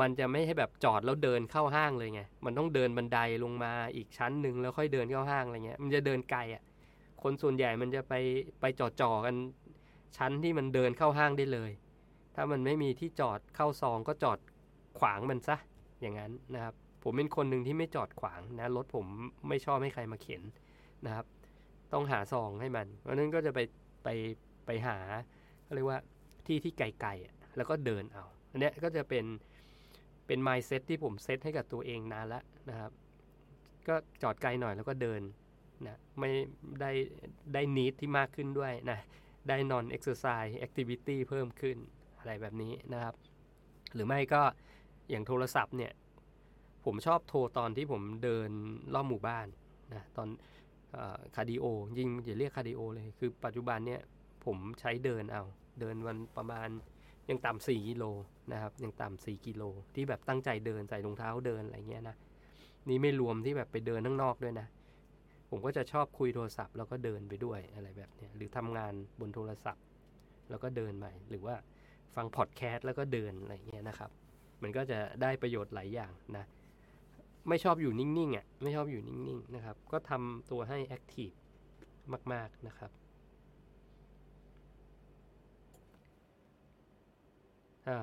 [0.00, 6.62] มันจะไม่ให้แบบจอดแล้วเดินเข้าห้างเลยไง มันต้องเดินบันไดลงมาอีกชั้นหนึ่งแล้วค่อยเดินเข้าห้างอะไรเงี้ย มันจะเดินไกลอะ
[7.22, 8.14] คนส่วนใหญ่มันจะไป
[8.60, 9.34] ไปจอดจอกัน
[10.16, 11.70] ชั้นที่มันเดินเข้าห้างได้เลย
[12.34, 14.38] ถ้ามันไม่มีที่จอดเข้าซองก็จอด
[14.98, 15.56] ขวางมันซะ
[16.00, 19.06] อย่างนั้นนะครับ ผมเป็นคนหนึ่งที่ไม่จอดขวางนะรถผม
[19.48, 20.42] ไม่ชอบให้ใครมาเข็น
[21.06, 21.26] นะครับ
[21.92, 23.60] ต้องหาซองให้มัน เพราะนั้นก็จะไป
[24.04, 24.08] ไป
[24.66, 24.98] ไปหา
[25.74, 25.98] เรียกว่า
[26.46, 29.24] ที่ที่ไกลๆแล้วก็เดินเอาอันนี้ก็จะเป็น
[30.26, 32.90] เป็น mindset ที่ผมเซตให้กับตัวเองนานแล้วนะครับ
[33.88, 35.20] ก็จอดไกลหน่อยแล้วก็เดิน
[35.86, 36.30] นะไม่
[36.80, 36.90] ได้
[37.54, 38.98] ได้นิดที่มากขึ้นด้วยนะ
[39.48, 41.76] ได้ non exercise activity เพิ่มขึ้น
[42.18, 43.14] อะไรแบบนี้นะครับ
[43.94, 44.42] หรือไม่ก็
[45.10, 45.92] อย่างโทรศัพท์เนี่ย
[46.84, 48.50] ผมชอบโทรตอนที่ผมเดิน
[48.94, 49.46] รอบหมู่บ้าน
[49.94, 50.28] นะตอน
[51.36, 51.64] คาร์ดิโอ
[51.98, 54.00] ยิ่งอย่าเรียกคาร์ดิโอเลยคือปัจจุบันเนี่ย
[54.44, 55.42] ผมใช้เดินเอา
[55.80, 56.68] เดินวันประมาณอ
[57.28, 58.04] ย่างต่ำสี่กิโล
[58.52, 59.62] นะครับอย่างต่ำสี่กิโล
[59.94, 62.16] ที่แบบตั้งใจเดินใส่รองเท้าเดินอะไรเงี้ยนะ
[62.88, 64.66] นี่ไม่รวมที่แบบไปเดินข้างนอกด้วยนะ
[65.54, 69.84] ผมก็จะชอบคุยโทรศัพท์แล้วก็เดินไปด้วยอะไรแบบนี้หรือทำงานบนโทรศัพท์
[70.50, 71.54] แล้วก็เดินไปหรือว่า
[72.14, 74.10] ฟังพอดแคสต์แล้วก็เดินอะไรเงี้ยนะครับ
[74.62, 76.44] มันก็จะได้ประโยชน์หลายอย่างนะ
[77.48, 81.30] ไม่ชอบอยู่นิ่งๆอะไม่ชอบอยู่นิ่งๆนะครับ ก็ทำตัวให้แอคทีฟ
[82.32, 82.90] มาก ๆนะครับ
[87.88, 87.98] อ่า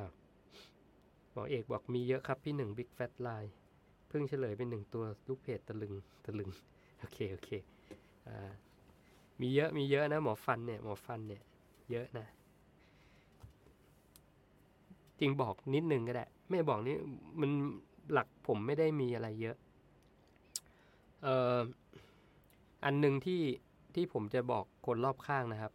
[1.32, 3.54] หมอเอกบอกมีเยอะครับพี่หนึ่งบิ๊กแฟตไลน์
[4.10, 5.93] เพิ่งเฉลยเป็นหนึ่งตัวลูกเพจตะลึง
[6.26, 6.52] ตะลึง
[7.00, 7.50] โอเคโอเค
[8.28, 8.52] อ่า
[9.41, 11.41] มีเยอะมีเยอะนะหมอฟันเนี่ยหมอฟันเนี่ย
[11.91, 12.28] เยอะนะ
[15.20, 16.95] จริงบอกนิดนึงก็ได้ ไม่บอกนี่
[17.41, 17.52] มัน
[18.12, 19.58] หลักผมไม่ได้มีอะไรเยอะ
[21.24, 21.60] เอ่อ
[22.86, 23.41] อันหนึ่งที่
[23.95, 25.74] ที่ผมจะบอกคนรอบข้างนะครับ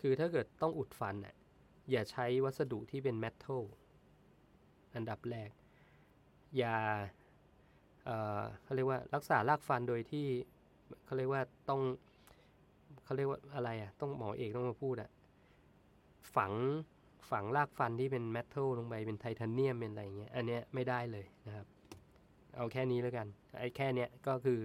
[0.00, 1.34] คือถ้าเกิดต้องอุดฟันน่ะ
[1.90, 3.62] อย่าใช้วัสดุที่เป็นเมทัล
[4.94, 5.50] อันดับแรก
[6.58, 6.76] อย่า
[8.04, 10.26] เอ่อเขาเรียกว่ารักษารากฟันโดยที่
[11.04, 11.80] เขาเรียกว่าต้อง
[13.04, 15.10] เขาเรียกว่าอะไรอะ ต้องหมอเอกต้องมาพูดอะ
[16.36, 16.52] ฝัง
[17.30, 21.66] ฝังรากฟันที่เป็น metal ลงไปเป็นไทเทเนียมเป็นอะไรเงี้ย อันเนี้ยไม่ได้เลยนะครับ
[22.56, 23.26] เอาแค่นี้แล้วกัน
[23.58, 24.60] ไอ้แค่เนี้ยก็คือ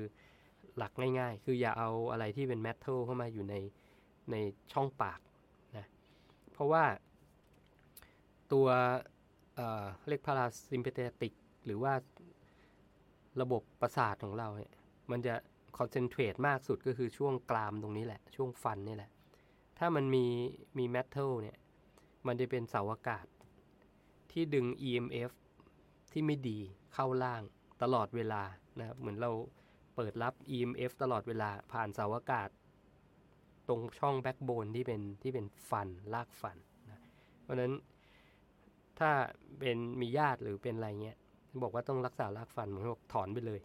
[0.78, 3.55] หลักง่ายๆ คืออย่าเอาอะไรที่เป็น metal เข้ามาอยู่ใน
[4.32, 4.36] ใน
[4.74, 5.19] ช่องปาก
[5.78, 5.86] นะ
[6.51, 6.84] เพราะว่า
[8.53, 8.67] ตัว
[9.55, 11.34] เอ่อเรียก parasympathetic
[11.65, 11.93] หรือว่า
[13.41, 14.74] ระบบประสาทของเราเนี่ย
[15.11, 15.36] มันจะ
[15.78, 19.11] concentrate มากสุดก็คือช่วงกรามตรงนี้แหละ ช่วงฟันนี่แหละ
[19.80, 20.26] ถ้ามันมี
[20.78, 21.57] มีเมทัลเนี่ย
[22.28, 23.26] มันจะเป็นเสาอากาศ
[24.32, 25.32] ที่ดึง EMF
[26.11, 26.59] ที่ไม่ดี
[26.93, 27.41] เข้าล่าง
[27.82, 28.43] ตลอดเวลา
[28.80, 29.32] นะครับเหมือนเรา
[29.95, 32.49] เปิดรับ EMF ตลอดเวลาผ่านเสาอากาศ
[33.67, 36.57] ตรงช่องแบ็กโบนที่เป็นที่เป็นฟันลากฟัน
[36.89, 37.01] นะ
[37.41, 37.74] เพราะนั้น
[38.99, 39.09] ถ้า
[39.59, 41.17] เป็นมีญาติหรือเป็นอะไรเงี้ย
[41.63, 43.59] บอกว่าต้องรักษารากฟันผมบอกถอนไปเลย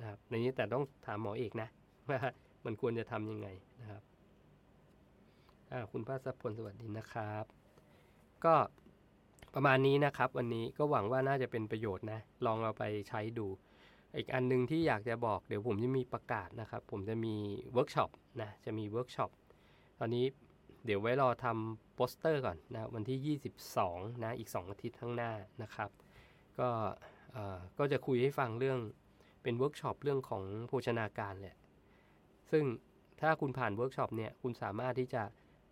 [0.00, 1.68] นะครับในนี้แต่ต้องถามหมอเอกนะ
[2.08, 2.18] ว่า
[2.64, 3.48] มันควรจะทำยังไง
[3.80, 4.02] นะครับ
[5.92, 7.44] คุณภาสพลสวัสดีนะครับ
[8.44, 8.54] ก็
[9.54, 13.46] ประมาณนี้นะครับ วันนี้ก็หวังว่าน่าจะเป็นประโยชน์นะ ลองเอาไปใช้ดู
[14.16, 17.34] อีกอันหนึ่งที่อยากจะบอกเดี๋ยวผมจะมีประกาศนะครับ ผมจะมี
[17.72, 18.10] เวิร์กช็อป
[18.42, 19.30] นะจะมีเวิร์กช็อป
[19.98, 20.24] ตอนนี้
[20.84, 23.38] เดี๋ยวไว้รอทำโปสเตอร์ก่อนนะวันที่
[23.80, 25.32] 22 นะ อีก 2 อาทิตย์ข้างหน้า
[25.62, 25.90] นะครับ
[26.58, 26.68] ก็
[27.78, 28.78] ก็จะคุยให้ฟังเรื่อง
[29.44, 31.56] เป็นเวิร์กช็อปเรื่องของโภชนาการแหละ
[32.50, 32.64] ซึ่ง
[33.20, 35.22] ถ้าคุณผ่านเวิร์กช็อปเนี่ย คุณสามารถที่จะ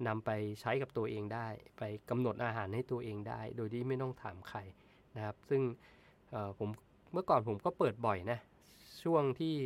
[0.06, 1.48] นำไปใช้กับตัวเองได้
[1.78, 4.58] ไปกำหนดอาหารให้ตัวเองได้ โดยที่ไม่ต้องถามใคร
[5.16, 5.62] นะครับ ซึ่ง
[6.58, 6.68] ผม
[7.12, 8.38] เมื่อก่อนผมก็เปิดบ่อยนะ
[9.02, 9.56] ช่วงที่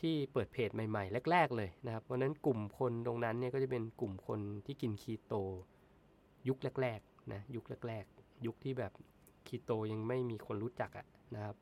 [0.00, 5.34] ที่เปิดเพจใหม่ๆ แรก ๆ เลยนะครับเพราะนั้นกลุ่มคนตรงนั้นเนี่ยก็จะเป็นกลุ่มคนที่กินคีโต
[6.48, 8.92] ยุคแรกๆนะยุคแรกๆ ยุคที่แบบ
[9.46, 11.56] คีโตยังไม่มีคนรู้จักอะนะครับ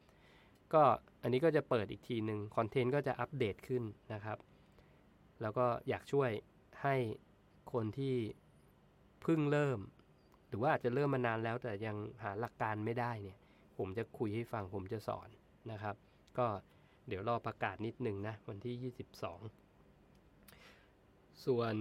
[0.75, 0.83] ก็
[1.23, 3.83] อันนี้ก็จะเปิดอีกทีหนึ่งคอนเทนต์ก็จะอัปเดตขึ้น
[4.13, 4.39] นะครับ
[5.41, 6.31] แล้วก็อยากช่วย
[6.83, 6.97] ให้
[7.73, 8.15] คนที่
[9.23, 9.79] เพิ่งเริ่ม
[10.49, 13.39] หรือว่าอาจจะเริ่มมานานแล้วแต่ยังหาหลักการไม่ได้เนี่ย
[13.79, 15.29] ผมจะคุยให้ฟังผมจะสอน
[15.73, 15.95] นะครับ
[16.39, 16.47] ก็
[17.09, 21.75] เดี๋ยวรอประกาศนิดหนึ่งนะ วันที่ 22 ส่วน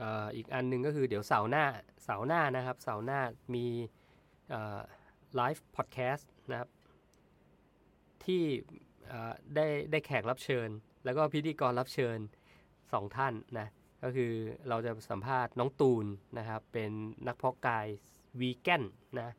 [0.00, 0.02] อ
[0.36, 1.64] อีกอันหนึ่งก็คือเดี๋ยวเสาร์หน้า
[2.04, 3.20] เสาร์หน้านะครับ เสาร์หน้า
[3.54, 3.66] มี
[5.36, 6.68] ไลฟ์พอดแคสต์นะครับ
[8.26, 8.42] ที่
[9.54, 10.68] ได้ได้แขกรับเชิญ
[11.04, 12.18] แล้วก็พิธีกรรับเชิญ
[12.68, 13.68] 2ท่านนะ
[14.02, 14.32] ก็คือ
[14.68, 16.06] เราจะสัมภาษณ์น้องตูน
[16.38, 16.90] นะครับ เป็น
[17.26, 17.86] นักเพาะกาย
[18.40, 18.82] วีแกน
[19.20, 19.30] นะ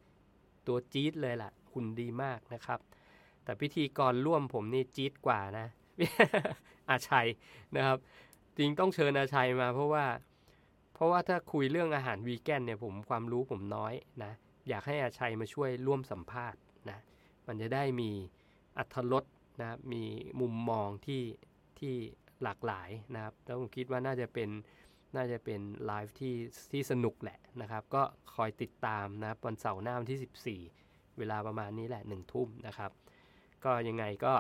[0.68, 2.80] ตัวจี๊ดเลยแหละหุ่นดีมากนะครับ
[3.44, 5.68] แต่พิธีกรร่วมผมนี่จี๊ดกว่านะ
[6.90, 7.28] อาชัย
[7.76, 7.98] นะครับ
[8.58, 10.06] จริงต้องเชิญอาชัยมาเพราะว่า
[10.94, 13.94] เพราะว่าถ้าคุยเรื่องอาหารวีแกนเนี่ยผมความรู้ผมน้อย
[14.24, 14.32] นะ
[14.70, 17.00] อยากให้อาชัยมาช่วยร่วมสัมภาษณ์นะ
[17.48, 18.12] มันจะได้มี
[18.78, 19.26] อัธรส
[19.62, 20.04] นะมี
[20.40, 21.24] มุมมองที่
[21.80, 21.94] ที่
[22.44, 24.50] หลากหลายนะครับแล้วผมคิดว่าน่าจะเป็น
[25.16, 26.36] น่าจะเป็นไลฟ์ที่
[26.72, 28.04] ที่สนุกแหละนะครับ ก็
[28.36, 32.92] คอยติดตามนะครับวันเสาร์หน้าวันที่ 14 เวลาประมาณนี้แหละหนึ่งทุ่มนะครับ
[33.64, 34.34] ก็ยังไงก็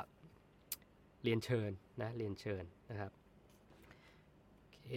[1.23, 3.11] เรียนเชิญนะเรียนเชิญนะครับ
[4.69, 4.91] โอเค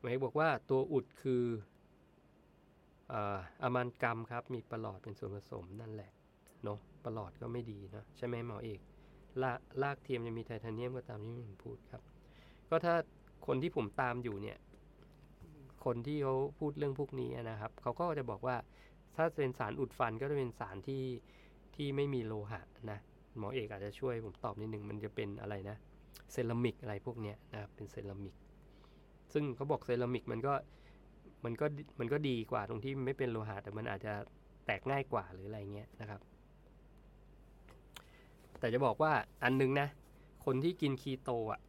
[0.00, 1.44] หมายบอกว่าตัวอุดคือ
[3.62, 6.10] อามันกรรมครับ มีประหลอดเป็นส่วนผสมนั่นแหละ
[6.64, 8.80] เนาะ ประหลอดก็ไม่ดีนะใช่ไหมหมอเอก
[9.42, 9.44] ล
[9.82, 12.02] ลากเทียมจะมีไทเทเนียมก็ตามที่ผมพูดครับ
[12.68, 12.94] ก็ถ้า
[13.46, 14.58] คนที่ผมตามอยู่เนี่ย
[15.84, 18.56] คนที่เขาพูดเรื่องพวกนี้นะครับเขาก็จะบอกว่า
[19.16, 21.04] ถ้าเป็นสารอุดฟันก็จะเป็นสารที่
[21.76, 22.60] ที่ไม่มีโลหะ
[22.90, 22.98] นะ
[23.38, 25.76] หมอเอกอาจจะช่วยผมตอบนิดนึงมันจะเป็นอะไรนะ
[26.32, 28.34] เซรามิกอะไรพวกเนี้ยนะครับเป็นเซรามิก
[29.32, 30.54] ซึ่งเขาบอกเซรามิกมันก็
[31.44, 31.66] มันก็
[32.00, 34.12] มันก็ดีกว่าตรงที่ไม่เป็นโลหะแต่มันอาจจะ
[34.66, 36.20] แตกง่ายกว่าหรืออะไรเงี้ยนะครับ
[38.64, 39.12] แต่จะบอกว่า
[39.44, 39.88] อันนึงนะ
[40.44, 41.60] คนที่กินคีโตอะ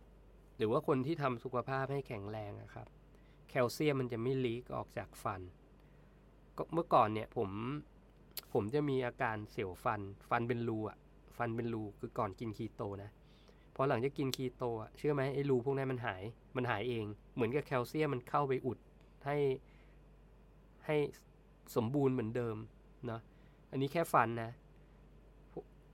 [0.57, 2.87] หรือว่าคนที่ทำสุขภาพให้แข็งแรงอะครับ
[3.49, 5.41] แคลเซียมมันจะไม่ลีกออกจากฟัน
[6.57, 7.49] ก็เมื่อก่อนเนี่ยผม
[8.53, 10.97] ผมจะมีอาการเสียวฟัน ฟันเป็นรูอะ
[11.37, 13.09] ฟันเป็นรูคือก่อนกินคีโตนะ
[13.75, 16.23] พอหลังจากกินคีโตอะเชื่อไหมไอ้รูพวกนั้นมันหาย
[16.55, 18.79] มันหายเอง เหมือนกับแคลเซียมมันเข้าไปอุด
[19.25, 19.37] ให้
[20.85, 20.95] ให้
[21.75, 22.55] สมบูรณ์เหมือนเดิม
[23.07, 23.21] เนาะ
[23.71, 24.51] อันนี้แค่ฟันนะ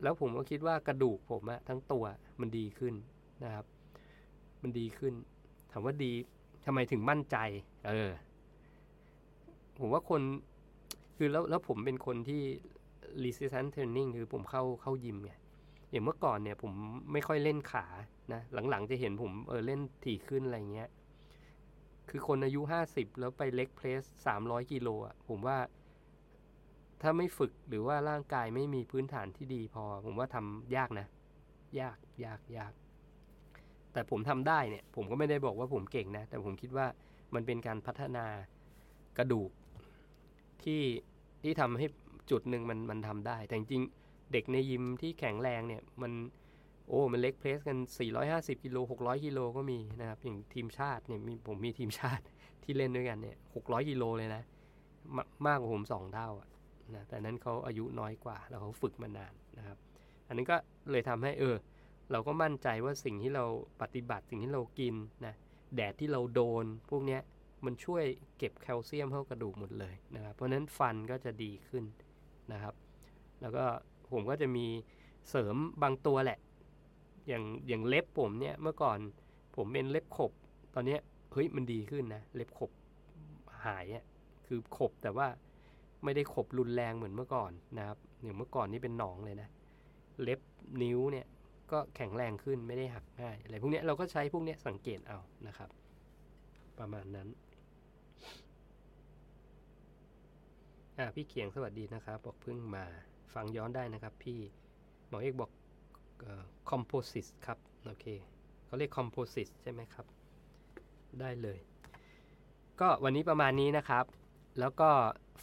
[0.04, 2.04] แล้วผมก็คิดว่ากระดูกผมอะทั้งตัว
[2.40, 2.94] มันดีขึ้น
[3.44, 3.66] นะครับ
[4.62, 5.14] มันดีขึ้น
[5.72, 6.12] ถามว่าดี
[6.66, 7.38] ทำไมถึงมั่นใจ
[7.88, 8.12] เออ
[9.80, 10.22] ผมว่าคน
[11.16, 12.42] คือแล้วแล้วผมเป็นคนที่
[13.24, 15.32] resistance training คือผมเข้าเข้ายิมไง
[15.92, 16.74] อย่างเมื่อก่อนเนี่ย ผม
[17.12, 17.86] ไม่ค่อยเล่นขา
[18.34, 20.90] นะหลังๆจะเห็นผมเออเล่นถี่ขึ้นอะไรเงี้ย
[22.10, 25.58] คือคนอายุห้าสิบแล้วไปเล็กเพลสสามร้อยกิโลอะผมว่า
[27.02, 31.08] ถ้าไม่ฝึกหรือว่าร่างกายไม่มีพื้นฐานที่ดีพอ ผมว่าทำยากนะ
[31.80, 32.74] ยากยากยาก
[33.94, 36.88] แต่ผมทำได้เนี่ย ผมก็ไม่ได้บอกว่าผมเก่งนะ แต่ผมคิดว่า
[37.34, 38.26] มันเป็นการพัฒนา
[39.18, 39.52] กระดูก
[40.64, 40.82] ที่
[41.44, 41.86] ที่ทำให้
[42.32, 43.84] จุดหนึ่งมันมันทำได้ แต่จริง
[44.32, 46.12] เด็กในยิมที่แข็งแรงเนี่ยมัน
[46.88, 47.78] โอ้ มันเล็กเพลสกัน
[48.22, 52.24] 450กิโล600กิโลก็มีนะครับ อย่างทีมชาติเนี่ยมีผมมีทีมชาติ
[52.64, 54.44] ที่เล่นด้วยกันเนี่ย600กิโลเลยนะ
[55.16, 55.18] ม
[55.48, 56.48] มากกว่าผมสองเท่าอะ
[56.96, 59.78] นะแต่นั้นเขาอายุน้อยกว่า แล้วเขาฝึกมานานนะครับ
[60.28, 60.58] อันนี้ก็
[60.92, 61.56] เลยทำให้เออ
[62.12, 63.46] เราก็มั่นใจว่าสิ่งที่เรา
[63.82, 64.96] ปฏิบัติสิ่งที่เรากิน
[65.26, 65.34] นะ
[65.76, 67.22] แดดที่เราโดน พวกเนี้ย
[67.66, 68.04] มันช่วย
[68.38, 71.84] เก็บแคลเซียมเข้ากระดูกหมดเลยนะครับ เพราะนั้นฟันก็จะดีขึ้น
[72.52, 72.74] นะครับ
[73.42, 73.66] แล้วก็
[74.12, 74.66] ผมก็จะมี
[75.30, 76.40] เสริมบางตัวแหละ
[77.28, 78.98] อย่างอย่างเล็บผมเนี่ยเมื่อก่อน
[79.56, 80.32] ผมเป็นเล็บขบ
[80.76, 80.98] ตอนนี้
[81.34, 82.72] เฮ้ยมันดีขึ้นนะ เล็บขบ
[83.66, 84.04] หายอะ
[84.46, 85.28] คือขบแต่ว่า
[86.04, 89.50] ไม่ได้ขบรุนแรงเหมือนเมื่อก่อนนะครับอย่างเมื่อก่อนนี่เป็นหนองเลยนะ
[90.22, 90.40] เล็บ
[90.84, 91.28] นิ้วเนี่ย
[91.72, 95.70] ก็แข็งแรงขึ้นไม่ได้หักง่ายอะไรพวกนี้เราก็ใช้พวกนี้สังเกตเอานะครับ
[96.80, 97.28] ประมาณนั้น
[100.98, 102.86] อ่าพี่เขียงสวัสดีนะครับ บอกเพิ่งมา
[103.34, 104.40] ฟังย้อนได้นะครับ พี่
[105.08, 105.52] หมอเอกบอก
[106.70, 108.06] คอมโพสิตครับ โอเค
[108.66, 110.06] เขาเรียกคอมโพสิตใช่ไหมครับ
[111.20, 111.60] ได้เลย
[112.82, 114.06] ก็วันนี้ประมาณนี้นะครับ
[114.60, 114.90] แล้วก็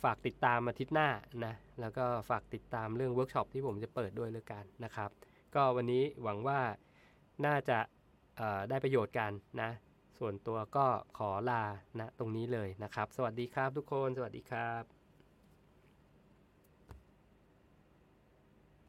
[0.03, 1.09] ฝากติดตามอาทิตย์หน้า
[1.45, 5.11] นะ แล้วก็ฝากติดตามเรื่องเวิร์กช็อปที่ผมจะเปิดด้วยแล้วกันนะครับ
[5.55, 6.61] ก็วันนี้หวังว่า
[7.47, 7.79] น่าจะ
[8.69, 9.33] ได้ประโยชน์กัน
[9.63, 9.71] นะ
[10.19, 10.87] ส่วนตัวก็
[11.19, 11.63] ขอลา
[11.99, 14.98] นะตรงนี้เลยนะครับ สวัสดีครับทุกคน สวัสดีครับ